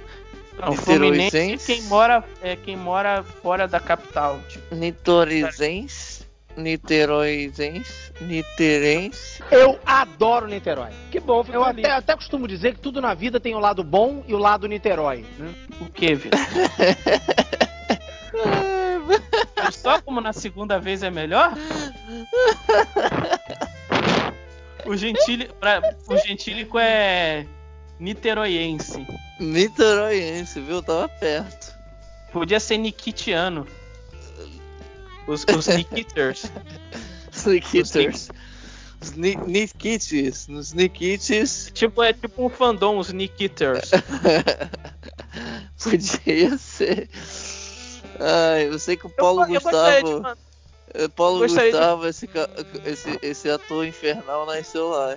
Não, 0.60 0.74
Fluminense 0.74 1.38
é 1.38 1.46
Niteroizense? 1.46 1.66
quem 1.66 1.82
mora, 1.84 2.22
é 2.42 2.54
quem 2.54 2.76
mora 2.76 3.22
fora 3.22 3.66
da 3.66 3.80
capital. 3.80 4.38
Tipo, 4.46 4.74
Nitorizense? 4.74 6.26
Niteroizense? 6.54 8.12
Niterense? 8.20 9.42
Eu 9.50 9.78
adoro 9.86 10.46
Niterói. 10.46 10.90
Que 11.10 11.18
bom, 11.18 11.46
Eu 11.50 11.64
até, 11.64 11.90
até 11.90 12.14
costumo 12.14 12.46
dizer 12.46 12.74
que 12.74 12.80
tudo 12.80 13.00
na 13.00 13.14
vida 13.14 13.40
tem 13.40 13.54
o 13.54 13.58
lado 13.58 13.82
bom 13.82 14.22
e 14.28 14.34
o 14.34 14.38
lado 14.38 14.66
Niterói. 14.66 15.24
né? 15.38 15.54
o 15.80 15.86
que, 15.86 16.14
Vitor? 16.14 16.40
Mas 19.56 19.76
Só 19.76 20.00
como 20.02 20.20
na 20.20 20.32
segunda 20.32 20.78
vez 20.78 21.02
é 21.02 21.10
melhor? 21.10 21.52
O, 24.86 24.96
gentili, 24.96 25.48
pra- 25.60 25.82
o 26.08 26.16
gentílico 26.18 26.78
é 26.78 27.46
niteroiense. 27.98 29.06
Niteroiense, 29.40 30.60
viu? 30.60 30.82
Tava 30.82 31.08
perto. 31.08 31.74
Podia 32.32 32.60
ser 32.60 32.78
nikitiano. 32.78 33.66
Os, 35.26 35.44
os 35.44 35.66
Nikiters. 35.66 36.50
Slickiters. 37.32 38.30
Sne- 39.00 39.38
Sneakites, 39.46 40.48
nos 40.48 40.68
Sneakites 40.68 41.70
Tipo, 41.72 42.02
é 42.02 42.12
tipo 42.12 42.46
um 42.46 42.48
fandom, 42.48 42.98
os 42.98 43.12
Nick 43.12 43.44
Eaters. 43.44 43.90
podia 45.84 46.58
ser. 46.58 47.08
Ai, 48.20 48.66
eu 48.68 48.78
sei 48.78 48.96
que 48.96 49.06
o 49.06 49.10
Paulo 49.10 49.42
eu, 49.42 49.54
eu 49.54 49.60
Gustavo. 49.60 50.22
eh, 50.94 51.08
Paulo 51.08 51.38
gostaria 51.40 51.70
de- 51.72 51.76
Gustavo, 51.78 52.06
esse, 52.06 52.28
esse, 52.84 53.18
esse 53.22 53.50
ator 53.50 53.84
infernal 53.86 54.46
nasceu 54.46 54.88
lá. 54.88 55.16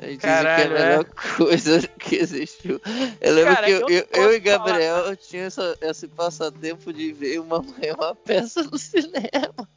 Dizem 0.00 0.18
que 0.18 0.26
é 0.26 0.30
a 0.30 0.42
Caralho, 0.42 0.74
melhor 0.74 1.04
coisa 1.36 1.88
que 1.98 2.16
existiu. 2.16 2.80
Eu 3.20 3.34
lembro 3.34 3.54
Cara, 3.54 3.66
que 3.66 3.72
eu 3.72 3.80
eu, 3.80 3.88
eu, 3.88 4.06
eu 4.12 4.34
e 4.34 4.40
falar 4.40 4.40
Gabriel 4.40 5.16
tinha 5.16 5.44
essa, 5.44 5.76
esse 5.80 6.06
passatempo 6.08 6.92
de 6.92 7.12
ver 7.12 7.40
uma, 7.40 7.58
uma 7.58 8.14
peça 8.14 8.62
no 8.62 8.78
cinema. 8.78 9.68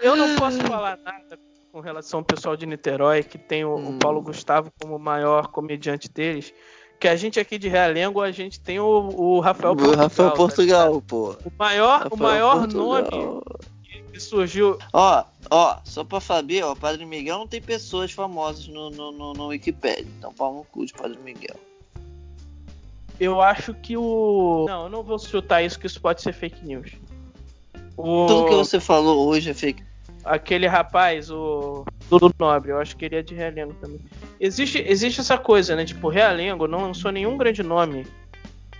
Eu 0.00 0.16
não 0.16 0.36
posso 0.36 0.58
falar 0.60 0.96
nada 0.98 1.38
com 1.72 1.80
relação 1.80 2.20
ao 2.20 2.24
pessoal 2.24 2.56
de 2.56 2.66
Niterói, 2.66 3.22
que 3.22 3.38
tem 3.38 3.64
o, 3.64 3.74
o 3.74 3.88
Hum. 3.90 3.98
Paulo 3.98 4.20
Gustavo 4.20 4.70
como 4.80 4.96
o 4.96 4.98
maior 4.98 5.48
comediante 5.48 6.08
deles. 6.10 6.52
Que 7.02 7.08
a 7.08 7.16
gente 7.16 7.40
aqui 7.40 7.58
de 7.58 7.68
Realengo, 7.68 8.20
a 8.20 8.30
gente 8.30 8.60
tem 8.60 8.78
o, 8.78 8.84
o 8.86 9.40
Rafael 9.40 9.72
O 9.72 9.76
Portugal. 9.76 10.04
Rafael 10.04 10.30
tá 10.30 10.36
Portugal, 10.36 11.02
pô. 11.02 11.36
o 11.44 11.52
maior, 11.58 12.06
o 12.08 12.16
maior 12.16 12.58
Portugal. 12.60 12.86
nome 12.86 13.42
que 14.12 14.20
surgiu. 14.20 14.78
Ó, 14.92 15.24
ó, 15.50 15.78
só 15.82 16.04
pra 16.04 16.20
saber, 16.20 16.62
ó, 16.62 16.76
Padre 16.76 17.04
Miguel 17.04 17.38
não 17.38 17.48
tem 17.48 17.60
pessoas 17.60 18.12
famosas 18.12 18.68
no, 18.68 18.88
no, 18.90 19.10
no, 19.10 19.32
no 19.32 19.46
Wikipedia. 19.48 20.06
Então 20.16 20.32
pau 20.32 20.54
no 20.54 20.62
cu 20.62 20.86
de 20.86 20.92
Padre 20.92 21.18
Miguel. 21.24 21.56
Eu 23.18 23.40
acho 23.40 23.74
que 23.74 23.96
o. 23.96 24.66
Não, 24.68 24.84
eu 24.84 24.88
não 24.88 25.02
vou 25.02 25.18
chutar 25.18 25.60
isso, 25.60 25.80
que 25.80 25.88
isso 25.88 26.00
pode 26.00 26.22
ser 26.22 26.32
fake 26.32 26.64
news. 26.64 26.92
O... 27.96 28.26
Tudo 28.28 28.48
que 28.48 28.54
você 28.54 28.78
falou 28.78 29.26
hoje 29.26 29.50
é 29.50 29.54
fake. 29.54 29.82
Aquele 30.24 30.66
rapaz, 30.66 31.30
o 31.30 31.84
Dudu 32.08 32.30
Nobre, 32.38 32.70
eu 32.72 32.78
acho 32.78 32.96
que 32.96 33.04
ele 33.04 33.16
é 33.16 33.22
de 33.22 33.34
Realengo 33.34 33.74
também. 33.74 34.00
Existe, 34.40 34.78
existe 34.86 35.20
essa 35.20 35.38
coisa, 35.38 35.74
né? 35.76 35.84
Tipo, 35.84 36.08
Realengo 36.08 36.66
não 36.66 36.82
lançou 36.82 37.10
nenhum 37.10 37.36
grande 37.36 37.62
nome 37.62 38.06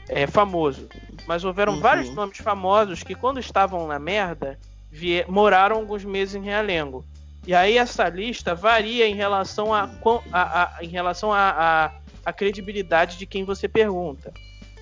é, 0.09 0.27
famoso. 0.27 0.89
Mas 1.27 1.45
houveram 1.45 1.75
Uhum. 1.75 1.81
vários 1.81 2.11
nomes 2.15 2.39
famosos 2.39 3.03
que, 3.03 3.15
quando 3.15 3.39
estavam 3.39 3.87
na 3.87 3.99
merda, 3.99 4.59
vie- 4.91 5.25
moraram 5.29 5.77
alguns 5.77 6.05
meses 6.05 6.35
em 6.35 6.43
Realengo. 6.43 7.05
E 7.47 7.55
aí 7.55 7.77
essa 7.79 8.09
lista 8.09 8.55
varia 8.55 9.07
em 9.07 9.15
relação 9.15 9.73
a, 9.75 9.89
a- 10.33 10.63
a- 10.63 10.73
em 10.81 10.89
relação 10.89 11.33
a, 11.33 11.51
a, 11.51 11.91
a 12.27 12.33
credibilidade 12.33 13.17
de 13.19 13.27
quem 13.27 13.45
você 13.45 13.67
pergunta. 13.69 14.33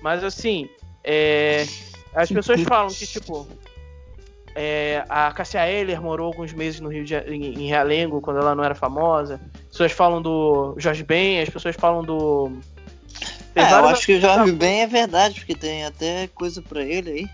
Mas 0.01 0.23
assim, 0.23 0.67
é, 1.03 1.63
as 2.13 2.29
pessoas 2.31 2.61
falam 2.63 2.89
que, 2.89 3.05
tipo, 3.07 3.47
é, 4.55 5.03
a 5.09 5.31
Cassia 5.31 5.67
Eller 5.67 6.01
morou 6.01 6.27
alguns 6.27 6.53
meses 6.53 6.79
no 6.79 6.89
Rio 6.89 7.03
de, 7.05 7.15
em, 7.15 7.63
em 7.63 7.67
Realengo, 7.67 8.21
quando 8.21 8.39
ela 8.39 8.53
não 8.55 8.63
era 8.63 8.75
famosa. 8.75 9.39
As 9.55 9.67
pessoas 9.71 9.91
falam 9.91 10.21
do 10.21 10.75
Jorge 10.77 11.03
Ben, 11.03 11.39
as 11.41 11.49
pessoas 11.49 11.75
falam 11.75 12.03
do. 12.03 12.51
Tem 13.53 13.63
É, 13.63 13.71
eu 13.71 13.85
acho 13.87 14.05
que 14.05 14.17
o 14.17 14.21
Jorge 14.21 14.51
Ben 14.53 14.81
é 14.81 14.87
verdade, 14.87 15.35
porque 15.39 15.55
tem 15.55 15.85
até 15.85 16.27
coisa 16.27 16.61
pra 16.61 16.81
ele 16.81 17.09
aí. 17.11 17.29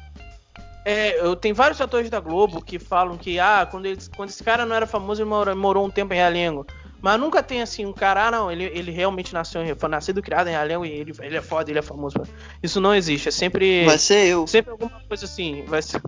É, 0.86 1.20
eu 1.20 1.36
tenho 1.36 1.54
vários 1.54 1.82
atores 1.82 2.10
da 2.10 2.20
Globo 2.20 2.62
que 2.62 2.80
falam 2.80 3.18
que, 3.18 3.38
ah, 3.40 3.68
quando, 3.70 3.88
ele- 3.88 4.00
quando 4.16 4.30
esse 4.30 4.42
cara 4.42 4.66
não 4.66 4.74
era 4.74 4.88
famoso, 4.88 5.22
ele 5.22 5.30
morou, 5.30 5.54
morou 5.56 5.86
um 5.86 5.90
tempo 5.90 6.14
em 6.14 6.18
Realengo. 6.18 6.66
Mas 7.02 7.20
nunca 7.20 7.44
tem 7.44 7.62
assim 7.62 7.86
um 7.86 7.92
cara, 7.94 8.28
ah, 8.28 8.32
não, 8.32 8.50
ele, 8.52 8.64
ele 8.74 8.90
realmente 8.90 9.34
nasceu 9.34 9.62
foi 9.78 9.90
nascido 9.90 10.20
e 10.20 10.24
criado 10.24 10.48
em 10.48 10.52
Realengo 10.52 10.86
e 10.86 10.90
ele, 10.92 11.14
ele 11.22 11.36
é 11.38 11.42
foda, 11.42 11.70
ele 11.70 11.78
é 11.78 11.82
famoso. 11.82 12.18
Isso 12.64 12.80
não 12.80 12.96
existe, 12.96 13.28
é 13.28 13.32
sempre. 13.32 13.86
Vai 13.86 13.98
ser 14.00 14.28
eu. 14.28 14.48
Sempre 14.48 14.72
alguma 14.72 15.00
coisa 15.08 15.26
assim. 15.26 15.64
Vai 15.68 15.82
ser. 15.82 16.02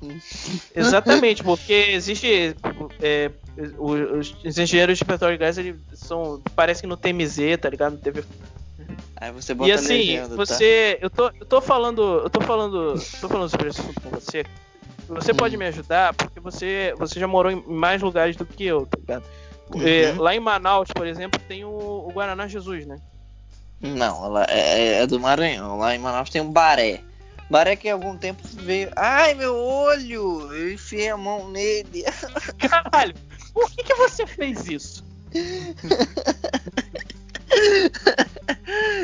Exatamente, 0.74 1.42
porque 1.42 1.72
existe. 1.72 2.54
é, 3.00 3.30
os, 3.78 4.34
os 4.44 4.58
engenheiros 4.58 4.98
de 4.98 5.04
petróleo 5.04 5.34
e 5.34 5.38
gás, 5.38 5.58
eles 5.58 5.76
são. 5.94 6.40
Parece 6.54 6.82
que 6.82 6.86
no 6.86 6.96
TMZ, 6.96 7.58
tá 7.60 7.68
ligado? 7.70 7.92
No 7.92 7.98
TV 7.98 8.24
Aí 9.16 9.32
você 9.32 9.54
bota 9.54 9.70
e 9.70 9.72
assim, 9.72 9.94
legenda, 9.94 10.28
tá? 10.28 10.36
você. 10.36 10.98
Eu 11.00 11.08
tô, 11.08 11.30
eu 11.40 11.46
tô 11.46 11.60
falando. 11.60 12.20
Eu 12.22 12.30
tô 12.30 12.40
falando. 12.40 12.94
tô 13.20 13.28
falando 13.28 13.48
sobre 13.48 13.68
esse 13.68 13.80
assunto 13.80 14.00
com 14.00 14.10
você. 14.10 14.44
Você 15.08 15.32
Hum. 15.32 15.36
pode 15.36 15.56
me 15.56 15.66
ajudar, 15.66 16.12
porque 16.14 16.40
você, 16.40 16.92
você 16.98 17.20
já 17.20 17.28
morou 17.28 17.50
em 17.50 17.62
mais 17.66 18.02
lugares 18.02 18.34
do 18.36 18.44
que 18.44 18.64
eu, 18.64 18.86
tá 18.86 18.98
ligado? 18.98 19.24
Uhum. 19.72 20.20
Lá 20.22 20.34
em 20.34 20.40
Manaus, 20.40 20.88
por 20.92 21.06
exemplo, 21.06 21.40
tem 21.48 21.64
o, 21.64 21.70
o 21.70 22.10
Guaraná 22.12 22.46
Jesus, 22.46 22.86
né? 22.86 22.98
Não, 23.80 24.28
lá 24.28 24.46
é, 24.48 25.02
é 25.02 25.06
do 25.06 25.18
Maranhão. 25.20 25.78
Lá 25.78 25.94
em 25.94 25.98
Manaus 25.98 26.30
tem 26.30 26.40
um 26.40 26.50
baré. 26.50 27.00
Baré 27.48 27.76
que 27.76 27.88
há 27.88 27.92
algum 27.92 28.16
tempo 28.16 28.42
veio. 28.54 28.90
Ai, 28.96 29.34
meu 29.34 29.54
olho! 29.54 30.52
Eu 30.52 30.72
enfiei 30.72 31.08
a 31.10 31.16
mão 31.16 31.48
nele. 31.50 32.04
Caralho, 32.58 33.14
por 33.52 33.70
que, 33.70 33.84
que 33.84 33.94
você 33.94 34.26
fez 34.26 34.68
isso? 34.68 35.04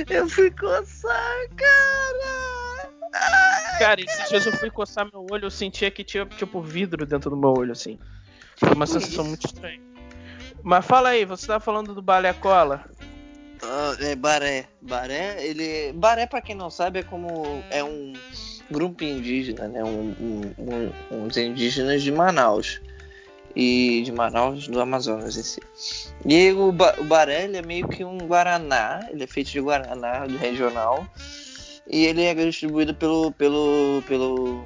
Eu 0.09 0.29
fui 0.29 0.51
coçar, 0.51 1.49
cara! 1.57 2.93
Ai, 3.15 3.79
Cara, 3.79 4.01
esses 4.01 4.29
dias 4.29 4.47
eu 4.47 4.53
fui 4.53 4.71
coçar 4.71 5.09
meu 5.13 5.27
olho, 5.31 5.47
eu 5.47 5.51
sentia 5.51 5.91
que 5.91 6.03
tinha, 6.03 6.25
tipo, 6.27 6.61
vidro 6.61 7.07
dentro 7.07 7.31
do 7.31 7.37
meu 7.37 7.55
olho, 7.57 7.73
assim. 7.73 7.99
Foi 8.57 8.73
uma 8.73 8.87
sensação 8.87 9.25
muito 9.25 9.47
estranha. 9.47 9.81
Mas 10.63 10.85
fala 10.85 11.11
aí, 11.11 11.25
você 11.25 11.47
tá 11.47 11.61
falando 11.61 11.95
do 11.95 12.03
balé 12.03 12.33
cola? 12.33 12.85
Ah, 13.63 13.97
é 14.01 14.17
Baré. 14.17 14.67
Baré, 14.81 15.37
ele. 15.45 15.93
Baré, 15.93 16.27
pra 16.27 16.41
quem 16.43 16.55
não 16.55 16.71
sabe, 16.71 16.99
é 17.01 17.03
como. 17.03 17.63
É 17.71 17.83
um 17.83 18.13
grupo 18.71 19.05
indígena, 19.05 19.69
né? 19.69 19.85
Um, 19.85 20.15
um- 20.21 20.55
um- 20.59 21.25
uns 21.25 21.37
indígenas 21.37 22.03
de 22.03 22.11
Manaus. 22.11 22.81
E 23.55 24.03
de 24.03 24.11
Manaus, 24.11 24.67
do 24.67 24.81
Amazonas 24.81 25.37
em 25.37 25.43
si. 25.43 25.61
E 26.25 26.51
o, 26.53 26.73
ba 26.73 26.95
o 26.99 27.05
Baré, 27.05 27.45
ele 27.45 27.59
é 27.59 27.63
meio 27.63 27.87
que 27.87 28.03
um 28.03 28.17
Guaraná. 28.19 29.07
Ele 29.11 29.25
é 29.25 29.27
feito 29.27 29.51
de 29.51 29.61
Guaraná 29.61 30.27
de 30.27 30.37
regional. 30.37 31.07
E 31.87 32.07
ele 32.07 32.23
é 32.23 32.35
distribuído 32.35 32.95
pelo. 32.95 33.31
pelo. 33.33 34.03
pelo. 34.09 34.65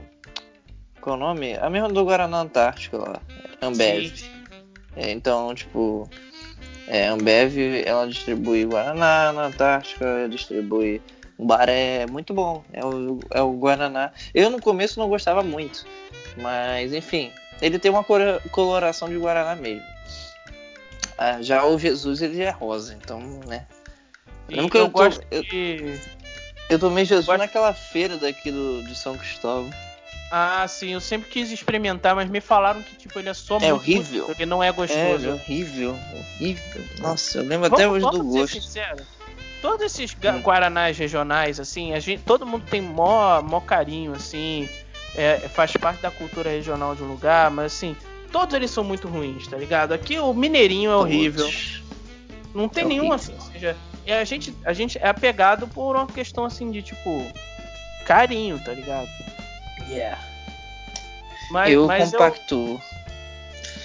Qual 1.00 1.16
é 1.16 1.18
o 1.18 1.20
nome? 1.20 1.54
A 1.56 1.68
mesma 1.68 1.88
do 1.88 2.04
Guaraná 2.04 2.38
Antártico 2.40 2.96
lá. 2.98 3.20
Ambev. 3.60 4.12
É, 4.94 5.10
então, 5.10 5.54
tipo, 5.54 6.08
é, 6.88 7.08
a 7.08 7.12
Ambev, 7.12 7.56
ela 7.84 8.06
distribui 8.06 8.64
Guaraná 8.64 9.32
na 9.32 9.46
Antártica, 9.46 10.28
distribui 10.28 11.02
um 11.38 11.46
baré, 11.46 12.02
é 12.02 12.06
muito 12.06 12.32
bom, 12.32 12.64
é 12.72 12.84
o, 12.84 13.18
é 13.30 13.42
o 13.42 13.52
Guaraná. 13.52 14.12
Eu 14.34 14.48
no 14.50 14.60
começo 14.60 14.98
não 14.98 15.08
gostava 15.08 15.42
muito, 15.42 15.84
mas 16.36 16.92
enfim, 16.92 17.30
ele 17.60 17.78
tem 17.78 17.90
uma 17.90 18.04
cor- 18.04 18.40
coloração 18.50 19.08
de 19.08 19.16
Guaraná 19.18 19.54
mesmo. 19.54 19.84
Ah, 21.18 21.40
já 21.40 21.64
o 21.64 21.78
Jesus, 21.78 22.20
ele 22.22 22.42
é 22.42 22.50
rosa, 22.50 22.94
então, 22.94 23.20
né. 23.46 23.66
E 24.48 24.56
Nunca 24.56 24.78
eu, 24.78 24.84
eu 24.84 24.90
tô- 24.90 24.98
gosto 24.98 25.22
eu- 25.30 25.42
de. 25.42 25.98
Eu 26.68 26.78
tomei 26.78 27.04
Jesus 27.04 27.26
Gosto- 27.26 27.38
naquela 27.38 27.72
feira 27.72 28.16
daqui 28.16 28.50
do, 28.50 28.82
de 28.84 28.94
São 28.94 29.16
Cristóvão. 29.16 29.70
Ah, 30.30 30.66
sim, 30.66 30.92
eu 30.92 31.00
sempre 31.00 31.28
quis 31.30 31.50
experimentar, 31.52 32.14
mas 32.16 32.28
me 32.28 32.40
falaram 32.40 32.82
que 32.82 32.96
tipo 32.96 33.18
ele 33.18 33.28
é 33.28 33.34
só 33.34 33.58
É 33.60 33.72
horrível. 33.72 34.28
ele 34.30 34.44
não 34.46 34.62
é 34.62 34.68
É, 34.68 34.72
gostoso. 34.72 35.30
horrível, 35.30 35.96
horrível. 36.40 36.84
Nossa, 36.98 37.38
eu 37.38 37.44
lembro 37.44 37.66
até 37.68 37.86
Vamos- 37.86 38.04
hoje 38.04 38.18
do 38.18 38.24
gosto. 38.24 38.52
sincero. 38.60 39.06
Todos 39.62 39.86
esses 39.86 40.12
Hum. 40.12 40.40
guaranás 40.42 40.98
regionais, 40.98 41.60
assim, 41.60 41.94
a 41.94 42.00
gente, 42.00 42.22
todo 42.24 42.44
mundo 42.44 42.64
tem 42.68 42.80
mó, 42.80 43.40
mó 43.40 43.60
carinho, 43.60 44.12
assim, 44.14 44.68
é, 45.14 45.38
faz 45.48 45.72
parte 45.72 46.02
da 46.02 46.10
cultura 46.10 46.50
regional 46.50 46.94
de 46.94 47.02
um 47.02 47.08
lugar, 47.08 47.50
mas 47.50 47.66
assim, 47.72 47.96
todos 48.32 48.54
eles 48.54 48.70
são 48.70 48.82
muito 48.84 49.08
ruins, 49.08 49.46
tá 49.46 49.56
ligado? 49.56 49.92
Aqui 49.92 50.18
o 50.18 50.34
mineirinho 50.34 50.90
é 50.90 50.96
horrível, 50.96 51.48
não 52.54 52.68
tem 52.68 52.84
é 52.84 52.86
nenhum 52.88 53.10
horrível. 53.12 53.14
assim, 53.16 53.34
ou 53.34 53.52
seja, 53.52 53.76
é, 54.04 54.18
a 54.18 54.24
gente, 54.24 54.54
a 54.64 54.72
gente 54.72 54.98
é 54.98 55.08
apegado 55.08 55.66
por 55.68 55.96
uma 55.96 56.06
questão 56.06 56.44
assim 56.44 56.70
de 56.70 56.82
tipo 56.82 57.26
carinho, 58.04 58.58
tá 58.62 58.72
ligado? 58.72 59.08
Yeah. 59.88 60.20
Mas 61.50 61.72
eu 61.72 61.86
mas 61.86 62.12
eu, 62.12 62.18
compactuo. 62.18 62.80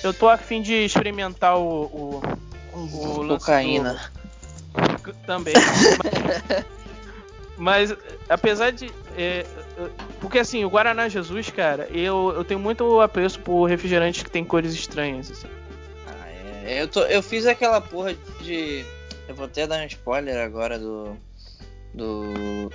eu 0.04 0.14
tô 0.14 0.28
afim 0.28 0.62
de 0.62 0.74
experimentar 0.74 1.58
o, 1.58 1.84
o, 1.86 2.22
o 2.74 3.28
Cocaína. 3.28 4.00
do- 5.04 5.14
também. 5.26 5.54
Mas, 7.58 7.96
apesar 8.28 8.72
de. 8.72 8.88
é, 9.16 9.46
é, 9.78 9.90
porque 10.20 10.40
assim, 10.40 10.66
o 10.66 10.70
Guaraná 10.70 11.08
Jesus, 11.08 11.52
cara, 11.52 11.88
eu, 11.92 12.34
eu 12.36 12.44
tenho 12.44 12.60
muito 12.60 13.00
apreço 13.00 13.40
por 13.40 13.66
refrigerantes 13.66 14.24
que 14.24 14.32
tem 14.32 14.44
cores 14.44 14.74
estranhas. 14.74 15.30
assim. 15.30 15.48
Ah, 16.08 16.28
é. 16.66 16.82
Eu, 16.82 16.88
tô, 16.88 17.02
eu 17.02 17.22
fiz 17.22 17.46
aquela 17.46 17.80
porra 17.80 18.16
de. 18.42 18.84
Eu 19.28 19.36
vou 19.36 19.46
até 19.46 19.68
dar 19.68 19.84
um 19.84 19.86
spoiler 19.86 20.44
agora 20.44 20.80
do. 20.80 21.16
Do. 21.94 22.72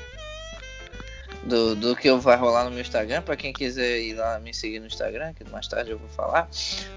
Do, 1.47 1.77
do 1.77 1.95
que 1.95 2.11
vai 2.15 2.37
rolar 2.37 2.65
no 2.65 2.71
meu 2.73 2.81
Instagram, 2.81 3.23
pra 3.23 3.37
quem 3.37 3.53
quiser 3.53 4.01
ir 4.01 4.15
lá 4.15 4.41
me 4.41 4.53
seguir 4.53 4.81
no 4.81 4.87
Instagram, 4.87 5.33
que 5.33 5.49
mais 5.49 5.69
tarde 5.69 5.93
eu 5.93 5.99
vou 5.99 6.09
falar. 6.09 6.49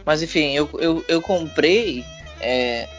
Mas 0.04 0.24
enfim, 0.24 0.54
eu, 0.56 0.68
eu, 0.80 1.06
eu 1.08 1.22
comprei. 1.22 2.04
é, 2.42 2.90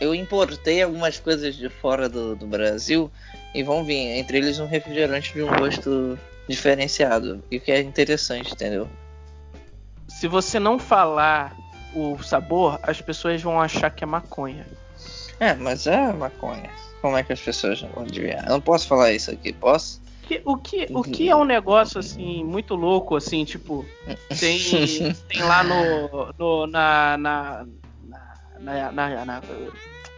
eu 0.00 0.14
importei 0.14 0.82
algumas 0.82 1.18
coisas 1.18 1.54
de 1.54 1.68
fora 1.68 2.08
do, 2.08 2.34
do 2.34 2.46
Brasil 2.46 3.10
e 3.54 3.62
vão 3.62 3.84
vir, 3.84 4.18
entre 4.18 4.38
eles 4.38 4.58
um 4.58 4.66
refrigerante 4.66 5.32
de 5.32 5.42
um 5.42 5.56
gosto 5.56 6.18
diferenciado. 6.48 7.42
E 7.50 7.56
o 7.56 7.60
que 7.60 7.70
é 7.70 7.80
interessante, 7.80 8.52
entendeu? 8.52 8.88
Se 10.08 10.28
você 10.28 10.58
não 10.58 10.78
falar 10.78 11.56
o 11.94 12.20
sabor, 12.22 12.78
as 12.82 13.00
pessoas 13.00 13.40
vão 13.40 13.60
achar 13.60 13.90
que 13.90 14.04
é 14.04 14.06
maconha. 14.06 14.66
É, 15.38 15.54
mas 15.54 15.86
é 15.86 16.12
maconha. 16.12 16.70
Como 17.00 17.16
é 17.16 17.22
que 17.22 17.32
as 17.32 17.40
pessoas 17.40 17.80
vão 17.80 18.04
adivinhar? 18.04 18.44
Eu 18.44 18.52
não 18.52 18.60
posso 18.60 18.88
falar 18.88 19.12
isso 19.12 19.30
aqui, 19.30 19.52
posso? 19.52 20.02
Que- 20.26 20.42
o, 20.44 20.56
que, 20.56 20.88
o 20.94 21.02
que 21.02 21.28
é 21.28 21.36
um 21.36 21.44
negócio 21.44 21.98
assim, 22.00 22.42
muito 22.44 22.74
louco, 22.74 23.14
assim, 23.16 23.44
tipo, 23.44 23.86
tem, 24.40 25.12
tem 25.28 25.42
lá 25.42 25.62
no. 25.62 26.32
no 26.38 26.66
na, 26.66 27.16
na, 27.18 27.66
na, 28.60 28.60
na, 28.60 28.92
na- 28.92 29.24
na- 29.24 29.42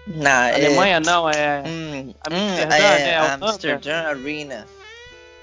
Na 0.07 0.55
Alemanha 0.55 1.01
não, 1.01 1.29
é. 1.29 1.63
Hum, 1.67 2.15
Amsterdã, 2.25 2.77
hum, 2.77 2.83
é, 2.83 2.99
né, 3.05 3.23
Holanda. 3.23 3.47
Amsterdã 3.47 3.95
Arena. 4.03 4.67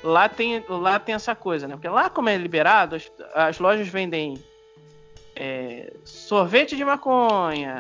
Lá 0.01 0.27
tem, 0.29 0.63
lá 0.67 0.99
tem 0.99 1.15
essa 1.15 1.35
coisa, 1.35 1.67
né? 1.67 1.75
Porque 1.75 1.87
lá, 1.89 2.09
como 2.09 2.29
é 2.29 2.37
liberado, 2.37 2.95
as, 2.95 3.11
as 3.35 3.59
lojas 3.59 3.87
vendem 3.87 4.35
é, 5.35 5.93
sorvete 6.03 6.75
de 6.75 6.85
maconha, 6.85 7.79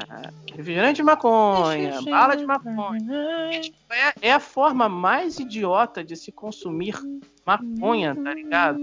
refrigerante 0.55 0.97
de 0.97 1.03
maconha, 1.03 2.01
bala 2.01 2.35
de 2.35 2.45
maconha. 2.45 3.61
É, 3.89 4.27
é 4.29 4.33
a 4.33 4.39
forma 4.39 4.89
mais 4.89 5.39
idiota 5.39 6.03
de 6.03 6.15
se 6.15 6.31
consumir 6.31 6.95
maconha, 7.45 8.15
tá 8.15 8.33
ligado? 8.33 8.79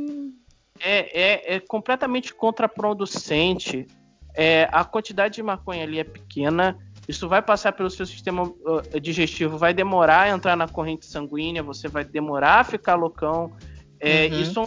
É, 0.79 1.21
é, 1.21 1.57
é 1.57 1.61
completamente 1.61 2.33
contraproducente. 2.35 3.87
É, 4.35 4.69
a 4.73 4.85
quantidade 4.85 5.35
de 5.35 5.43
maconha 5.43 5.83
ali 5.83 5.99
é 5.99 6.05
pequena. 6.05 6.79
Isso 7.09 7.29
vai 7.29 7.43
passar 7.43 7.73
pelo 7.73 7.91
seu 7.91 8.07
sistema 8.07 8.45
uh, 8.45 9.01
digestivo, 9.01 9.59
vai 9.59 9.75
demorar 9.75 10.23
a 10.23 10.29
entrar 10.29 10.55
na 10.55 10.69
corrente 10.69 11.07
sanguínea, 11.07 11.63
você 11.63 11.89
vai 11.89 12.05
demorar 12.05 12.61
a 12.61 12.65
ficar 12.65 12.95
loucão. 12.95 13.53
É, 13.99 14.29
Uhum. 14.29 14.41
Isso 14.41 14.63
é 14.63 14.67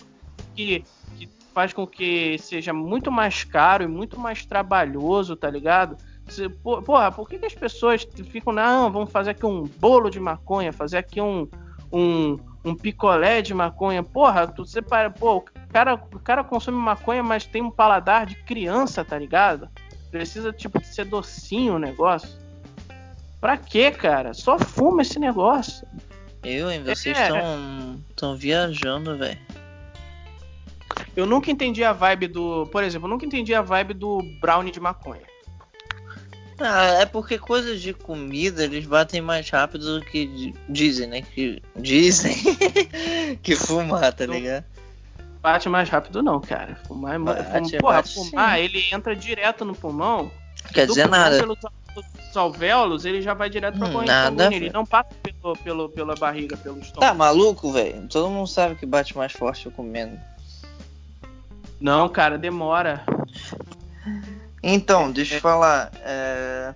que, 0.55 0.83
que 1.17 1.29
faz 1.53 1.71
com 1.73 1.85
que 1.85 2.37
seja 2.39 2.73
muito 2.73 3.11
mais 3.11 3.43
caro 3.43 3.83
e 3.83 3.87
muito 3.87 4.19
mais 4.19 4.45
trabalhoso, 4.45 5.35
tá 5.35 5.49
ligado? 5.49 5.97
Porra, 6.85 7.11
por 7.11 7.27
que, 7.27 7.37
que 7.37 7.45
as 7.45 7.53
pessoas 7.53 8.07
ficam, 8.29 8.53
não, 8.53 8.91
vamos 8.91 9.11
fazer 9.11 9.31
aqui 9.31 9.45
um 9.45 9.63
bolo 9.63 10.09
de 10.09 10.19
maconha, 10.19 10.71
fazer 10.71 10.97
aqui 10.97 11.19
um, 11.21 11.47
um, 11.91 12.37
um 12.63 12.75
picolé 12.75 13.41
de 13.41 13.53
maconha? 13.53 14.01
Porra, 14.01 14.47
tu 14.47 14.65
separa, 14.65 15.09
pô, 15.09 15.37
o 15.37 15.43
cara, 15.71 15.95
o 15.95 16.19
cara 16.19 16.43
consome 16.43 16.77
maconha, 16.77 17.21
mas 17.21 17.45
tem 17.45 17.61
um 17.61 17.69
paladar 17.71 18.25
de 18.25 18.35
criança, 18.43 19.03
tá 19.03 19.17
ligado? 19.17 19.69
Precisa, 20.09 20.53
tipo, 20.53 20.79
de 20.79 20.87
ser 20.87 21.05
docinho 21.05 21.75
o 21.75 21.79
negócio. 21.79 22.29
Pra 23.41 23.57
quê, 23.57 23.91
cara? 23.91 24.33
Só 24.33 24.57
fuma 24.57 25.01
esse 25.01 25.19
negócio. 25.19 25.85
Eu, 26.43 26.71
hein? 26.71 26.81
Vocês 26.83 27.17
É. 27.17 27.23
estão 27.23 27.99
tão 28.15 28.35
viajando, 28.35 29.17
velho. 29.17 29.39
Eu 31.15 31.26
nunca 31.26 31.52
entendi 31.52 31.84
a 31.84 31.93
vibe 31.93 32.28
do. 32.28 32.65
Por 32.71 32.84
exemplo, 32.84 33.08
eu 33.08 33.12
nunca 33.12 33.26
entendi 33.26 33.54
a 33.54 33.62
vibe 33.62 33.93
do 33.93 34.19
brownie 34.41 34.71
de 34.71 34.80
maconha. 34.80 35.21
Ah, 36.60 37.02
é 37.02 37.06
porque 37.06 37.38
coisas 37.38 37.82
de 37.82 37.93
comida 37.93 38.63
eles 38.63 38.86
batem 38.86 39.21
mais 39.21 39.49
rápido 39.49 39.99
do 39.99 40.06
que 40.06 40.26
di- 40.26 40.54
dizem, 40.69 41.08
né? 41.08 41.21
Que 41.21 41.62
dizem 41.76 42.36
que 43.41 43.56
fumar, 43.56 44.13
tá 44.13 44.26
ligado? 44.26 44.63
Bate 45.41 45.67
mais 45.67 45.89
rápido, 45.89 46.23
não, 46.23 46.39
cara. 46.39 46.76
Fumar 46.88 47.15
é. 47.15 47.19
Bate, 47.19 47.78
Porra, 47.80 47.95
bate 47.95 48.13
fumar, 48.13 48.58
sim. 48.58 48.63
ele 48.63 48.84
entra 48.93 49.15
direto 49.15 49.65
no 49.65 49.76
pulmão. 49.76 50.32
Quer 50.73 50.88
dizer 50.88 51.10
nada. 51.10 51.38
Pelos 51.39 51.58
alvéolos, 52.36 53.04
ele 53.06 53.21
já 53.21 53.34
vai 53.34 53.49
direto 53.49 53.78
pra 53.78 53.88
Hum, 53.89 53.91
corrente 53.91 54.08
nada, 54.12 54.43
sanguínea. 54.43 54.67
Ele 54.67 54.73
não 54.73 54.86
passa 54.86 55.10
pelo, 55.21 55.54
pelo, 55.58 55.89
pela 55.89 56.15
barriga, 56.15 56.56
pelo 56.58 56.78
Tá 56.78 56.82
estômago. 56.86 57.15
maluco, 57.17 57.71
velho? 57.71 58.08
Todo 58.08 58.30
mundo 58.30 58.47
sabe 58.47 58.76
que 58.76 58.86
bate 58.86 59.15
mais 59.17 59.34
forte 59.34 59.69
comendo. 59.71 60.17
Não, 61.79 62.07
cara, 62.09 62.38
demora. 62.38 63.03
Então, 64.62 65.12
deixa 65.12 65.36
eu 65.36 65.41
falar. 65.41 65.91
é, 66.01 66.73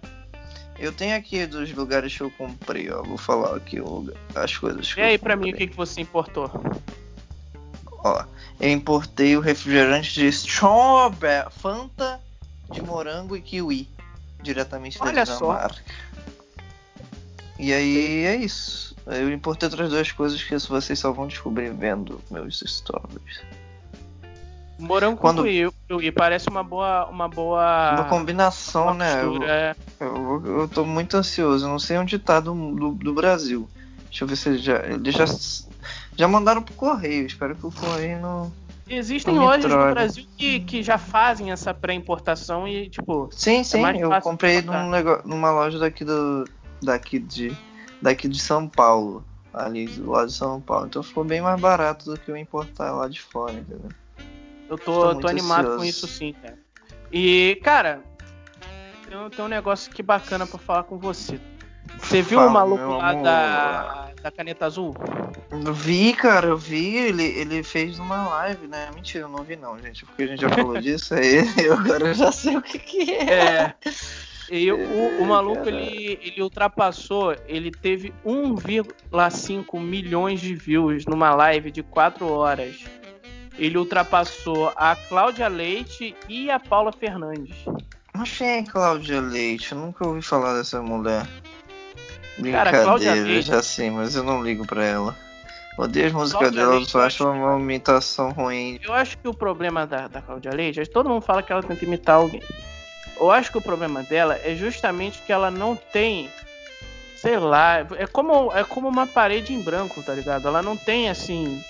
Eu 0.78 0.92
tenho 0.92 1.16
aqui 1.16 1.46
dos 1.46 1.72
lugares 1.74 2.16
que 2.16 2.22
eu 2.22 2.30
comprei, 2.32 2.90
ó. 2.92 3.02
Vou 3.02 3.18
falar 3.18 3.56
aqui 3.56 3.78
as 4.36 4.58
coisas 4.58 4.94
que 4.94 5.00
E 5.00 5.04
aí, 5.04 5.18
pra 5.18 5.36
mim, 5.36 5.52
o 5.52 5.56
que, 5.56 5.68
que 5.68 5.76
você 5.76 6.02
importou? 6.02 6.52
Ó, 8.04 8.24
eu 8.60 8.70
importei 8.72 9.36
o 9.38 9.40
refrigerante 9.40 10.14
de 10.14 10.28
strawberry, 10.28 11.50
Fanta 11.52 12.20
de 12.72 12.82
morango 12.82 13.36
e 13.36 13.42
kiwi, 13.42 13.88
diretamente 14.44 15.00
da 15.00 15.06
Olha 15.06 15.26
só. 15.26 15.54
Dinamarca. 15.54 15.82
E 17.58 17.74
aí 17.74 18.26
é 18.26 18.36
isso. 18.36 18.96
Eu 19.08 19.32
importei 19.32 19.68
outras 19.68 19.90
duas 19.90 20.12
coisas 20.12 20.44
que 20.44 20.56
vocês 20.58 21.00
só 21.00 21.12
vão 21.12 21.28
descobrir 21.28 21.72
vendo 21.74 22.22
meus 22.30 22.60
stories. 22.60 23.42
Morango 24.80 25.18
Quando- 25.18 25.44
com 25.44 25.72
kiwi, 25.88 26.12
parece 26.12 26.50
uma 26.50 26.64
boa. 26.64 27.06
Uma 27.08 27.28
boa. 27.28 27.92
Uma 27.94 28.04
combinação, 28.06 28.84
uma 28.86 28.94
né? 28.94 29.24
Eu, 29.24 29.44
é. 29.44 29.76
eu, 30.00 30.44
eu 30.62 30.68
tô 30.68 30.86
muito 30.86 31.18
ansioso. 31.18 31.68
Não 31.68 31.80
sei 31.80 31.98
onde 31.98 32.20
tá 32.20 32.40
do, 32.40 32.54
do, 32.76 32.92
do 32.92 33.14
Brasil. 33.14 33.68
Deixa 34.06 34.24
eu 34.24 34.28
ver 34.28 34.36
se 34.36 34.50
eles 34.50 34.62
já. 34.62 34.78
Eles 34.86 35.16
já, 35.16 35.26
já 36.16 36.28
mandaram 36.28 36.62
pro 36.62 36.74
correio. 36.76 37.26
Espero 37.26 37.56
que 37.56 37.66
o 37.66 37.72
correio 37.72 38.20
não. 38.22 38.52
Existem 38.90 39.34
Não 39.36 39.44
lojas 39.46 39.70
no. 39.72 39.78
Brasil 39.92 40.26
que, 40.38 40.60
que 40.62 40.82
já 40.84 40.98
fazem 40.98 41.52
essa 41.52 41.74
pré-importação 41.74 42.66
e, 42.68 42.90
tipo, 42.90 43.28
Sim, 43.34 43.62
sim, 43.64 43.82
mais 43.82 44.00
eu 44.00 44.10
comprei 44.22 44.62
num 44.62 44.90
nego- 44.90 45.22
numa 45.26 45.52
loja 45.52 45.78
daqui 45.78 46.06
do. 46.06 46.46
daqui 46.82 47.20
de. 47.20 47.52
daqui 48.02 48.28
de 48.28 48.40
São 48.40 48.68
Paulo. 48.68 49.26
Ali 49.54 49.88
do 49.88 50.12
lado 50.12 50.28
de 50.28 50.34
São 50.34 50.62
Paulo. 50.62 50.86
Então 50.86 51.02
ficou 51.02 51.24
bem 51.24 51.42
mais 51.42 51.60
barato 51.60 52.06
do 52.12 52.20
que 52.20 52.30
eu 52.30 52.38
importar 52.38 52.92
lá 52.92 53.08
de 53.08 53.20
fora, 53.20 53.54
entendeu? 53.54 53.90
Eu 54.70 54.78
tô, 54.78 55.16
tô 55.16 55.28
animado 55.28 55.66
com 55.66 55.72
ansioso. 55.74 55.86
isso 55.86 56.08
sim, 56.08 56.34
cara. 56.42 56.58
E, 57.12 57.60
cara, 57.64 58.02
tem, 59.08 59.18
um- 59.18 59.30
tem 59.30 59.46
um 59.46 59.48
negócio 59.48 59.92
aqui 59.92 60.04
bacana 60.04 60.46
pra 60.46 60.60
falar 60.60 60.84
com 60.84 60.98
você. 60.98 61.40
Você 62.00 62.22
viu 62.22 62.38
Fala, 62.40 62.50
o 62.52 62.54
maluco 62.54 62.84
lá 62.98 63.10
amor. 63.12 63.24
da, 63.24 64.10
da 64.22 64.32
caneta 64.32 64.66
azul? 64.66 64.94
Eu 65.50 65.74
vi, 65.74 66.14
cara, 66.14 66.48
eu 66.48 66.58
vi, 66.58 66.96
ele, 66.98 67.24
ele 67.24 67.64
fez 67.64 67.98
uma 67.98 68.28
live, 68.28 68.68
né? 68.68 68.90
Mentira, 68.94 69.24
eu 69.24 69.30
não 69.30 69.44
vi 69.44 69.56
não, 69.56 69.80
gente, 69.80 70.06
porque 70.06 70.24
a 70.24 70.28
gente 70.28 70.42
já 70.42 70.50
falou 70.50 70.80
disso 70.80 71.14
aí, 71.16 71.38
eu 71.66 71.74
agora 71.74 72.14
já 72.14 72.32
sei 72.32 72.58
o 72.58 72.62
que 72.62 72.78
que 72.78 73.12
é. 73.14 73.34
É. 73.34 73.74
E 74.52 74.72
o, 74.72 75.22
o 75.22 75.26
maluco, 75.26 75.64
Cara. 75.64 75.76
ele, 75.78 76.20
ele 76.22 76.42
ultrapassou, 76.44 77.36
ele 77.48 77.72
teve 77.72 78.14
1,5 78.26 79.80
milhões 79.80 80.40
de 80.42 80.54
views 80.56 81.06
numa 81.06 81.34
live 81.34 81.72
de 81.72 81.82
4 81.84 82.28
horas. 82.30 82.76
Ele 83.58 83.78
ultrapassou 83.78 84.72
a 84.76 84.96
Cláudia 84.96 85.48
Leite 85.48 86.16
e 86.30 86.50
a 86.52 86.60
Paula 86.60 86.92
Fernandes. 86.92 87.56
Mas 88.14 88.38
quem 88.38 88.48
é 88.48 88.64
Cláudia 88.64 89.20
Leite? 89.22 89.72
Eu 89.72 89.80
nunca 89.80 90.06
ouvi 90.06 90.22
falar 90.22 90.56
dessa 90.56 90.82
mulher. 90.82 91.26
Cara, 92.52 92.72
Cláudia 92.72 93.12
Brincadeira, 93.12 93.28
Leite- 93.30 93.48
já 93.48 93.62
sei, 93.64 93.90
mas 93.90 94.16
eu 94.16 94.24
não 94.24 94.44
ligo 94.44 94.66
pra 94.66 94.84
ela. 94.86 95.16
Odeio 95.78 96.08
as 96.08 96.14
músicas 96.14 96.52
dela, 96.52 96.76
Leite, 96.76 96.92
só 96.92 97.02
acho 97.02 97.28
uma 97.28 97.60
imitação 97.60 98.32
ruim. 98.32 98.80
Eu 98.84 98.94
acho 98.94 99.18
que 99.18 99.28
o 99.28 99.34
problema 99.34 99.86
da, 99.86 100.08
da 100.08 100.22
Cláudia 100.22 100.52
Leite, 100.54 100.86
todo 100.88 101.10
mundo 101.10 101.22
fala 101.22 101.42
que 101.44 101.52
ela 101.52 101.62
tenta 101.64 101.84
imitar 101.86 102.16
alguém. 102.16 102.42
Eu 103.20 103.32
acho 103.32 103.52
que 103.52 103.58
o 103.58 103.62
problema 103.62 104.04
dela 104.04 104.40
é 104.44 104.56
justamente 104.56 105.22
que 105.24 105.32
ela 105.32 105.50
não 105.50 105.76
tem, 105.76 106.30
sei 107.16 107.38
lá, 107.38 107.80
é 107.96 108.06
como, 108.08 108.52
é 108.54 108.64
como 108.64 108.88
uma 108.88 109.08
parede 109.08 109.54
em 109.54 109.62
branco, 109.62 110.02
tá 110.04 110.14
ligado? 110.14 110.48
Ela 110.48 110.62
não 110.62 110.78
tem 110.78 111.10
assim. 111.10 111.64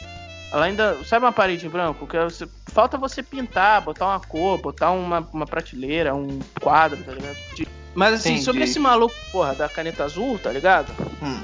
Ela 0.52 0.66
ainda. 0.66 0.98
Sabe 1.04 1.26
uma 1.26 1.32
parede 1.32 1.66
em 1.66 1.70
branco? 1.70 2.08
Que 2.08 2.18
você- 2.24 2.48
falta 2.68 2.98
você 2.98 3.22
pintar, 3.22 3.82
botar 3.82 4.06
uma 4.08 4.20
cor, 4.20 4.58
botar 4.60 4.92
uma, 4.92 5.20
uma 5.34 5.46
prateleira, 5.46 6.16
um 6.16 6.40
quadro, 6.62 7.04
tá 7.04 7.12
ligado? 7.12 7.36
De- 7.56 7.68
Mas 7.94 8.14
assim, 8.14 8.30
Entendi. 8.32 8.46
sobre 8.46 8.64
esse 8.64 8.80
maluco, 8.80 9.14
porra, 9.32 9.54
da 9.56 9.68
caneta 9.68 10.04
azul, 10.04 10.38
tá 10.40 10.52
ligado? 10.52 10.92
Hum. 11.22 11.42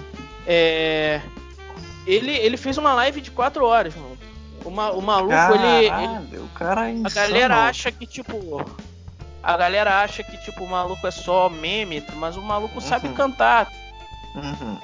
É. 0.48 1.20
Ele, 2.06 2.32
ele 2.32 2.58
fez 2.58 2.78
uma 2.78 2.94
live 2.94 3.22
de 3.22 3.32
4 3.32 3.66
horas, 3.66 3.96
mano. 3.96 4.18
O, 4.66 4.70
ma- 4.70 4.92
o 4.92 5.02
maluco, 5.02 5.34
ele, 5.56 5.86
ele- 5.88 5.89
Caralho, 5.89 6.44
o 6.46 6.50
cara 6.50 6.89
é 6.89 6.96
a 7.04 7.10
galera 7.10 7.66
acha 7.68 7.92
que, 7.92 8.06
tipo. 8.06 8.66
A 9.42 9.58
galera 9.58 10.02
acha 10.02 10.24
que, 10.24 10.38
tipo, 10.38 10.63
o 10.63 10.70
maluco 10.70 11.06
é 11.06 11.12
só 11.12 11.50
meme, 11.50 12.02
mas 12.16 12.38
o 12.38 12.42
maluco 12.42 12.80
sabe 12.80 13.10
Uhum. 13.10 13.13
cantar. 13.13 13.70
Uhum. 14.36 14.78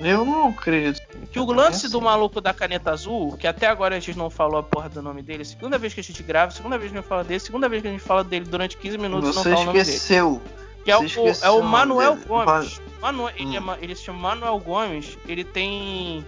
Eu 0.00 0.24
não 0.24 0.48
acredito. 0.48 1.00
Que 1.30 1.38
o 1.38 1.44
lance 1.52 1.88
do 1.88 2.00
maluco 2.00 2.40
da 2.40 2.52
caneta 2.52 2.90
azul, 2.90 3.36
que 3.36 3.46
até 3.46 3.66
agora 3.68 3.96
a 3.96 4.00
gente 4.00 4.18
não 4.18 4.28
falou 4.28 4.58
a 4.58 4.62
porra 4.62 4.88
do 4.88 5.00
nome 5.00 5.22
dele, 5.22 5.44
segunda 5.44 5.78
vez 5.78 5.94
que 5.94 6.00
a 6.00 6.02
gente 6.02 6.22
grava, 6.22 6.50
segunda 6.50 6.76
vez 6.76 6.90
que 6.90 6.98
a 6.98 7.00
gente 7.00 7.08
fala 7.08 7.22
dele, 7.24 7.40
segunda 7.40 7.68
vez 7.68 7.80
que 7.82 7.88
a 7.88 7.90
gente 7.92 8.02
fala 8.02 8.24
dele 8.24 8.44
durante 8.44 8.76
15 8.76 8.98
minutos 8.98 9.30
e 9.30 9.34
não 9.36 9.42
Você 9.42 9.50
fala 9.50 9.62
o 9.62 9.66
nome 9.66 9.78
dele. 9.78 9.90
esqueceu. 9.96 10.42
Que 10.84 10.90
é 10.90 10.96
o, 10.96 11.00
você 11.00 11.06
esqueceu 11.06 11.48
é 11.48 11.50
o 11.52 11.62
Manuel 11.62 12.14
dele. 12.16 12.26
Gomes. 12.26 12.80
Manu- 13.00 13.28
ele, 13.30 13.56
é 13.56 13.60
Hum. 13.60 13.62
ma- 13.64 13.78
ele 13.80 13.94
se 13.94 14.02
chama 14.04 14.18
Manuel 14.18 14.58
Gomes, 14.58 15.16
ele 15.26 15.44
tem. 15.44 16.24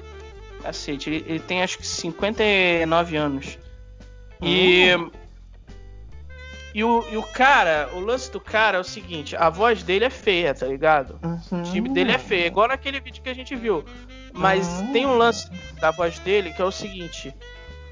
Cacete, 0.62 1.11
ele, 1.11 1.24
ele 1.29 1.40
tem 1.40 1.62
acho 1.62 1.79
que 1.79 1.87
59 1.87 3.16
anos. 3.16 3.59
Hum. 4.40 4.46
E 4.46 4.90
o, 6.85 7.05
e 7.11 7.17
o 7.17 7.23
cara, 7.23 7.89
o 7.95 8.01
lance 8.01 8.31
do 8.31 8.41
cara 8.41 8.77
é 8.79 8.81
o 8.81 8.85
seguinte: 8.85 9.35
a 9.37 9.49
voz 9.49 9.83
dele 9.83 10.05
é 10.05 10.11
feia, 10.11 10.53
tá 10.55 10.67
ligado? 10.67 11.19
Uhum. 11.23 11.61
O 11.61 11.62
time 11.62 11.89
dele 11.89 12.12
é 12.12 12.19
feio, 12.19 12.47
igual 12.47 12.69
naquele 12.69 13.01
vídeo 13.01 13.23
que 13.23 13.29
a 13.31 13.35
gente 13.35 13.55
viu. 13.57 13.85
Mas 14.33 14.81
Hum. 14.83 14.93
tem 14.93 15.07
um 15.07 15.17
lance 15.17 15.49
da 15.81 15.91
voz 15.91 16.19
dele 16.19 16.53
que 16.53 16.61
é 16.61 16.65
o 16.65 16.71
seguinte: 16.71 17.35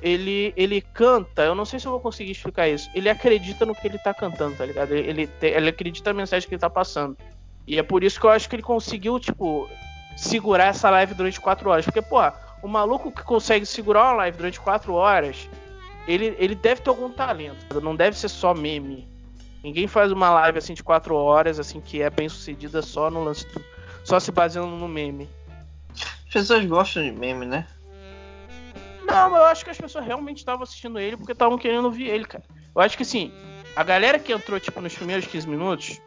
ele, 0.03 0.53
ele 0.57 0.81
canta, 0.83 1.43
eu 1.43 1.55
não 1.55 1.65
sei 1.65 1.79
se 1.81 1.87
eu 1.87 1.93
vou 1.93 2.01
conseguir 2.01 2.33
explicar 2.33 2.69
isso. 2.69 2.91
Ele 2.95 3.09
acredita 3.09 3.65
no 3.65 3.75
que 3.75 3.87
ele 3.87 3.99
tá 3.99 4.13
cantando, 4.13 4.57
tá 4.57 4.67
ligado? 4.67 4.93
Ele, 4.93 5.09
ele, 5.09 5.27
te- 5.27 5.47
ele 5.47 5.71
acredita 5.71 6.13
na 6.13 6.19
mensagem 6.19 6.47
que 6.49 6.55
ele 6.55 6.61
tá 6.61 6.69
passando. 6.69 7.17
E 7.67 7.79
é 7.79 7.83
por 7.83 8.05
isso 8.05 8.21
que 8.21 8.27
eu 8.27 8.31
acho 8.31 8.47
que 8.49 8.57
ele 8.57 8.63
conseguiu, 8.63 9.19
tipo, 9.19 9.67
segurar 10.17 10.67
essa 10.67 10.91
live 10.91 11.15
durante 11.15 11.41
quatro 11.41 11.71
horas. 11.71 11.85
Porque, 11.87 12.03
pô, 12.03 12.19
o 12.63 12.69
maluco 12.69 13.11
que 13.11 13.23
consegue 13.23 13.65
segurar 13.65 14.05
uma 14.05 14.13
live 14.17 14.37
durante 14.37 14.61
quatro 14.61 14.93
horas, 14.93 15.49
ele, 16.07 16.35
ele 16.39 16.55
deve 16.55 16.81
ter 16.83 16.91
algum 16.91 17.11
talento. 17.11 17.81
Não 17.81 17.95
deve 17.97 18.19
ser 18.19 18.29
só 18.29 18.55
meme. 18.55 19.09
Ninguém 19.63 19.87
faz 19.87 20.13
uma 20.13 20.29
live 20.31 20.59
assim 20.59 20.75
de 20.75 20.83
quatro 20.83 21.15
horas, 21.15 21.59
assim, 21.59 21.81
que 21.81 22.03
é 22.03 22.11
bem 22.11 22.29
sucedida 22.29 22.83
só 22.83 23.11
no 23.11 23.25
lance 23.25 23.47
do, 23.49 23.65
só 24.05 24.21
se 24.21 24.31
baseando 24.31 24.77
no 24.77 24.87
meme. 24.89 25.29
As 26.27 26.33
pessoas 26.33 26.67
gostam 26.67 27.03
de 27.03 27.13
meme, 27.13 27.47
né? 27.47 27.67
Não, 29.07 29.31
mas 29.31 29.41
eu 29.41 29.47
acho 29.47 29.65
que 29.65 29.71
as 29.71 29.79
pessoas 29.79 30.05
realmente 30.05 30.39
estavam 30.39 30.63
assistindo 30.63 30.99
ele 30.99 31.17
porque 31.17 31.33
estavam 31.33 31.57
querendo 31.57 31.85
ouvir 31.87 32.09
ele, 32.09 32.25
cara. 32.25 32.45
Eu 32.75 32.83
acho 32.83 32.97
que 32.97 33.03
assim, 33.05 33.33
a 33.77 33.83
galera 33.83 34.19
que 34.19 34.33
entrou, 34.33 34.59
tipo, 34.59 34.81
nos 34.81 34.95
primeiros 34.95 35.27
15 35.27 35.49
minutos, 35.49 36.01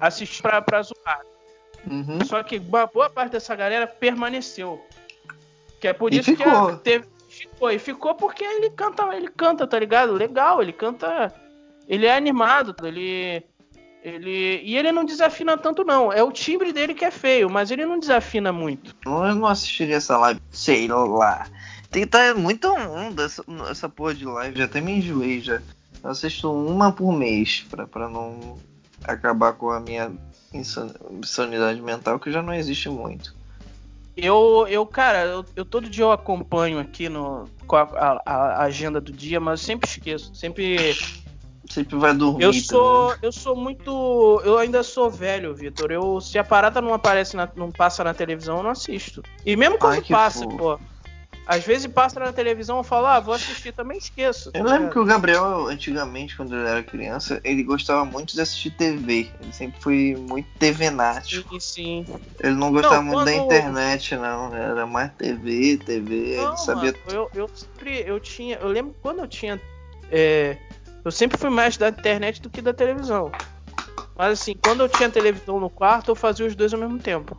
assistiu 0.00 0.42
pra, 0.42 0.62
pra 0.62 0.82
zoar. 0.82 1.20
Uhum. 1.86 2.24
Só 2.24 2.42
que 2.42 2.58
uma 2.58 2.86
boa 2.86 3.10
parte 3.10 3.32
dessa 3.32 3.54
galera 3.54 3.86
permaneceu. 3.86 4.84
Que 5.80 5.88
é 5.88 5.92
por 5.92 6.12
E 6.12 6.18
isso 6.18 6.36
ficou. 6.36 6.76
que 6.76 6.84
teve. 6.84 7.06
Ficou, 7.38 7.70
e 7.70 7.78
ficou 7.78 8.14
porque 8.14 8.44
ele 8.44 8.70
canta, 8.70 9.02
ele 9.14 9.28
canta, 9.28 9.66
tá 9.66 9.78
ligado? 9.78 10.12
Legal, 10.12 10.60
ele 10.62 10.72
canta. 10.72 11.32
Ele 11.88 12.06
é 12.06 12.16
animado, 12.16 12.74
ele. 12.82 13.42
Ele. 14.02 14.60
E 14.62 14.76
ele 14.76 14.92
não 14.92 15.04
desafina 15.04 15.56
tanto, 15.56 15.84
não. 15.84 16.12
É 16.12 16.22
o 16.22 16.32
timbre 16.32 16.72
dele 16.72 16.94
que 16.94 17.04
é 17.04 17.10
feio, 17.10 17.50
mas 17.50 17.70
ele 17.70 17.84
não 17.84 17.98
desafina 17.98 18.52
muito. 18.52 18.94
Eu 19.04 19.34
não 19.34 19.46
assistiria 19.46 19.96
essa 19.96 20.16
live. 20.18 20.40
Sei 20.50 20.88
lá. 20.88 21.46
Tem 21.90 22.02
que 22.02 22.08
estar 22.08 22.34
muito 22.34 22.68
onda 22.68 23.24
essa, 23.24 23.44
essa 23.70 23.88
porra 23.88 24.14
de 24.14 24.24
live. 24.24 24.58
Já 24.58 24.64
até 24.66 24.80
me 24.80 24.92
enjoei 24.92 25.40
já. 25.40 25.60
Eu 26.02 26.10
assisto 26.10 26.52
uma 26.52 26.92
por 26.92 27.12
mês 27.12 27.66
pra, 27.70 27.86
pra 27.86 28.08
não 28.08 28.58
acabar 29.04 29.54
com 29.54 29.70
a 29.70 29.80
minha 29.80 30.12
insan- 30.52 30.94
insanidade 31.12 31.80
mental, 31.80 32.18
que 32.20 32.30
já 32.30 32.42
não 32.42 32.52
existe 32.54 32.88
muito. 32.88 33.34
Eu, 34.20 34.66
eu 34.68 34.84
cara, 34.84 35.24
eu, 35.26 35.44
eu 35.54 35.64
todo 35.64 35.88
dia 35.88 36.02
eu 36.04 36.10
acompanho 36.10 36.80
aqui 36.80 37.08
no, 37.08 37.44
com 37.68 37.76
a, 37.76 37.82
a- 37.82 38.22
a 38.26 38.62
agenda 38.64 39.00
do 39.00 39.12
dia, 39.12 39.38
mas 39.38 39.60
eu 39.60 39.66
sempre 39.66 39.88
esqueço. 39.88 40.34
Sempre. 40.34 40.96
Sempre 41.70 41.96
vai 41.96 42.14
dormir. 42.14 42.42
Eu 42.44 42.52
sou, 42.52 43.08
também. 43.10 43.18
eu 43.22 43.30
sou 43.32 43.54
muito. 43.54 44.42
Eu 44.44 44.58
ainda 44.58 44.82
sou 44.82 45.08
velho, 45.10 45.54
Vitor. 45.54 45.92
Eu, 45.92 46.20
se 46.20 46.38
a 46.38 46.42
parada 46.44 46.80
não 46.80 46.92
aparece, 46.94 47.36
na- 47.36 47.48
não 47.54 47.70
passa 47.70 48.02
na 48.02 48.12
televisão, 48.14 48.56
eu 48.56 48.62
não 48.64 48.70
assisto. 48.70 49.22
E 49.46 49.54
mesmo 49.54 49.78
quando 49.78 49.94
Ai, 49.94 50.02
passa, 50.02 50.44
fofo. 50.44 50.56
pô. 50.56 50.80
Às 51.48 51.64
vezes 51.64 51.86
passa 51.86 52.20
na 52.20 52.30
televisão, 52.30 52.76
eu 52.76 52.84
falo, 52.84 53.06
ah, 53.06 53.18
vou 53.18 53.32
assistir, 53.32 53.72
também 53.72 53.96
esqueço. 53.96 54.52
tá 54.52 54.58
Eu 54.58 54.66
lembro 54.66 54.90
que 54.90 54.98
o 54.98 55.04
Gabriel, 55.06 55.66
antigamente, 55.66 56.36
quando 56.36 56.54
ele 56.54 56.68
era 56.68 56.82
criança, 56.82 57.40
ele 57.42 57.62
gostava 57.62 58.04
muito 58.04 58.34
de 58.34 58.40
assistir 58.42 58.70
TV. 58.72 59.30
Ele 59.40 59.50
sempre 59.50 59.80
foi 59.80 60.14
muito 60.28 60.46
TVnático. 60.58 61.58
Sim, 61.58 62.04
sim. 62.04 62.06
Ele 62.38 62.54
não 62.54 62.70
gostava 62.70 62.96
Não, 62.96 63.04
muito 63.04 63.24
da 63.24 63.32
internet, 63.32 64.14
não. 64.16 64.54
Era 64.54 64.86
mais 64.86 65.10
TV, 65.14 65.78
TV. 65.78 66.36
Não, 66.36 66.48
ele 66.48 66.56
sabia 66.58 66.94
mano, 67.06 67.18
eu, 67.18 67.30
eu 67.34 67.48
sempre. 67.48 68.04
Eu 68.06 68.20
tinha. 68.20 68.56
Eu 68.56 68.68
lembro 68.68 68.94
quando 69.00 69.20
eu 69.20 69.26
tinha. 69.26 69.58
é, 70.12 70.58
eu 71.02 71.10
sempre 71.10 71.38
fui 71.38 71.48
mais 71.48 71.78
da 71.78 71.88
internet 71.88 72.42
do 72.42 72.50
que 72.50 72.60
da 72.60 72.74
televisão. 72.74 73.32
Mas 74.14 74.38
assim, 74.38 74.54
quando 74.62 74.80
eu 74.80 74.88
tinha 74.90 75.08
televisão 75.08 75.58
no 75.58 75.70
quarto, 75.70 76.10
eu 76.10 76.14
fazia 76.14 76.44
os 76.44 76.54
dois 76.54 76.74
ao 76.74 76.80
mesmo 76.80 76.98
tempo. 76.98 77.38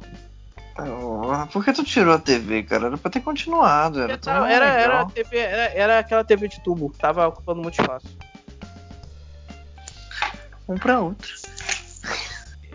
Por 1.51 1.63
que 1.63 1.73
tu 1.73 1.83
tirou 1.83 2.13
a 2.13 2.19
TV, 2.19 2.63
cara? 2.63 2.87
Era 2.87 2.97
pra 2.97 3.11
ter 3.11 3.21
continuado. 3.21 4.01
Era, 4.01 4.17
tão 4.17 4.45
Era, 4.45 4.65
era. 4.65 5.05
TV, 5.05 5.37
era, 5.37 5.73
era 5.73 5.99
aquela 5.99 6.23
TV 6.23 6.47
de 6.47 6.59
tubo, 6.61 6.93
tava 6.97 7.27
ocupando 7.27 7.61
muito 7.61 7.79
espaço. 7.79 8.07
Um 10.67 10.77
pra 10.77 10.99
outro. 10.99 11.29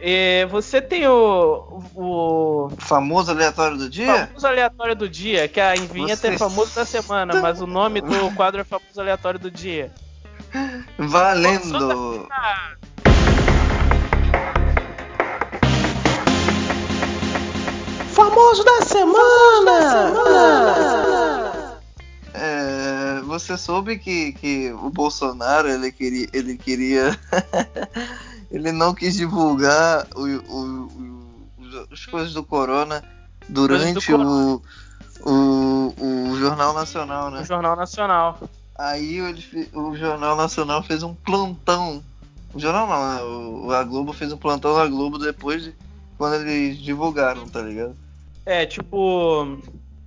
É, 0.06 0.44
você 0.46 0.82
tem 0.82 1.06
o, 1.06 1.82
o 1.94 2.70
Famoso 2.78 3.30
aleatório 3.30 3.78
do 3.78 3.88
dia? 3.88 4.26
famoso 4.26 4.46
aleatório 4.46 4.94
do 4.94 5.08
dia, 5.08 5.48
que 5.48 5.58
a 5.58 5.74
vinheta 5.74 6.28
é 6.28 6.32
Você 6.32 6.38
famoso 6.38 6.74
da 6.74 6.84
semana, 6.84 7.40
mas 7.40 7.62
o 7.62 7.66
nome 7.66 8.02
do 8.02 8.30
quadro 8.34 8.60
é 8.60 8.64
famoso 8.64 9.00
aleatório 9.00 9.40
do 9.40 9.50
dia. 9.50 9.90
Valendo! 10.98 12.28
Ah, 12.30 12.74
Famoso 18.14 18.62
da 18.64 18.80
semana! 18.82 20.04
É, 22.32 23.20
você 23.22 23.56
soube 23.56 23.98
que, 23.98 24.32
que 24.32 24.72
o 24.72 24.90
Bolsonaro 24.90 25.68
ele 25.68 25.90
queria. 25.92 26.28
Ele, 26.32 26.56
queria 26.56 27.18
ele 28.50 28.72
não 28.72 28.92
quis 28.94 29.14
divulgar 29.14 30.06
o, 30.16 30.22
o- 30.22 30.88
o- 30.88 31.48
os- 31.60 31.92
as 31.92 32.06
coisas 32.06 32.32
do 32.34 32.42
corona 32.42 33.02
durante 33.48 33.94
Coisas 34.06 34.26
o, 34.26 34.62
o, 35.24 35.94
o 36.32 36.36
Jornal 36.38 36.72
Nacional, 36.74 37.30
né? 37.30 37.40
No 37.40 37.44
Jornal 37.44 37.76
Nacional. 37.76 38.38
Aí 38.76 39.18
ele 39.18 39.70
o 39.72 39.96
Jornal 39.96 40.36
Nacional 40.36 40.82
fez 40.82 41.02
um 41.02 41.14
plantão. 41.14 42.02
O 42.52 42.58
jornal 42.60 42.86
não? 42.88 43.66
O, 43.66 43.72
a 43.72 43.82
Globo 43.84 44.12
fez 44.12 44.32
um 44.32 44.36
plantão 44.36 44.76
na 44.76 44.86
Globo 44.86 45.18
depois 45.18 45.62
de 45.64 45.74
quando 46.18 46.34
eles 46.46 46.78
divulgaram, 46.78 47.48
tá 47.48 47.60
ligado? 47.60 47.96
É, 48.46 48.66
tipo. 48.66 49.58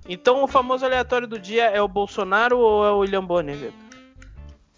Então 0.08 0.42
o 0.42 0.48
famoso 0.48 0.84
aleatório 0.84 1.26
do 1.26 1.38
dia 1.38 1.64
é 1.64 1.82
o 1.82 1.88
Bolsonaro 1.88 2.58
ou 2.58 2.86
é 2.86 2.90
o 2.90 2.98
William 2.98 3.24
Bonner, 3.24 3.56
Vitor? 3.56 3.72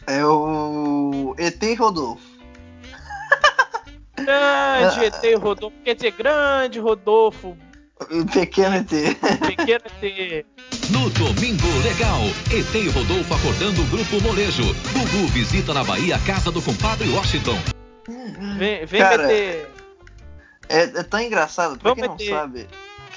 É 0.06 0.24
o 0.24 1.34
ET 1.38 1.62
Rodolfo. 1.78 2.26
Grande 4.16 5.04
ET 5.04 5.40
Rodolfo, 5.40 5.76
quer 5.84 5.94
dizer, 5.94 6.10
grande 6.12 6.78
Rodolfo, 6.78 7.56
pequeno 8.32 8.76
ET. 8.76 8.90
pequeno 9.46 9.84
ET. 10.02 10.46
No 10.90 11.08
Domingo 11.10 11.66
Legal, 11.84 12.20
ET 12.50 12.74
e 12.74 12.88
Rodolfo 12.88 13.34
acordando 13.34 13.82
o 13.82 13.86
Grupo 13.86 14.20
Molejo. 14.22 14.64
Gugu 14.92 15.26
visita 15.28 15.72
na 15.72 15.84
Bahia 15.84 16.16
a 16.16 16.18
casa 16.20 16.50
do 16.50 16.60
compadre 16.60 17.08
Washington. 17.10 17.58
Vem, 18.58 18.84
vem 18.86 19.00
Cara, 19.00 19.26
meter. 19.26 19.70
É, 20.68 20.82
é 20.82 21.02
tão 21.02 21.20
engraçado, 21.20 21.78
pra 21.78 21.94
Vamos 21.94 22.16
quem 22.16 22.28
não 22.28 22.38
sabe, 22.38 22.66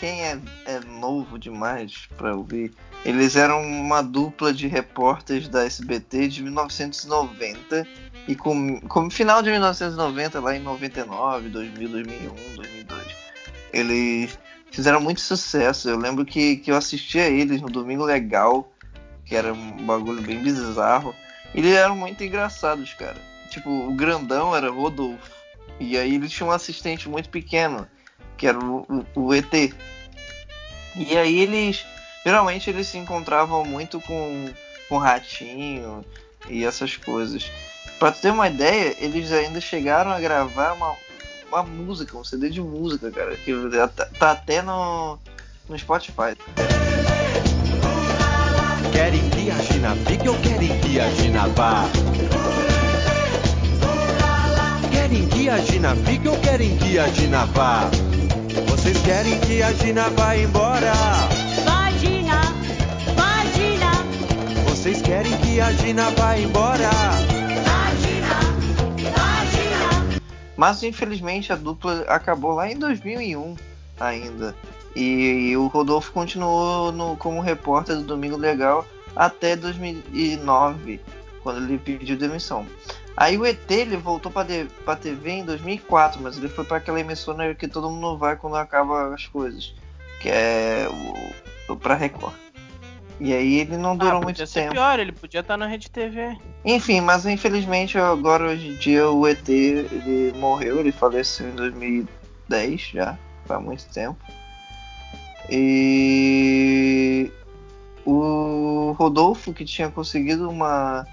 quem 0.03 0.21
é, 0.21 0.37
é 0.65 0.79
novo 0.81 1.39
demais 1.39 2.09
pra 2.17 2.35
ouvir, 2.35 2.73
eles 3.05 3.37
eram 3.37 3.61
uma 3.61 4.03
dupla 4.03 4.53
de 4.53 4.67
repórteres 4.67 5.47
da 5.47 5.63
SBT 5.63 6.27
de 6.27 6.43
1990 6.43 7.87
e 8.27 8.35
com, 8.35 8.81
com 8.81 9.09
final 9.09 9.41
de 9.41 9.49
1990, 9.49 10.41
lá 10.41 10.57
em 10.57 10.59
99, 10.59 11.47
2000, 11.47 11.87
2001, 11.87 12.33
2002, 12.53 13.01
eles 13.71 14.37
fizeram 14.71 14.99
muito 14.99 15.21
sucesso. 15.21 15.87
Eu 15.87 15.97
lembro 15.97 16.25
que, 16.25 16.57
que 16.57 16.69
eu 16.69 16.75
assistia 16.75 17.29
eles 17.29 17.61
no 17.61 17.69
Domingo 17.69 18.03
Legal, 18.03 18.69
que 19.23 19.37
era 19.37 19.53
um 19.53 19.85
bagulho 19.85 20.21
bem 20.21 20.43
bizarro. 20.43 21.15
Eles 21.55 21.73
eram 21.73 21.95
muito 21.95 22.21
engraçados, 22.21 22.93
cara. 22.93 23.21
Tipo, 23.49 23.69
o 23.69 23.93
grandão 23.93 24.53
era 24.53 24.69
Rodolfo. 24.69 25.31
E 25.79 25.97
aí 25.97 26.15
eles 26.15 26.29
tinham 26.29 26.49
um 26.49 26.51
assistente 26.51 27.07
muito 27.07 27.29
pequeno, 27.29 27.87
que 28.43 28.47
era 28.47 28.59
o, 28.59 28.85
o- 29.15 29.21
o 29.27 29.33
ET. 29.33 29.53
E 30.97 31.17
aí 31.17 31.39
eles. 31.39 31.85
Geralmente 32.25 32.69
eles 32.69 32.87
se 32.87 32.97
encontravam 32.97 33.63
muito 33.63 34.01
com, 34.01 34.49
com 34.89 34.97
ratinho 34.97 36.03
e 36.49 36.65
essas 36.65 36.97
coisas. 36.97 37.49
Tu 37.99 38.11
ter 38.21 38.31
uma 38.31 38.49
ideia, 38.49 38.95
eles 38.99 39.31
ainda 39.31 39.61
chegaram 39.61 40.11
a 40.11 40.19
gravar 40.19 40.73
uma, 40.73 40.93
uma 41.47 41.63
música, 41.63 42.17
um 42.17 42.23
CD 42.23 42.49
de 42.49 42.59
música, 42.59 43.09
cara, 43.11 43.35
que 43.37 43.53
tá, 43.95 44.05
tá 44.19 44.31
até 44.31 44.61
no, 44.61 45.17
no 45.69 45.79
Spotify. 45.79 46.35
Querem 48.91 49.29
que 49.29 49.49
a 49.51 49.59
China 49.59 49.95
fique 50.05 50.27
ou 50.27 50.37
querem 50.41 50.77
que 50.79 50.99
a 50.99 51.09
China 51.11 51.47
vá? 51.47 51.83
Querem 54.91 55.27
que 55.27 55.49
a 55.49 55.59
China 55.61 55.95
fique 55.95 56.27
ou 56.27 56.37
querem 56.39 56.77
que 56.77 56.99
a 56.99 57.07
China 57.13 57.45
vá? 57.45 57.89
Vocês 57.89 58.12
querem 59.03 59.39
que 59.41 59.61
a 59.61 59.73
China 59.73 60.09
vá 60.09 60.35
embora? 60.37 60.93
Vai, 61.65 61.97
Gina, 61.97 62.41
vai, 63.15 63.51
Gina, 63.53 63.91
Vocês 64.69 65.01
querem 65.01 65.35
que 65.37 65.59
a 65.59 65.73
China 65.73 66.09
vá 66.11 66.37
embora? 66.37 66.89
vai, 66.89 67.97
Gina, 67.97 68.39
vai, 69.17 69.47
Gina. 69.47 70.19
Mas 70.57 70.83
infelizmente 70.83 71.51
a 71.51 71.55
dupla 71.55 72.05
acabou 72.07 72.53
lá 72.53 72.69
em 72.71 72.77
2001 72.77 73.55
ainda. 73.99 74.55
E, 74.95 75.55
o 75.57 75.67
Rodolfo 75.67 76.11
continuou 76.11 76.91
no- 76.91 77.17
como 77.17 77.41
repórter 77.41 77.95
do 77.97 78.03
Domingo 78.03 78.37
Legal 78.37 78.85
até 79.15 79.55
2009, 79.55 81.01
quando 81.41 81.63
ele 81.63 81.77
pediu 81.79 82.15
demissão. 82.15 82.65
Aí 83.15 83.37
o 83.37 83.45
ET 83.45 83.69
ele 83.69 83.95
voltou 83.95 84.31
pra, 84.31 84.43
de, 84.43 84.65
pra 84.83 84.95
TV 84.95 85.29
em 85.29 85.45
2004, 85.45 86.21
mas 86.21 86.37
ele 86.37 86.49
foi 86.49 86.65
pra 86.65 86.77
aquela 86.77 86.99
emissora 86.99 87.53
que 87.53 87.67
todo 87.67 87.89
mundo 87.89 88.17
vai 88.17 88.35
quando 88.35 88.55
acaba 88.55 89.13
as 89.13 89.27
coisas, 89.27 89.73
que 90.19 90.29
é 90.29 90.87
o, 90.89 91.73
o 91.73 91.75
pra 91.75 91.95
Record. 91.95 92.33
E 93.19 93.31
aí 93.31 93.59
ele 93.59 93.77
não 93.77 93.95
durou 93.95 94.17
ah, 94.17 94.21
muito 94.21 94.45
ser 94.47 94.61
tempo. 94.61 94.73
pior, 94.73 94.99
ele 94.99 95.11
podia 95.11 95.41
estar 95.41 95.55
na 95.55 95.67
Rede 95.67 95.89
TV. 95.89 96.35
Enfim, 96.65 96.99
mas 97.01 97.25
infelizmente 97.25 97.97
agora 97.97 98.49
hoje 98.49 98.69
em 98.69 98.75
dia 98.75 99.07
o 99.09 99.27
ET 99.27 99.47
ele 99.47 100.33
morreu, 100.37 100.79
ele 100.79 100.91
faleceu 100.91 101.47
em 101.47 101.55
2010 101.55 102.81
já, 102.93 103.17
faz 103.45 103.63
muito 103.63 103.85
tempo. 103.85 104.17
E 105.49 107.31
o 108.05 108.95
Rodolfo 108.97 109.53
que 109.53 109.63
tinha 109.63 109.89
conseguido 109.89 110.49
uma 110.49 111.05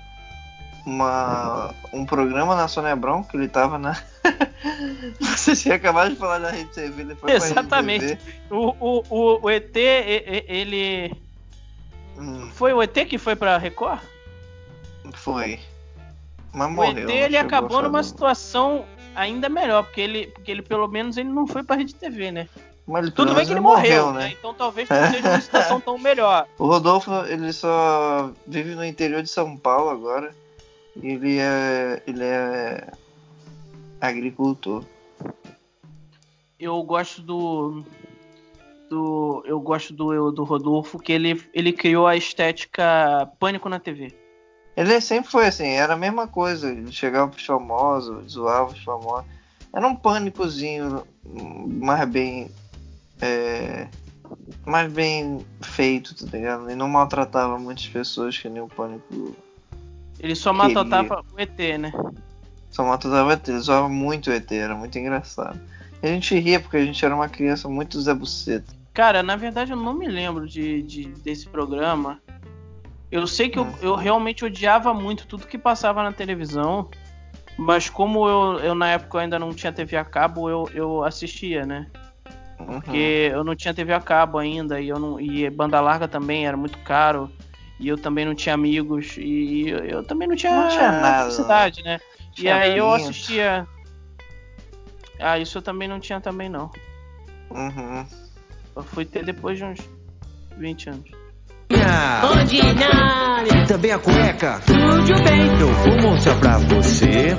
uma 0.87 1.75
um 1.93 2.05
programa 2.05 2.55
na 2.55 2.69
Sônia 2.69 2.93
Abrão, 2.93 3.23
que 3.23 3.37
ele 3.37 3.49
tava 3.49 3.79
na 3.79 3.95
Você 5.21 5.57
tinha 5.57 5.75
acabado 5.75 6.11
de 6.11 6.17
falar 6.17 6.39
da 6.39 6.51
Rede 6.51 6.71
TV, 6.71 7.03
ele 7.03 7.15
foi 7.15 7.33
Exatamente. 7.33 8.19
O, 8.51 8.75
o, 8.79 9.05
o, 9.09 9.41
o 9.43 9.51
ET, 9.51 9.77
ele. 9.77 11.13
Hum, 12.19 12.51
Foi 12.53 12.73
o 12.73 12.83
ET 12.83 12.93
que 13.07 13.19
foi 13.19 13.35
pra 13.35 13.57
Record? 13.59 14.01
foi. 15.15 15.59
Mas 16.53 16.69
O 16.69 16.73
morreu. 16.73 16.99
ET 16.99 17.05
não 17.07 17.15
ele 17.15 17.37
acabou 17.37 17.83
numa 17.83 18.03
situação 18.03 18.85
ainda 19.15 19.49
melhor, 19.49 19.85
porque 19.85 20.01
ele, 20.01 20.27
porque 20.29 20.51
ele 20.51 20.63
pelo 20.63 20.87
menos 20.89 21.17
ele 21.17 21.29
não 21.29 21.47
foi 21.47 21.63
pra 21.63 21.77
Rede 21.77 21.95
TV, 21.95 22.31
né? 22.31 22.49
Mas 22.87 23.11
Tudo 23.11 23.35
bem 23.35 23.47
que 23.47 23.53
ele 23.53 23.61
menos 23.61 23.77
morreu, 23.77 24.13
né? 24.13 24.35
Então 24.37 24.53
talvez 24.53 24.89
não 24.89 25.11
seja 25.11 25.29
uma 25.29 25.41
situação 25.41 25.81
tão 25.81 25.97
melhor. 25.97 26.47
O 26.59 26.67
Rodolfo, 26.67 27.11
ele 27.27 27.53
só 27.53 28.33
vive 28.47 28.75
no 28.75 28.85
interior 28.85 29.23
de 29.23 29.29
São 29.31 29.57
Paulo 29.57 29.91
agora. 29.91 30.35
Ele 31.03 31.39
é. 31.39 32.03
ele 32.07 32.25
é 32.25 32.91
agricultor. 34.01 34.85
Eu 36.59 36.83
gosto 36.83 37.23
do. 37.23 37.83
do 38.89 39.43
eu 39.47 39.61
gosto 39.61 39.93
do, 39.93 40.31
do 40.31 40.45
Rodolfo, 40.45 40.99
que 40.99 41.13
ele, 41.13 41.43
ele 41.55 41.73
criou 41.73 42.07
a 42.07 42.17
estética 42.17 43.31
Pânico 43.39 43.69
na 43.69 43.79
TV. 43.79 44.15
Ele 44.77 45.01
sempre 45.01 45.31
foi 45.31 45.47
assim, 45.47 45.67
era 45.67 45.95
a 45.95 45.97
mesma 45.97 46.27
coisa. 46.27 46.71
Ele 46.71 46.93
chegava 46.93 47.31
pros 47.31 47.45
famosos, 47.45 48.33
zoava 48.33 48.73
os 48.73 48.83
famosos. 48.83 49.27
Era 49.73 49.87
um 49.87 49.95
pânicozinho 49.95 51.05
hum, 51.25 51.81
mais 51.83 52.09
bem. 52.09 52.51
é, 53.21 53.89
mais 54.65 54.93
bem 54.93 55.45
feito, 55.61 56.15
tá 56.15 56.37
ligado? 56.37 56.67
Ele 56.67 56.77
não 56.77 56.89
maltratava 56.89 57.59
muitas 57.59 57.87
pessoas 57.87 58.37
que 58.37 58.49
nem 58.49 58.63
o 58.63 58.69
pânico. 58.69 59.35
Ele 60.23 60.35
só 60.35 60.53
matotava 60.53 61.23
o 61.35 61.41
ET, 61.41 61.59
né? 61.79 61.93
Só 62.71 62.85
maltratava 62.85 63.29
o 63.29 63.33
ET, 63.33 63.49
ele 63.49 63.59
zoava 63.59 63.89
muito 63.89 64.31
o 64.31 64.33
ET, 64.33 64.51
era 64.53 64.75
muito 64.75 64.99
engraçado. 64.99 65.59
E 66.03 66.07
a 66.07 66.11
gente 66.11 66.39
ria 66.39 66.61
porque 66.61 66.77
a 66.77 66.85
gente 66.85 67.05
era 67.05 67.15
uma 67.15 67.29
criança 67.29 67.69
muito 67.69 68.01
Zé 68.01 68.15
Buceta. 68.15 68.73
Cara, 68.93 69.23
na 69.23 69.37
verdade 69.37 69.73
eu 69.73 69.77
não 69.77 69.95
me 69.95 70.07
lembro 70.09 70.47
de, 70.47 70.83
de- 70.83 71.09
desse 71.23 71.49
programa. 71.49 72.21
Eu 73.11 73.27
sei 73.27 73.49
que 73.49 73.59
eu, 73.59 73.65
Hum. 73.65 73.75
eu 73.83 73.95
realmente 73.97 74.45
odiava 74.45 74.93
muito 74.95 75.27
tudo 75.27 75.47
que 75.47 75.59
passava 75.59 76.03
na 76.03 76.13
televisão. 76.13 76.89
Mas 77.59 77.91
como 77.91 78.27
eu, 78.29 78.59
eu 78.61 78.75
na 78.75 78.89
época 78.91 79.19
ainda 79.21 79.39
não 79.39 79.51
tinha 79.53 79.73
TV 79.73 79.97
a 79.97 80.05
cabo, 80.05 80.49
eu, 80.49 80.69
eu 80.73 81.05
assistia, 81.05 81.67
né? 81.67 81.87
Uhum. 82.59 82.67
Porque 82.81 83.31
eu 83.33 83.43
não 83.45 83.55
tinha 83.57 83.75
TV 83.75 83.93
a 83.93 84.01
cabo 84.01 84.39
ainda 84.39 84.81
e 84.81 84.89
eu 84.89 84.99
não 84.99 85.21
e 85.21 85.49
banda 85.51 85.81
larga 85.81 86.07
também 86.07 86.47
era 86.47 86.57
muito 86.57 86.79
caro 86.79 87.31
e 87.81 87.89
eu 87.89 87.97
também 87.99 88.25
não 88.25 88.35
tinha 88.35 88.55
amigos 88.55 89.17
e 89.19 89.65
eu, 89.69 89.79
eu 89.79 90.05
também 90.05 90.29
não 90.29 90.37
tinha, 90.37 90.53
Não 90.55 90.69
tinha 90.69 90.93
nada, 90.93 91.25
necessidade, 91.25 91.83
né? 91.83 91.99
E 92.33 92.43
Tinha 92.43 92.55
aí 92.57 92.77
eu 92.79 92.85
pinto. 92.93 93.09
assistia. 93.11 93.67
Ah, 95.19 95.39
isso 95.39 95.59
eu 95.59 95.63
também 95.63 95.89
não 95.89 95.99
tinha 95.99 96.21
também 96.21 96.49
não. 96.49 96.71
Uhum. 97.51 98.07
Eu 98.77 98.83
fui 98.85 99.05
ter 99.05 99.25
depois 99.25 99.59
de 99.59 99.65
uns 99.65 99.81
20 100.57 100.91
anos. 100.91 101.11
Ordinário, 102.23 103.67
Também 103.67 103.93
a 103.93 103.99
cueca. 103.99 104.61
tudo 104.67 105.23
bem. 105.25 105.47
Eu 105.61 105.73
vou 105.73 106.11
mostrar 106.11 106.35
pra 106.41 106.59
você 106.59 107.37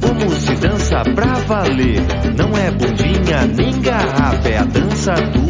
como 0.00 0.30
se 0.30 0.54
dança 0.56 1.02
pra 1.14 1.34
valer. 1.46 2.00
Não 2.36 2.56
é 2.56 2.70
bundinha 2.70 3.46
nem 3.46 3.80
garrafa, 3.80 4.48
é 4.48 4.58
a 4.58 4.64
dança 4.64 5.14
do 5.14 5.45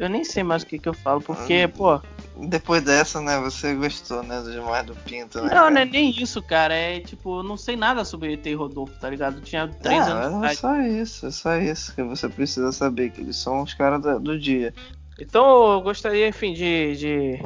Eu 0.00 0.08
nem 0.08 0.24
sei 0.24 0.42
mais 0.42 0.62
o 0.62 0.66
que, 0.66 0.78
que 0.78 0.88
eu 0.88 0.94
falo, 0.94 1.20
porque, 1.20 1.68
pô. 1.68 2.00
Depois 2.36 2.82
dessa, 2.82 3.20
né, 3.20 3.38
você 3.38 3.74
gostou, 3.74 4.22
né, 4.22 4.40
do 4.40 4.50
demais 4.50 4.86
do 4.86 4.94
Pinto, 4.94 5.42
né? 5.42 5.54
Não, 5.54 5.68
não 5.70 5.80
é 5.82 5.84
nem 5.84 6.08
isso, 6.10 6.40
cara. 6.42 6.72
É 6.74 7.00
tipo, 7.00 7.40
eu 7.40 7.42
não 7.42 7.58
sei 7.58 7.76
nada 7.76 8.02
sobre 8.02 8.32
ET 8.32 8.46
e 8.46 8.54
Rodolfo, 8.54 8.98
tá 8.98 9.10
ligado? 9.10 9.36
Eu 9.36 9.42
tinha 9.42 9.68
3 9.68 10.00
Ah, 10.08 10.12
anos 10.12 10.40
mas 10.40 10.52
é 10.52 10.54
só 10.54 10.80
isso, 10.80 11.26
é 11.26 11.30
só 11.30 11.56
isso 11.58 11.94
que 11.94 12.02
você 12.02 12.30
precisa 12.30 12.72
saber, 12.72 13.10
que 13.10 13.20
eles 13.20 13.36
são 13.36 13.60
os 13.62 13.74
caras 13.74 14.00
do 14.22 14.38
dia. 14.38 14.72
Então 15.20 15.72
eu 15.72 15.82
gostaria, 15.82 16.26
enfim, 16.28 16.54
de. 16.54 16.96
de, 16.96 17.42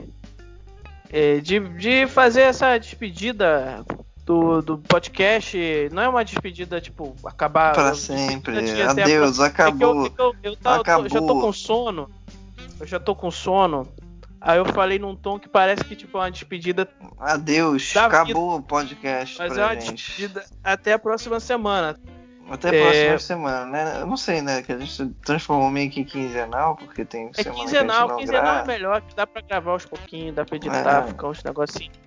é, 1.10 1.40
de, 1.40 1.58
de 1.58 2.06
fazer 2.06 2.42
essa 2.42 2.78
despedida 2.78 3.84
do, 4.24 4.62
do 4.62 4.78
podcast. 4.78 5.58
Não 5.92 6.02
é 6.02 6.08
uma 6.08 6.24
despedida, 6.24 6.80
tipo, 6.80 7.14
acabar. 7.24 7.72
Pra 7.74 7.94
sempre. 7.94 8.58
até 8.82 9.02
Adeus, 9.02 9.38
É 9.38 9.42
eu, 9.42 9.46
acabou. 9.46 10.10
que 10.10 10.20
eu, 10.20 10.56
tá- 10.56 10.76
já 10.76 10.84
tô 10.84 11.16
Acabou. 11.16 11.40
com 11.40 11.52
sono. 11.52 12.08
Eu 12.80 12.86
já 12.86 12.98
tô 13.00 13.14
com 13.14 13.30
sono. 13.30 13.88
Aí 14.40 14.58
eu 14.58 14.64
falei 14.66 14.98
num 14.98 15.16
tom 15.16 15.38
que 15.38 15.48
parece 15.48 15.82
que, 15.84 15.96
tipo, 15.96 16.18
é 16.18 16.22
uma 16.22 16.30
despedida. 16.30 16.86
Adeus, 17.18 17.96
acabou 17.96 18.56
o 18.56 18.62
podcast 18.62 19.38
Mas 19.38 19.56
é 19.56 19.64
uma 19.64 19.74
gente. 19.80 19.94
despedida 19.94 20.44
até 20.62 20.92
a 20.92 20.98
próxima 20.98 21.40
semana. 21.40 21.98
Até 22.50 22.68
a 22.68 22.74
É. 22.74 22.82
próxima 22.82 23.18
semana, 23.18 23.64
né? 23.66 24.00
Eu 24.02 24.06
não 24.06 24.18
sei, 24.18 24.42
né? 24.42 24.62
Que 24.62 24.72
a 24.72 24.78
gente 24.78 25.08
transformou 25.24 25.70
meio 25.70 25.90
que 25.90 26.00
em 26.00 26.04
quinzenal, 26.04 26.76
porque 26.76 27.02
tem 27.06 27.30
É 27.38 27.42
semana 27.42 27.62
quinzenal, 27.62 28.06
que 28.08 28.12
a 28.12 28.16
quinzenal 28.18 28.42
é 28.42 28.50
grava. 28.52 28.66
melhor, 28.66 29.00
que 29.00 29.14
dá 29.16 29.26
pra 29.26 29.40
gravar 29.40 29.70
aos 29.72 29.86
pouquinhos, 29.86 30.34
dá 30.34 30.44
pra 30.44 30.56
editar, 30.56 31.04
É. 31.04 31.08
ficar 31.08 31.28
uns 31.28 31.42
negocinhos. 31.42 31.98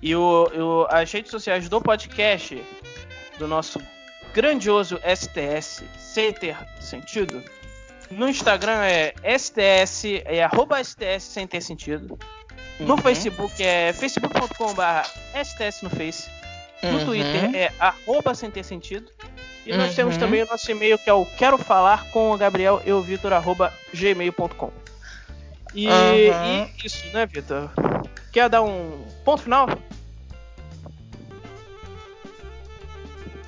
E 0.00 0.16
o, 0.16 0.44
o- 0.54 0.86
as 0.88 1.12
redes 1.12 1.30
sociais 1.30 1.68
do 1.68 1.78
podcast, 1.78 2.62
do 3.38 3.46
nosso 3.46 3.78
grandioso 4.32 4.98
STS, 5.04 5.84
sem 5.98 6.32
ter 6.32 6.56
sentido, 6.80 7.42
no 8.10 8.28
Instagram 8.28 8.82
é 8.84 9.14
STS, 9.38 10.04
é 10.24 10.42
arroba 10.44 10.82
STS 10.82 11.22
sem 11.24 11.46
ter 11.46 11.60
sentido. 11.60 12.18
No 12.78 12.94
Uhum. 12.94 12.98
Facebook 12.98 13.62
é 13.62 13.92
facebook.com.br 13.92 15.08
STS 15.42 15.82
no 15.82 15.90
Face. 15.90 16.28
No 16.82 16.98
Uhum. 16.98 17.04
Twitter 17.06 17.50
é 17.54 17.72
arroba 17.78 18.34
sem 18.34 18.50
ter 18.50 18.64
sentido. 18.64 19.10
E 19.64 19.72
nós 19.76 19.94
temos 19.94 20.14
Uhum. 20.14 20.20
também 20.20 20.42
o 20.42 20.46
nosso 20.46 20.70
e-mail 20.70 20.98
que 20.98 21.08
é 21.10 21.12
o 21.12 21.24
quero 21.26 21.58
falar 21.58 22.04
com 22.10 22.30
o 22.32 22.36
Gabriel 22.36 22.80
e 22.84 22.92
o 22.92 23.00
Vitor 23.02 23.32
arroba 23.32 23.72
gmail.com. 23.92 24.70
E, 25.74 25.88
Uhum. 25.88 26.68
e 26.82 26.86
isso, 26.86 27.06
né, 27.12 27.26
Vitor? 27.26 27.70
Quer 28.32 28.48
dar 28.48 28.62
um 28.62 29.04
ponto 29.24 29.42
final? 29.42 29.66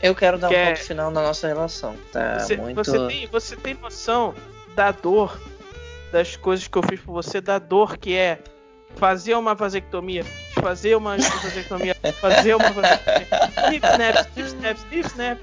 Eu 0.03 0.15
quero 0.15 0.39
dar 0.39 0.49
Que 0.49 0.55
um 0.55 0.59
é- 0.59 0.67
ponto 0.75 0.85
final 0.85 1.11
na 1.11 1.23
nossa 1.23 1.47
relação. 1.49 1.97
Tá 2.13 2.39
Você, 2.39 2.57
muito. 2.57 2.77
você 2.77 3.07
tem, 3.09 3.27
você 3.27 3.57
tem 3.57 3.75
noção 3.75 4.35
da 4.75 4.93
dor 4.93 5.39
das 6.13 6.37
coisas 6.37 6.67
que 6.69 6.79
eu 6.79 6.83
fiz 6.83 7.01
por 7.01 7.13
você, 7.13 7.41
da 7.41 7.59
dor 7.59 7.97
que 7.99 8.15
é 8.17 8.39
fazer 8.97 9.35
uma 9.35 9.55
vasectomia, 9.55 10.25
fazer 10.61 10.95
uma 10.97 11.17
vasectomia, 11.17 11.97
fazer 12.21 12.55
uma 12.55 12.71
vasectomia. 12.71 13.27
Snip, 13.67 13.87
snap, 13.87 14.17
snip, 14.37 14.49
snap, 14.49 14.77
snip, 14.79 15.07
snap. 15.09 15.39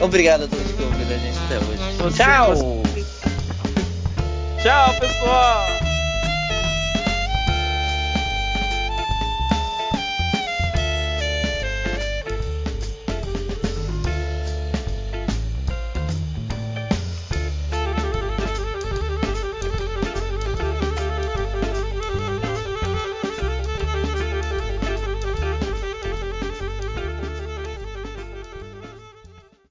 Obrigado 0.00 0.44
a 0.44 0.48
todos 0.48 0.72
que 0.72 0.82
ouviram 0.82 1.14
a 1.14 1.18
gente 1.18 1.38
até 1.46 1.58
hoje. 1.58 1.96
Você- 1.98 2.16
Tchau! 2.22 2.56
você- 2.56 3.04
Tchau, 4.62 4.94
pessoal! 5.00 5.89